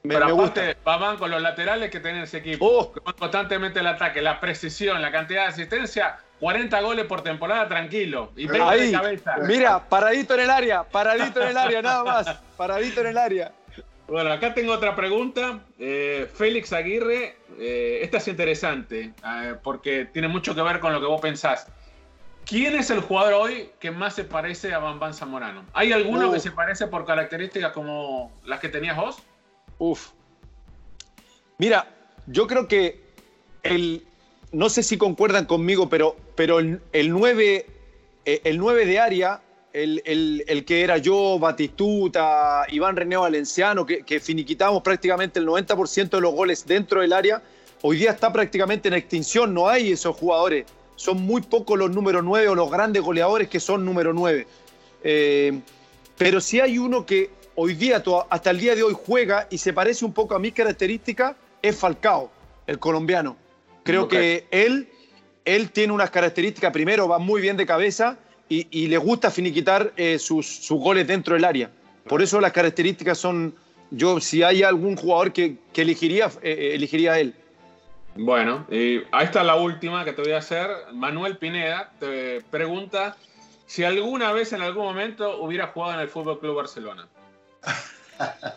me, 0.07 0.15
Pero 0.15 0.27
me 0.27 0.33
aparte, 0.33 0.67
gusta. 0.67 0.81
Babán 0.85 1.17
con 1.17 1.31
los 1.31 1.43
laterales 1.43 1.91
que 1.91 1.99
tiene 1.99 2.23
ese 2.23 2.39
equipo. 2.39 2.65
Oh. 2.65 2.93
Constantemente 3.19 3.81
el 3.81 3.87
ataque, 3.89 4.23
la 4.23 4.39
precisión, 4.39 5.03
la 5.03 5.11
cantidad 5.11 5.43
de 5.43 5.49
asistencia. 5.49 6.19
40 6.41 6.81
goles 6.81 7.07
por 7.07 7.23
temporada, 7.23 7.69
tranquilo. 7.69 8.33
Y 8.37 8.47
20 8.47 8.69
Ahí, 8.69 8.87
de 8.87 8.93
cabeza. 8.93 9.37
Mira, 9.47 9.89
paradito 9.89 10.35
en 10.35 10.41
el 10.41 10.51
área, 10.51 10.85
paradito 10.85 11.41
en 11.43 11.49
el 11.49 11.57
área, 11.57 11.83
nada 11.83 12.05
más. 12.05 12.27
Paradito 12.57 13.01
en 13.01 13.07
el 13.07 13.19
área. 13.19 13.53
Bueno, 14.09 14.31
acá 14.33 14.55
tengo 14.55 14.73
otra 14.73 14.95
pregunta. 14.95 15.61
Eh, 15.79 16.29
Félix 16.33 16.73
Aguirre, 16.73 17.37
eh, 17.59 18.01
esta 18.03 18.19
es 18.19 18.29
interesante, 18.29 19.13
eh, 19.25 19.55
porque 19.63 20.05
tiene 20.05 20.29
mucho 20.29 20.55
que 20.55 20.63
ver 20.63 20.79
con 20.79 20.93
lo 20.93 21.01
que 21.01 21.07
vos 21.07 21.21
pensás. 21.21 21.67
¿Quién 22.45 22.77
es 22.77 22.91
el 22.91 23.01
jugador 23.01 23.33
hoy 23.33 23.71
que 23.81 23.91
más 23.91 24.15
se 24.15 24.23
parece 24.23 24.73
a 24.73 24.79
Bambán 24.79 25.15
Zamorano? 25.15 25.65
¿Hay 25.73 25.91
alguno 25.91 26.29
uh. 26.29 26.33
que 26.33 26.39
se 26.39 26.53
parece 26.53 26.87
por 26.87 27.05
características 27.05 27.73
como 27.73 28.33
las 28.45 28.61
que 28.61 28.69
tenías 28.69 28.97
vos? 28.97 29.19
Uf. 29.79 30.11
Mira, 31.59 31.89
yo 32.27 32.47
creo 32.47 32.69
que 32.69 33.03
el. 33.65 34.07
No 34.53 34.69
sé 34.69 34.85
si 34.85 34.97
concuerdan 34.97 35.47
conmigo, 35.47 35.89
pero, 35.89 36.17
pero 36.37 36.59
el, 36.61 36.81
el 36.93 37.11
9, 37.11 37.67
el 38.25 38.59
9 38.59 38.87
de 38.87 38.99
área 39.01 39.41
el, 39.73 40.01
el- 40.07 40.45
el 40.47 40.65
que 40.65 40.83
era 40.83 40.97
yo, 40.99 41.39
Batistuta, 41.39 42.65
Iván 42.71 42.97
René 42.97 43.17
Valenciano, 43.17 43.85
que, 43.85 44.03
que 44.05 44.21
finiquitamos 44.21 44.83
prácticamente 44.83 45.39
el 45.39 45.47
90% 45.47 46.11
de 46.11 46.21
los 46.21 46.33
goles 46.35 46.65
dentro 46.67 47.01
del 47.03 47.13
área, 47.13 47.43
hoy 47.83 47.99
día 47.99 48.13
está 48.13 48.33
prácticamente 48.33 48.89
en 48.89 48.95
extinción, 48.95 49.53
no 49.53 49.69
hay 49.69 49.93
esos 49.93 50.17
jugadores. 50.17 50.65
Son 50.97 51.21
muy 51.21 51.43
pocos 51.43 51.79
los 51.79 51.91
número 51.91 52.23
9 52.23 52.49
o 52.49 52.55
los 52.55 52.71
grandes 52.71 53.03
goleadores 53.03 53.49
que 53.49 53.61
son 53.61 53.85
número 53.85 54.15
9. 54.15 54.47
Eh, 55.05 55.61
pero 56.17 56.41
si 56.41 56.59
hay 56.59 56.79
uno 56.79 57.05
que 57.05 57.31
hoy 57.55 57.75
día, 57.75 58.03
hasta 58.31 58.51
el 58.51 58.59
día 58.59 58.75
de 58.75 58.83
hoy, 58.83 58.97
juega 59.07 59.47
y 59.51 59.59
se 59.59 59.75
parece 59.75 60.07
un 60.07 60.15
poco 60.15 60.35
a 60.35 60.39
mis 60.39 60.55
características, 60.55 61.37
es 61.61 61.77
Falcao, 61.77 62.31
el 62.67 62.79
colombiano. 62.79 63.37
Creo 63.83 64.09
que 64.09 64.47
él, 64.51 64.89
él 65.47 65.71
tiene 65.71 65.93
unas 65.93 66.11
características, 66.11 66.73
primero 66.73 67.09
va 67.09 67.19
muy 67.19 67.41
bien 67.41 67.57
de 67.57 67.65
cabeza 67.65 68.19
y, 68.49 68.67
y 68.71 68.89
le 68.89 68.99
gusta 68.99 69.31
finiquitar 69.31 69.93
eh, 69.97 70.19
sus, 70.19 70.47
sus 70.47 70.79
goles 70.79 71.07
dentro 71.07 71.35
del 71.35 71.45
área. 71.45 71.71
Por 72.07 72.21
eso 72.21 72.41
las 72.41 72.53
características 72.53 73.17
son, 73.17 73.55
yo 73.91 74.21
si 74.21 74.43
hay 74.43 74.63
algún 74.63 74.97
jugador 74.97 75.33
que, 75.33 75.57
que 75.73 75.83
elegiría, 75.83 76.31
eh, 76.43 76.73
elegiría 76.75 77.13
a 77.13 77.21
él. 77.21 77.35
Bueno, 78.17 78.67
y 78.71 79.03
ahí 79.13 79.25
está 79.25 79.43
la 79.45 79.57
última 79.57 80.05
que 80.05 80.13
te 80.13 80.23
voy 80.23 80.33
a 80.33 80.39
hacer. 80.39 80.69
Manuel 80.93 81.37
Pineda 81.37 81.93
te 81.99 82.41
pregunta 82.51 83.17
si 83.67 83.85
alguna 83.85 84.33
vez 84.33 84.53
en 84.53 84.63
algún 84.63 84.85
momento 84.85 85.43
hubiera 85.43 85.69
jugado 85.69 85.95
en 85.95 86.01
el 86.01 86.09
Fútbol 86.09 86.39
Club 86.41 86.57
Barcelona. 86.57 87.07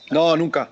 No, 0.10 0.38
nunca. 0.38 0.70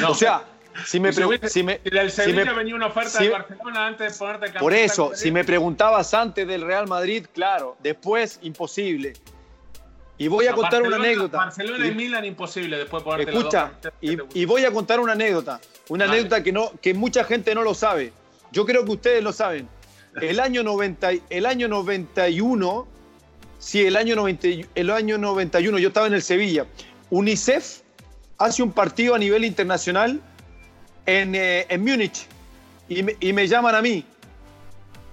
No. 0.00 0.10
O 0.10 0.14
sea, 0.14 0.42
si 0.86 1.00
me, 1.00 1.12
si 1.12 1.22
si 1.48 1.62
me- 1.62 1.80
si 1.82 1.90
del 1.90 2.10
si 2.10 2.16
Sevilla 2.22 2.44
me- 2.46 2.52
venía 2.54 2.74
una 2.74 2.86
oferta 2.86 3.18
si- 3.18 3.24
de 3.24 3.30
Barcelona 3.30 3.86
antes 3.86 4.12
de 4.12 4.18
ponerte 4.18 4.46
campeón. 4.46 4.60
Por 4.62 4.74
eso, 4.74 5.12
si 5.14 5.30
me 5.30 5.44
preguntabas 5.44 6.12
antes 6.14 6.46
del 6.46 6.62
Real 6.62 6.86
Madrid, 6.88 7.26
claro, 7.34 7.76
después 7.82 8.38
imposible. 8.42 9.12
Y 10.18 10.28
voy 10.28 10.46
a 10.46 10.52
contar 10.52 10.82
una 10.82 10.96
anécdota. 10.96 11.36
Barcelona 11.38 11.86
y, 11.86 11.90
Y- 11.90 11.94
Milan 11.94 12.24
imposible 12.24 12.76
después 12.78 13.02
de 13.02 13.04
ponerte 13.04 13.32
Escucha, 13.32 13.72
dos 13.82 13.92
y, 14.00 14.40
y 14.40 14.44
voy 14.44 14.64
a 14.64 14.70
contar 14.70 15.00
una 15.00 15.12
anécdota. 15.12 15.60
Una 15.88 16.04
Dale. 16.06 16.18
anécdota 16.20 16.42
que, 16.44 16.52
no, 16.52 16.70
que 16.80 16.94
mucha 16.94 17.24
gente 17.24 17.54
no 17.54 17.62
lo 17.62 17.74
sabe. 17.74 18.12
Yo 18.52 18.64
creo 18.64 18.84
que 18.84 18.92
ustedes 18.92 19.22
lo 19.24 19.32
saben. 19.32 19.68
El 20.20 20.38
año, 20.40 20.62
90, 20.62 21.12
y- 21.14 21.22
el 21.30 21.46
año 21.46 21.66
91, 21.68 22.86
sí, 23.58 23.84
el 23.84 23.96
año, 23.96 24.14
90, 24.14 24.46
y- 24.46 24.66
el 24.74 24.90
año 24.90 25.16
91, 25.18 25.78
yo 25.78 25.88
estaba 25.88 26.06
en 26.06 26.14
el 26.14 26.22
Sevilla. 26.22 26.66
UNICEF 27.10 27.80
hace 28.38 28.62
un 28.62 28.72
partido 28.72 29.14
a 29.14 29.18
nivel 29.18 29.44
internacional 29.44 30.20
en, 31.06 31.34
eh, 31.34 31.66
en 31.68 31.82
Múnich 31.84 32.26
y 32.88 33.32
me, 33.32 33.48
llaman 33.48 33.74
a 33.74 33.82
mí. 33.82 34.04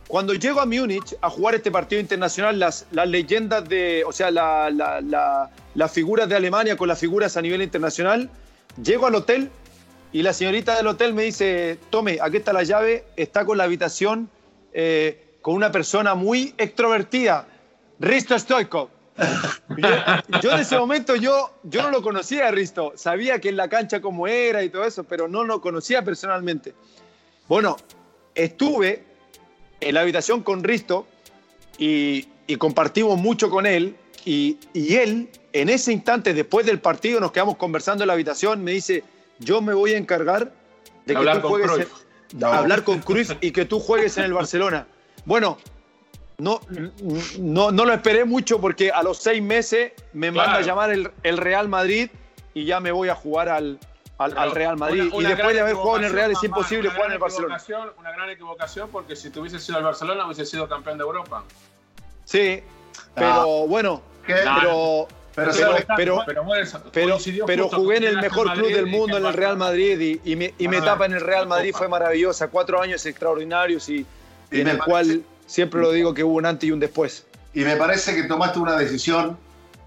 Cuando 0.08 0.34
llego 0.34 0.60
a 0.60 0.66
Múnich 0.66 1.16
a 1.22 1.30
jugar 1.30 1.56
este 1.56 1.72
partido 1.72 2.02
internacional, 2.02 2.60
las, 2.60 2.88
las 2.92 3.08
leyendas 3.08 3.68
de, 3.70 4.04
o 4.06 4.12
sea, 4.12 4.32
la- 4.32 4.70
la- 4.72 5.02
la- 5.02 5.50
las 5.76 5.92
figuras 5.92 6.28
de 6.28 6.36
Alemania 6.36 6.76
con 6.76 6.88
las 6.88 7.00
figuras 7.00 7.38
a 7.38 7.42
nivel 7.42 7.62
internacional, 7.62 8.30
llego 8.84 9.06
al 9.06 9.16
hotel 9.16 9.50
y 10.12 10.24
la 10.24 10.34
señorita 10.34 10.76
del 10.76 10.88
hotel 10.88 11.14
me 11.14 11.24
dice, 11.24 11.78
tome, 11.92 12.18
aquí 12.22 12.38
está 12.38 12.52
la 12.54 12.64
llave, 12.64 13.06
está 13.16 13.46
con 13.46 13.58
la 13.60 13.66
habitación 13.66 14.30
eh, 14.74 15.26
con 15.42 15.54
una 15.54 15.72
persona 15.72 16.16
muy 16.16 16.54
extrovertida, 16.58 17.48
Risto 18.00 18.38
Stoikov. 18.38 18.90
Yo, 19.78 20.40
yo 20.42 20.52
en 20.54 20.60
ese 20.60 20.78
momento 20.78 21.16
yo, 21.16 21.52
yo 21.64 21.82
no 21.84 21.92
lo 21.92 22.02
conocía 22.02 22.48
a 22.48 22.52
Risto, 22.52 22.94
sabía 22.96 23.40
que 23.40 23.50
en 23.50 23.58
la 23.58 23.68
cancha 23.70 24.02
cómo 24.02 24.28
era 24.28 24.64
y 24.64 24.70
todo 24.70 24.84
eso, 24.86 25.04
pero 25.04 25.28
no 25.28 25.44
lo 25.44 25.62
conocía 25.62 26.04
personalmente. 26.04 26.74
Bueno, 27.48 27.78
estuve 28.36 29.04
en 29.80 29.94
la 29.96 30.02
habitación 30.02 30.44
con 30.44 30.64
Risto 30.64 31.08
y, 31.78 32.28
y 32.48 32.56
compartimos 32.58 33.18
mucho 33.18 33.50
con 33.50 33.66
él 33.66 33.96
y, 34.26 34.58
y 34.74 34.96
él 34.96 35.30
en 35.54 35.70
ese 35.70 35.92
instante 35.94 36.34
después 36.34 36.66
del 36.66 36.80
partido 36.80 37.20
nos 37.20 37.32
quedamos 37.32 37.58
conversando 37.58 38.04
en 38.04 38.08
la 38.08 38.14
habitación, 38.14 38.64
me 38.64 38.72
dice, 38.72 39.04
yo 39.40 39.62
me 39.62 39.74
voy 39.74 39.94
a 39.94 39.98
encargar 39.98 40.52
de 41.06 41.14
que 41.14 41.18
Hablar 41.18 41.42
tú 41.42 41.48
juegues 41.48 41.72
en- 41.72 42.44
hablar 42.44 42.84
con 42.84 43.00
Cruz 43.00 43.36
y 43.42 43.52
que 43.52 43.66
tú 43.66 43.80
juegues 43.80 44.18
en 44.18 44.26
el 44.26 44.34
Barcelona. 44.34 44.86
Bueno, 45.26 45.58
no, 46.40 46.60
no, 47.40 47.72
no 47.72 47.86
lo 47.86 47.94
esperé 47.94 48.26
mucho 48.26 48.60
porque 48.60 48.92
a 48.92 49.04
los 49.04 49.18
seis 49.18 49.42
meses 49.42 49.92
me 50.14 50.32
manda 50.32 50.44
a 50.54 50.56
Claro. 50.58 50.66
llamar 50.66 50.90
el, 50.92 51.12
el 51.24 51.38
Real 51.38 51.68
Madrid 51.68 52.10
y 52.54 52.66
ya 52.66 52.80
me 52.80 52.92
voy 52.92 53.10
a 53.10 53.16
jugar 53.16 53.50
al, 53.50 53.78
al, 54.18 54.38
al 54.38 54.52
Real 54.52 54.78
Madrid. 54.78 55.04
Una- 55.08 55.16
una 55.18 55.28
y 55.30 55.32
después 55.34 55.54
de 55.56 55.62
haber 55.62 55.76
jugado 55.76 55.98
en 56.00 56.04
el 56.06 56.14
Real 56.14 56.32
es 56.32 56.44
imposible 56.44 56.90
jugar 56.90 57.08
en 57.08 57.12
el 57.14 57.22
una 57.22 57.28
gran 57.36 57.50
Barcelona. 57.50 57.94
Una 58.00 58.12
gran 58.12 58.30
equivocación 58.30 58.90
porque 58.90 59.16
si 59.16 59.30
te 59.30 59.40
hubiese 59.40 59.60
sido 59.60 59.78
al 59.78 59.84
Barcelona 59.84 60.26
hubiese 60.26 60.46
sido 60.46 60.68
campeón 60.68 60.98
de 60.98 61.04
Europa. 61.04 61.44
Sí, 62.26 62.62
pero 63.16 63.68
bueno, 63.68 64.02
¿Qué? 64.26 64.36
pero, 64.36 65.08
Pero 65.36 65.52
pero, 65.96 66.24
pero, 67.46 67.70
jugué 67.70 67.98
en 67.98 68.04
el 68.04 68.18
mejor 68.22 68.52
club 68.54 68.68
del 68.72 68.88
mundo, 68.88 69.18
en 69.18 69.26
el 69.26 69.34
Real 69.34 69.58
Madrid, 69.58 70.00
y, 70.00 70.32
y, 70.32 70.36
mi- 70.36 70.54
y 70.58 70.68
mi 70.68 70.78
etapa 70.78 71.06
en 71.06 71.14
el 71.14 71.22
Real 71.22 71.48
Madrid 71.48 71.74
fue 71.76 71.88
maravillosa. 71.88 72.48
Cuatro 72.50 72.82
años 72.82 73.06
extraordinarios 73.06 73.88
y, 73.90 74.06
en 74.52 74.68
el 74.68 74.78
cual 74.80 75.24
siempre 75.50 75.82
lo 75.82 75.92
digo 75.92 76.14
que 76.14 76.24
hubo 76.24 76.36
un 76.36 76.46
antes 76.46 76.70
y 76.70 76.72
un 76.72 76.80
después. 76.80 77.26
Y 77.54 77.62
me 77.62 77.76
parece 77.76 78.16
que 78.16 78.24
tomaste 78.24 78.60
una 78.60 78.78
decisión 78.78 79.38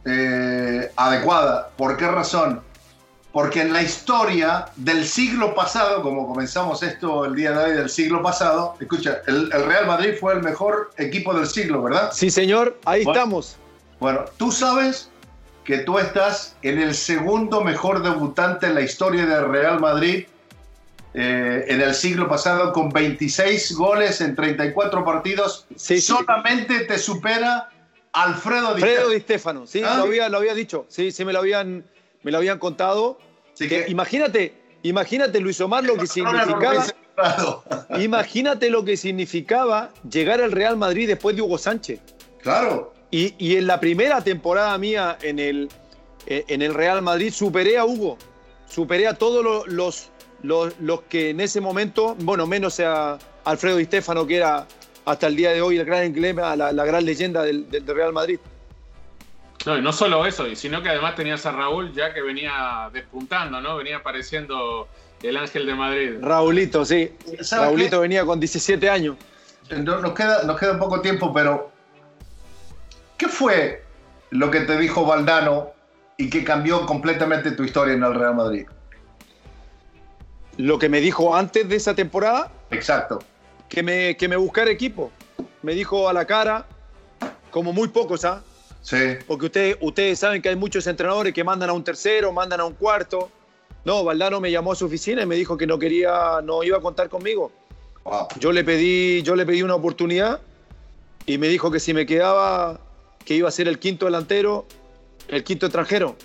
eh, 0.05 0.91
adecuada. 0.97 1.71
¿Por 1.77 1.97
qué 1.97 2.09
razón? 2.09 2.61
Porque 3.33 3.63
en 3.63 3.73
la 3.73 3.81
historia 3.81 4.67
del 4.77 5.07
siglo 5.07 5.55
pasado, 5.55 6.03
como 6.03 6.27
comenzamos 6.27 6.83
esto 6.83 7.25
el 7.25 7.35
día 7.35 7.53
de 7.53 7.65
hoy 7.65 7.77
del 7.77 7.89
siglo 7.89 8.23
pasado, 8.23 8.75
escucha, 8.81 9.23
el, 9.27 9.49
el 9.53 9.65
Real 9.65 9.87
Madrid 9.87 10.15
fue 10.21 10.35
el 10.35 10.43
mejor 10.43 10.91
equipo 10.99 11.33
del 11.33 11.47
siglo, 11.47 11.83
¿verdad? 11.83 12.11
Sí, 12.13 12.31
señor, 12.31 12.79
ahí 12.85 13.05
Bueno. 13.05 13.19
estamos. 13.19 13.57
Bueno, 14.01 14.25
tú 14.37 14.51
sabes 14.51 15.09
que 15.65 15.79
tú 15.79 15.99
estás 15.99 16.57
en 16.63 16.81
el 16.81 16.95
segundo 16.95 17.63
mejor 17.63 18.03
debutante 18.03 18.67
en 18.67 18.75
la 18.75 18.81
historia 18.83 19.25
del 19.25 19.49
Real 19.49 19.79
Madrid 19.81 20.27
eh, 21.15 21.65
en 21.69 21.81
el 21.81 21.95
siglo 21.95 22.29
pasado 22.29 22.73
con 22.73 22.89
26 22.91 23.75
goles 23.75 24.21
en 24.21 24.35
34 24.35 25.05
partidos. 25.05 25.67
Sí, 25.77 25.97
sí. 26.01 26.01
Solamente 26.01 26.81
te 26.81 26.99
supera 26.99 27.69
Alfredo 28.13 28.75
Di 28.75 28.81
Fredo 28.83 29.01
Stefano. 29.03 29.15
Di 29.15 29.21
Stefano, 29.21 29.67
sí, 29.67 29.83
Ah. 29.85 29.97
lo, 29.99 30.05
había, 30.05 30.29
lo 30.29 30.39
había 30.39 30.55
dicho, 30.55 30.87
sí, 30.89 31.13
sí 31.13 31.25
me 31.25 31.33
lo 31.33 31.41
habían, 31.41 31.85
me 32.23 32.31
lo 32.31 32.39
habían 32.39 32.59
contado. 32.59 33.19
Así 33.55 33.69
Que 33.69 33.85
que- 33.85 33.91
imagínate, 33.91 34.55
imagínate 34.83 35.41
Luis 35.41 35.61
Omar 35.61 35.85
lo 35.85 35.97
que 35.97 36.07
significaba, 36.07 36.87
imagínate 38.01 38.71
lo 38.71 38.85
que 38.85 38.97
significaba 38.97 39.91
llegar 40.11 40.41
al 40.41 40.53
Real 40.53 40.77
Madrid 40.77 41.07
después 41.09 41.37
de 41.37 41.43
Hugo 41.43 41.59
Sánchez. 41.59 42.01
Claro, 42.43 42.93
Y, 43.11 43.35
y 43.39 43.57
en 43.57 43.67
la 43.67 43.79
primera 43.79 44.23
temporada 44.25 44.77
mía 44.79 45.19
en 45.23 45.39
el, 45.39 45.69
eh, 46.27 46.45
en 46.49 46.63
el 46.63 46.73
Real 46.75 47.03
Madrid 47.03 47.31
superé 47.33 47.77
a 47.77 47.85
Hugo, 47.85 48.17
superé 48.67 49.07
a 49.07 49.15
todos 49.15 49.45
lo- 49.45 49.67
los, 49.67 50.09
los, 50.43 50.75
los 50.81 51.03
que 51.03 51.31
en 51.31 51.41
ese 51.41 51.61
momento, 51.61 52.17
bueno, 52.21 52.47
menos 52.47 52.81
a 52.81 53.19
Alfredo 53.45 53.77
Di 53.77 53.85
Stefano, 53.85 54.27
que 54.27 54.37
era 54.37 54.67
hasta 55.05 55.27
el 55.27 55.37
día 55.37 55.51
de 55.53 55.61
hoy 55.63 55.79
el 55.79 55.85
gran 55.85 56.03
emblema, 56.05 56.55
la, 56.57 56.73
la 56.73 56.85
gran 56.85 57.05
leyenda 57.05 57.43
del, 57.43 57.69
del 57.71 57.87
Real 57.87 58.13
Madrid. 58.13 58.39
No, 59.67 59.79
y 59.79 59.83
no 59.83 59.93
solo 59.93 60.27
eso, 60.27 60.45
sino 60.57 60.83
que 60.83 60.89
además 60.89 61.15
tenías 61.15 61.47
a 61.47 61.53
Raúl 61.53 61.93
ya 61.93 62.13
que 62.13 62.21
venía 62.21 62.91
despuntando, 62.93 63.61
¿no? 63.61 63.77
Venía 63.77 63.99
apareciendo 63.99 64.89
el 65.23 65.37
ángel 65.37 65.67
de 65.67 65.75
Madrid. 65.75 66.11
Raulito, 66.21 66.85
sí. 66.85 67.13
¿Sabes 67.41 67.67
Raulito 67.69 67.97
qué? 67.99 68.03
venía 68.03 68.25
con 68.25 68.41
17 68.41 68.91
años. 68.91 69.17
No- 69.71 70.01
nos, 70.01 70.13
queda, 70.15 70.43
nos 70.43 70.59
queda 70.59 70.79
poco 70.79 71.01
tiempo, 71.01 71.33
pero 71.33 71.71
¿qué 73.17 73.29
fue 73.29 73.85
lo 74.31 74.51
que 74.51 74.61
te 74.63 74.77
dijo 74.79 75.07
Valdano 75.07 75.71
y 76.17 76.29
que 76.29 76.43
cambió 76.43 76.85
completamente 76.85 77.53
tu 77.53 77.63
historia 77.63 77.95
en 77.95 78.03
el 78.03 78.15
Real 78.15 78.35
Madrid? 78.35 78.67
Lo 80.59 80.79
que 80.79 80.89
me 80.89 81.01
dijo 81.01 81.35
antes 81.35 81.69
de 81.69 81.77
esa 81.77 81.95
temporada, 81.95 82.51
Exacto. 82.71 83.21
que 83.69 83.83
me, 83.83 84.17
que 84.17 84.29
me 84.29 84.37
buscara 84.37 84.71
equipo. 84.71 85.11
Me 85.63 85.75
dijo 85.75 86.09
a 86.09 86.13
la 86.13 86.27
cara, 86.27 86.67
como 87.51 87.73
muy 87.73 87.89
pocos, 87.89 88.25
¿ah? 88.25 88.43
Sí. 88.83 89.17
Porque 89.27 89.47
ustedes, 89.47 89.77
ustedes 89.81 90.19
saben 90.19 90.43
que 90.43 90.49
hay 90.49 90.57
muchos 90.57 90.87
entrenadores 90.87 91.33
que 91.33 91.45
mandan 91.45 91.71
a 91.71 91.73
un 91.73 91.85
tercero, 91.85 92.33
mandan 92.33 92.61
a 92.61 92.65
un 92.65 92.75
cuarto. 92.75 93.31
No, 93.85 94.05
Valdano 94.05 94.41
me 94.41 94.51
llamó 94.51 94.73
a 94.73 94.75
su 94.75 94.87
oficina 94.87 95.23
y 95.23 95.27
me 95.27 95.37
dijo 95.37 95.57
que 95.57 95.67
no 95.67 95.79
quería, 95.79 96.41
no 96.43 96.63
iba 96.65 96.79
a 96.79 96.81
contar 96.81 97.09
conmigo. 97.09 97.53
Wow. 98.05 98.29
Yo 98.39 98.53
le 98.53 98.65
pedí, 98.65 99.23
yo 99.23 99.37
le 99.37 99.47
pedí 99.47 99.63
una 99.63 99.77
oportunidad 99.77 100.41
y 101.27 101.39
me 101.39 101.49
dijo 101.49 101.71
que 101.71 101.79
si 101.79 101.95
me 101.95 102.05
quedaba, 102.07 102.81
que 103.25 103.35
iba 103.35 103.49
a 103.49 103.53
ser 103.53 103.69
el 103.69 103.79
quinto 103.79 104.07
delantero, 104.07 104.67
el 105.29 105.45
quinto 105.45 105.67
extranjero. 105.67 106.17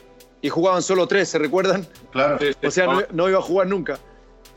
Y 0.41 0.49
jugaban 0.49 0.81
solo 0.81 1.07
tres, 1.07 1.29
¿se 1.29 1.37
recuerdan? 1.39 1.87
Claro. 2.11 2.39
O 2.63 2.71
sea, 2.71 2.85
no, 2.85 3.01
no 3.11 3.29
iba 3.29 3.39
a 3.39 3.41
jugar 3.41 3.67
nunca. 3.67 3.99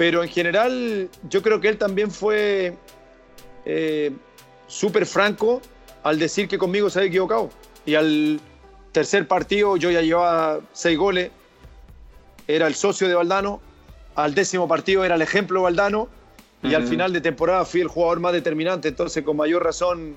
Pero 0.01 0.23
en 0.23 0.31
general, 0.31 1.11
yo 1.29 1.43
creo 1.43 1.61
que 1.61 1.69
él 1.69 1.77
también 1.77 2.11
fue 2.11 2.73
eh, 3.67 4.11
súper 4.67 5.05
franco 5.05 5.61
al 6.03 6.19
decir 6.19 6.49
que 6.49 6.57
conmigo 6.57 6.89
se 6.89 7.01
había 7.01 7.11
equivocado. 7.11 7.51
Y 7.85 7.97
al 7.97 8.41
tercer 8.93 9.29
partido 9.29 9.77
yo 9.77 9.91
ya 9.91 10.01
llevaba 10.01 10.61
seis 10.73 10.97
goles, 10.97 11.31
era 12.49 12.67
el 12.67 12.75
socio 12.77 13.09
de 13.09 13.15
Valdano. 13.15 13.61
Al 14.15 14.35
décimo 14.35 14.67
partido 14.67 15.05
era 15.05 15.17
el 15.17 15.21
ejemplo 15.21 15.61
Valdano. 15.61 16.09
Y 16.63 16.73
al 16.73 16.85
Ujú. 16.85 16.93
final 16.93 17.13
de 17.13 17.21
temporada 17.21 17.67
fui 17.67 17.83
el 17.83 17.89
jugador 17.89 18.21
más 18.21 18.33
determinante. 18.33 18.89
Entonces, 18.89 19.23
con 19.23 19.37
mayor 19.37 19.63
razón, 19.63 20.17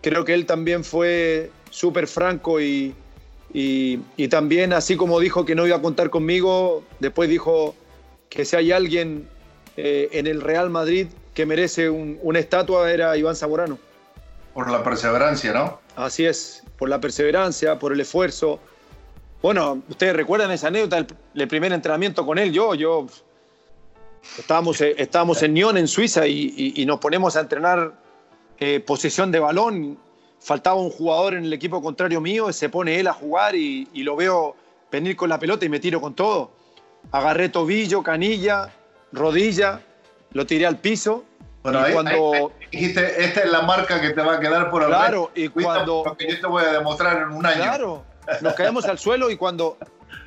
creo 0.00 0.24
que 0.24 0.32
él 0.32 0.46
también 0.46 0.84
fue 0.84 1.50
súper 1.68 2.06
franco 2.06 2.62
y, 2.62 2.94
y, 3.52 3.98
y 4.16 4.28
también, 4.28 4.72
así 4.72 4.96
como 4.96 5.20
dijo 5.20 5.44
que 5.44 5.54
no 5.54 5.66
iba 5.66 5.76
a 5.76 5.82
contar 5.82 6.08
conmigo, 6.08 6.82
después 6.98 7.28
dijo 7.28 7.74
que 8.28 8.44
si 8.44 8.56
hay 8.56 8.72
alguien 8.72 9.28
eh, 9.76 10.08
en 10.12 10.26
el 10.26 10.40
Real 10.40 10.70
Madrid 10.70 11.06
que 11.34 11.46
merece 11.46 11.88
un- 11.88 12.18
una 12.22 12.38
estatua 12.40 12.90
era 12.92 13.16
Iván 13.16 13.36
Zamorano. 13.36 13.78
Por 14.54 14.70
la 14.70 14.82
perseverancia, 14.82 15.52
¿no? 15.52 15.80
Así 15.96 16.24
es, 16.26 16.64
por 16.78 16.88
la 16.88 17.00
perseverancia, 17.00 17.78
por 17.78 17.92
el 17.92 18.00
esfuerzo. 18.00 18.58
Bueno, 19.40 19.82
ustedes 19.88 20.16
recuerdan 20.16 20.50
esa 20.50 20.66
anécdota 20.66 20.96
del, 20.96 21.06
del 21.34 21.46
primer 21.48 21.72
entrenamiento 21.72 22.26
con 22.26 22.38
él. 22.38 22.52
Yo, 22.52 22.74
yo 22.74 23.06
estábamos, 24.38 24.80
eh, 24.80 24.94
estábamos 24.98 25.42
en 25.42 25.54
Nyon, 25.54 25.76
en 25.76 25.86
Suiza, 25.88 26.26
y, 26.26 26.52
y- 26.56 26.82
y 26.82 26.86
nos 26.86 26.98
ponemos 26.98 27.36
a 27.36 27.40
entrenar 27.40 27.92
eh, 28.58 28.80
posesión 28.80 29.30
de 29.30 29.38
balón. 29.38 29.98
Faltaba 30.40 30.76
un 30.80 30.90
jugador 30.90 31.34
en 31.34 31.44
el 31.44 31.52
equipo 31.52 31.80
contrario 31.82 32.20
mío, 32.20 32.52
se 32.52 32.68
pone 32.68 32.98
él 32.98 33.06
a 33.06 33.12
jugar 33.12 33.54
y, 33.54 33.88
y 33.92 34.02
lo 34.02 34.16
veo 34.16 34.56
venir 34.90 35.14
con 35.16 35.28
la 35.28 35.38
pelota 35.38 35.64
y 35.64 35.68
me 35.68 35.78
tiro 35.80 36.00
con 36.00 36.14
todo. 36.14 36.50
Agarré 37.12 37.48
tobillo, 37.48 38.02
canilla, 38.02 38.72
rodilla, 39.12 39.80
lo 40.32 40.46
tiré 40.46 40.66
al 40.66 40.76
piso. 40.78 41.24
Bueno, 41.62 41.80
y 41.80 41.84
ahí, 41.84 41.92
cuando, 41.92 42.10
ahí- 42.34 42.40
ahí 42.42 42.68
dijiste, 42.70 43.24
esta 43.24 43.40
es 43.40 43.50
la 43.50 43.62
marca 43.62 44.00
que 44.00 44.10
te 44.10 44.20
va 44.22 44.34
a 44.34 44.40
quedar 44.40 44.70
por 44.70 44.82
el 44.82 44.88
Claro, 44.88 45.30
y 45.34 45.48
cuando- 45.48 46.02
Lo 46.04 46.16
que 46.16 46.28
yo 46.30 46.40
te 46.40 46.46
voy 46.46 46.62
a 46.64 46.72
demostrar 46.72 47.22
en 47.22 47.30
un 47.30 47.44
año. 47.46 47.56
Claro, 47.62 48.04
nos 48.42 48.54
caemos 48.54 48.84
al 48.84 48.98
suelo 48.98 49.30
y 49.30 49.36
cuando, 49.36 49.76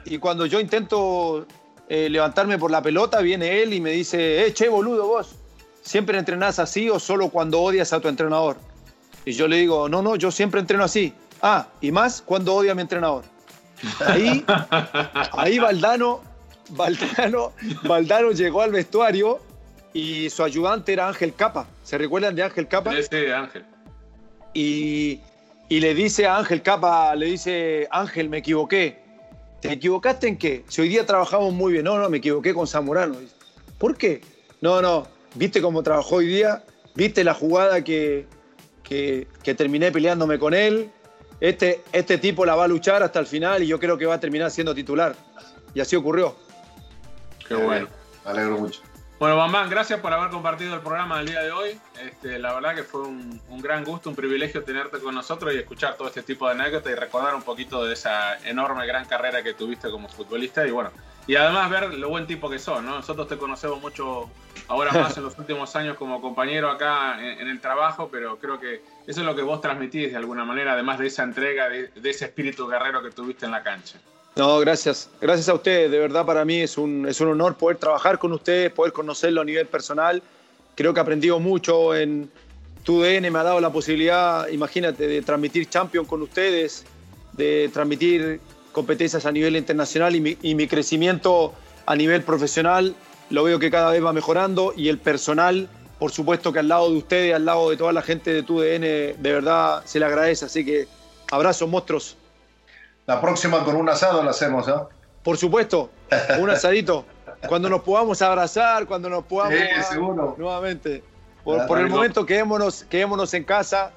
y 0.06 0.18
cuando 0.18 0.46
yo 0.46 0.60
intento 0.60 1.46
eh, 1.88 2.10
levantarme 2.10 2.58
por 2.58 2.72
la 2.72 2.82
pelota, 2.82 3.20
viene 3.22 3.62
él 3.62 3.74
y 3.74 3.82
me 3.82 3.92
dice, 3.92 4.46
eh, 4.46 4.54
che, 4.54 4.70
boludo, 4.70 5.08
vos, 5.08 5.36
¿siempre 5.82 6.18
entrenás 6.18 6.58
así 6.60 6.90
o 6.90 7.00
solo 7.00 7.30
cuando 7.30 7.62
odias 7.62 7.92
a 7.94 8.00
tu 8.00 8.08
entrenador? 8.08 8.58
Y 9.26 9.34
yo 9.34 9.48
le 9.48 9.58
digo, 9.58 9.88
no, 9.90 10.02
no, 10.02 10.16
yo 10.16 10.32
siempre 10.32 10.60
entreno 10.62 10.84
así. 10.84 11.14
Ah, 11.42 11.68
y 11.82 11.92
más 11.92 12.22
cuando 12.22 12.56
odia 12.56 12.72
a 12.72 12.76
mi 12.76 12.82
entrenador. 12.82 13.24
Ahí, 14.06 14.46
ahí 15.34 15.60
Valdano, 15.60 16.22
Valdano, 16.72 17.54
Valdano 17.84 18.32
llegó 18.32 18.62
al 18.62 18.72
vestuario 18.72 19.40
y 19.94 20.30
su 20.30 20.44
ayudante 20.44 20.94
era 20.94 21.08
Ángel 21.08 21.34
Capa. 21.34 21.68
¿Se 21.84 21.98
recuerdan 21.98 22.36
de 22.36 22.44
Ángel 22.44 22.68
Capa? 22.68 22.92
Sí, 22.94 23.04
sí, 23.10 23.26
Ángel. 23.28 23.66
y, 24.54 25.20
y 25.70 25.80
le 25.80 25.94
dice 25.94 26.26
a 26.28 26.38
Ángel 26.38 26.62
Capa, 26.62 27.16
le 27.16 27.28
dice, 27.28 27.88
Ángel, 27.92 28.30
me 28.30 28.38
equivoqué. 28.40 29.00
¿Te 29.62 29.72
equivocaste 29.74 30.28
en 30.28 30.38
qué? 30.38 30.64
Si 30.68 30.82
hoy 30.82 30.90
día 30.90 31.06
trabajamos 31.06 31.54
muy 31.54 31.74
bien. 31.74 31.86
No, 31.86 31.98
no, 32.00 32.10
me 32.10 32.18
equivoqué 32.18 32.54
con 32.54 32.66
Zamorano. 32.68 33.16
¿Por 33.78 33.96
qué? 33.96 34.22
No, 34.60 34.82
no, 34.82 35.08
¿viste 35.36 35.62
cómo 35.62 35.84
trabajó 35.84 36.16
hoy 36.16 36.28
día? 36.28 36.64
¿Viste 36.96 37.24
la 37.24 37.34
jugada 37.34 37.84
que, 37.84 38.26
que, 38.84 39.28
que 39.44 39.54
terminé 39.54 39.92
peleándome 39.92 40.40
con 40.40 40.54
él? 40.54 40.90
Este, 41.40 41.82
este 41.92 42.18
tipo 42.18 42.46
la 42.46 42.56
va 42.56 42.66
a 42.66 42.68
luchar 42.68 43.04
hasta 43.04 43.20
el 43.20 43.26
final 43.28 43.64
y 43.64 43.68
yo 43.68 43.80
creo 43.80 43.98
que 43.98 44.06
va 44.06 44.16
a 44.16 44.20
terminar 44.20 44.50
siendo 44.52 44.74
titular. 44.74 45.16
Y 45.74 45.80
así 45.80 45.96
ocurrió. 45.96 46.36
Qué 47.58 47.64
bueno. 47.64 47.88
Me 48.26 48.32
alegro 48.32 48.58
mucho. 48.58 48.82
Bueno, 49.20 49.38
Bambán, 49.38 49.70
gracias 49.70 50.00
por 50.00 50.12
haber 50.12 50.32
compartido 50.32 50.74
el 50.74 50.82
programa 50.82 51.20
del 51.20 51.28
día 51.28 51.42
de 51.42 51.52
hoy. 51.52 51.80
Este, 52.02 52.40
la 52.40 52.56
verdad 52.56 52.74
que 52.74 52.82
fue 52.82 53.02
un, 53.02 53.40
un 53.50 53.62
gran 53.62 53.84
gusto, 53.84 54.10
un 54.10 54.16
privilegio 54.16 54.64
tenerte 54.64 54.98
con 54.98 55.14
nosotros 55.14 55.54
y 55.54 55.58
escuchar 55.58 55.96
todo 55.96 56.08
este 56.08 56.24
tipo 56.24 56.48
de 56.48 56.54
anécdotas 56.54 56.92
y 56.92 56.96
recordar 56.96 57.36
un 57.36 57.44
poquito 57.44 57.86
de 57.86 57.94
esa 57.94 58.40
enorme, 58.48 58.88
gran 58.88 59.06
carrera 59.06 59.44
que 59.44 59.54
tuviste 59.54 59.92
como 59.92 60.10
futbolista. 60.10 60.66
Y 60.66 60.72
bueno, 60.72 60.90
y 61.28 61.36
además 61.36 61.70
ver 61.70 61.94
lo 61.94 62.10
buen 62.10 62.26
tipo 62.26 62.50
que 62.50 62.58
sos, 62.58 62.82
¿no? 62.82 62.96
Nosotros 62.96 63.28
te 63.28 63.38
conocemos 63.38 63.80
mucho 63.80 64.28
ahora 64.68 64.92
más 64.92 65.16
en 65.18 65.24
los 65.24 65.38
últimos 65.38 65.76
años 65.76 65.98
como 65.98 66.20
compañero 66.20 66.72
acá 66.72 67.24
en, 67.24 67.42
en 67.42 67.48
el 67.48 67.62
trabajo, 67.62 68.10
pero 68.12 68.40
creo 68.40 68.60
que 68.60 68.82
eso 69.06 69.20
es 69.20 69.26
lo 69.26 69.36
que 69.36 69.44
vos 69.44 69.62
transmitís 69.62 70.10
de 70.10 70.18
alguna 70.18 70.46
manera, 70.46 70.74
además 70.74 70.98
de 70.98 71.06
esa 71.06 71.22
entrega, 71.22 71.70
de, 71.70 71.90
de 71.90 72.10
ese 72.10 72.26
espíritu 72.26 72.68
guerrero 72.68 73.04
que 73.04 73.12
tuviste 73.12 73.46
en 73.46 73.52
la 73.52 73.62
cancha. 73.62 74.00
No, 74.36 74.60
gracias. 74.60 75.10
Gracias 75.20 75.50
a 75.50 75.54
ustedes. 75.54 75.92
De 75.92 76.00
verdad 76.00 76.26
para 76.26 76.46
mí 76.46 76.62
es 76.62 76.78
un, 76.78 77.08
es 77.08 77.20
un 77.22 77.30
honor 77.30 77.56
poder 77.56 77.78
trabajar 77.78 78.18
con 78.18 78.32
ustedes, 78.32 78.72
poder 78.72 78.94
conocerlo 78.94 79.42
a 79.42 79.46
nivel 79.46 79.68
personal. 79.68 80.22
Creo 80.76 80.94
que 80.94 81.00
he 81.00 81.04
aprendido 81.04 81.40
mucho 81.40 81.96
en 81.96 82.30
TUDN, 82.84 83.32
me 83.32 83.40
ha 83.40 83.44
dado 83.44 83.60
la 83.60 83.72
posibilidad, 83.72 84.48
imagínate, 84.48 85.08
de 85.08 85.22
transmitir 85.22 85.70
Champions 85.70 86.08
con 86.08 86.22
ustedes, 86.22 86.86
de 87.34 87.70
transmitir 87.74 88.40
competencias 88.72 89.26
a 89.26 89.32
nivel 89.32 89.56
internacional 89.58 90.16
y 90.16 90.22
mi, 90.22 90.38
y 90.42 90.56
mi 90.56 90.68
crecimiento 90.68 91.54
a 91.86 91.96
nivel 91.96 92.24
profesional 92.24 92.96
lo 93.30 93.44
veo 93.44 93.60
que 93.60 93.70
cada 93.70 93.92
vez 93.92 94.04
va 94.04 94.14
mejorando 94.14 94.74
y 94.76 94.90
el 94.90 94.98
personal, 94.98 95.70
por 96.00 96.12
supuesto 96.12 96.52
que 96.52 96.60
al 96.60 96.68
lado 96.68 96.90
de 96.90 96.98
ustedes, 96.98 97.34
al 97.34 97.46
lado 97.46 97.70
de 97.70 97.78
toda 97.78 97.94
la 97.94 98.02
gente 98.02 98.34
de 98.34 98.44
TUDN, 98.44 98.82
de 98.82 99.32
verdad 99.34 99.84
se 99.86 100.00
le 100.00 100.06
agradece. 100.06 100.46
Así 100.46 100.66
que 100.66 100.88
abrazos, 101.32 101.70
monstruos. 101.70 102.18
La 103.12 103.20
próxima 103.20 103.64
con 103.66 103.76
un 103.76 103.90
asado 103.90 104.24
la 104.24 104.32
hacemos, 104.32 104.68
¿no? 104.68 104.88
Por 105.22 105.36
supuesto, 105.38 105.90
un 106.40 106.50
asadito. 106.50 107.06
Cuando 107.48 107.70
nos 107.70 107.82
podamos 107.82 108.22
abrazar, 108.22 108.86
cuando 108.86 109.10
nos 109.10 109.26
podamos 109.26 109.58
Sí, 109.60 109.66
ah, 109.78 109.84
seguro. 109.84 110.36
nuevamente. 110.38 111.04
Por, 111.44 111.60
Ah, 111.60 111.68
por 111.68 111.80
el 111.80 111.90
momento 111.90 112.26
quedémonos, 112.26 112.84
quedémonos 112.86 113.34
en 113.34 113.44
casa 113.44 113.92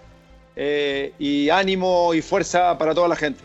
eh, 0.56 1.12
y 1.18 1.48
ánimo 1.50 2.12
y 2.14 2.22
fuerza 2.22 2.76
para 2.76 2.92
toda 2.94 3.06
la 3.06 3.16
gente. 3.16 3.44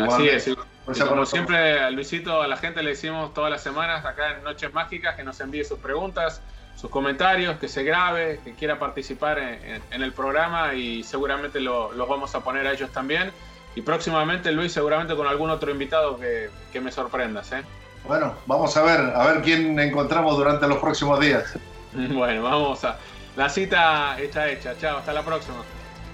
Así 0.00 0.28
es. 0.28 0.46
Ya 0.94 1.06
como 1.06 1.26
siempre, 1.26 1.90
Luisito, 1.90 2.40
a 2.42 2.46
la 2.48 2.56
gente 2.56 2.82
le 2.82 2.90
decimos 2.90 3.34
todas 3.34 3.50
las 3.50 3.62
semanas 3.62 4.04
acá 4.04 4.36
en 4.36 4.44
Noches 4.44 4.72
Mágicas 4.72 5.14
que 5.16 5.24
nos 5.24 5.40
envíe 5.40 5.64
sus 5.64 5.78
preguntas, 5.80 6.40
sus 6.76 6.88
comentarios, 6.90 7.58
que 7.58 7.68
se 7.68 7.82
grabe, 7.82 8.40
que 8.44 8.54
quiera 8.54 8.78
participar 8.78 9.38
en, 9.40 9.64
en- 9.74 9.82
en 9.90 10.02
el 10.02 10.12
programa 10.12 10.74
y 10.74 11.02
seguramente 11.02 11.58
lo- 11.60 11.92
los 11.92 12.08
vamos 12.08 12.32
a 12.36 12.40
poner 12.40 12.66
a 12.66 12.72
ellos 12.72 12.90
también. 12.92 13.32
Y 13.74 13.82
próximamente, 13.82 14.50
Luis, 14.52 14.72
seguramente 14.72 15.14
con 15.14 15.26
algún 15.26 15.50
otro 15.50 15.70
invitado 15.70 16.18
que, 16.18 16.50
que 16.72 16.80
me 16.80 16.90
sorprendas. 16.90 17.52
¿eh? 17.52 17.62
Bueno, 18.06 18.34
vamos 18.46 18.76
a 18.76 18.82
ver, 18.82 19.00
a 19.00 19.26
ver 19.26 19.42
quién 19.42 19.78
encontramos 19.78 20.36
durante 20.36 20.66
los 20.66 20.78
próximos 20.78 21.20
días. 21.20 21.56
Bueno, 21.92 22.44
vamos 22.44 22.84
a... 22.84 22.96
La 23.34 23.48
cita 23.48 24.16
está 24.20 24.48
hecha. 24.48 24.78
Chao, 24.78 24.98
hasta 24.98 25.12
la 25.12 25.24
próxima. 25.24 25.56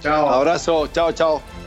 Chao. 0.01 0.27
Abrazo, 0.27 0.87
chao, 0.87 1.11
chao. 1.11 1.66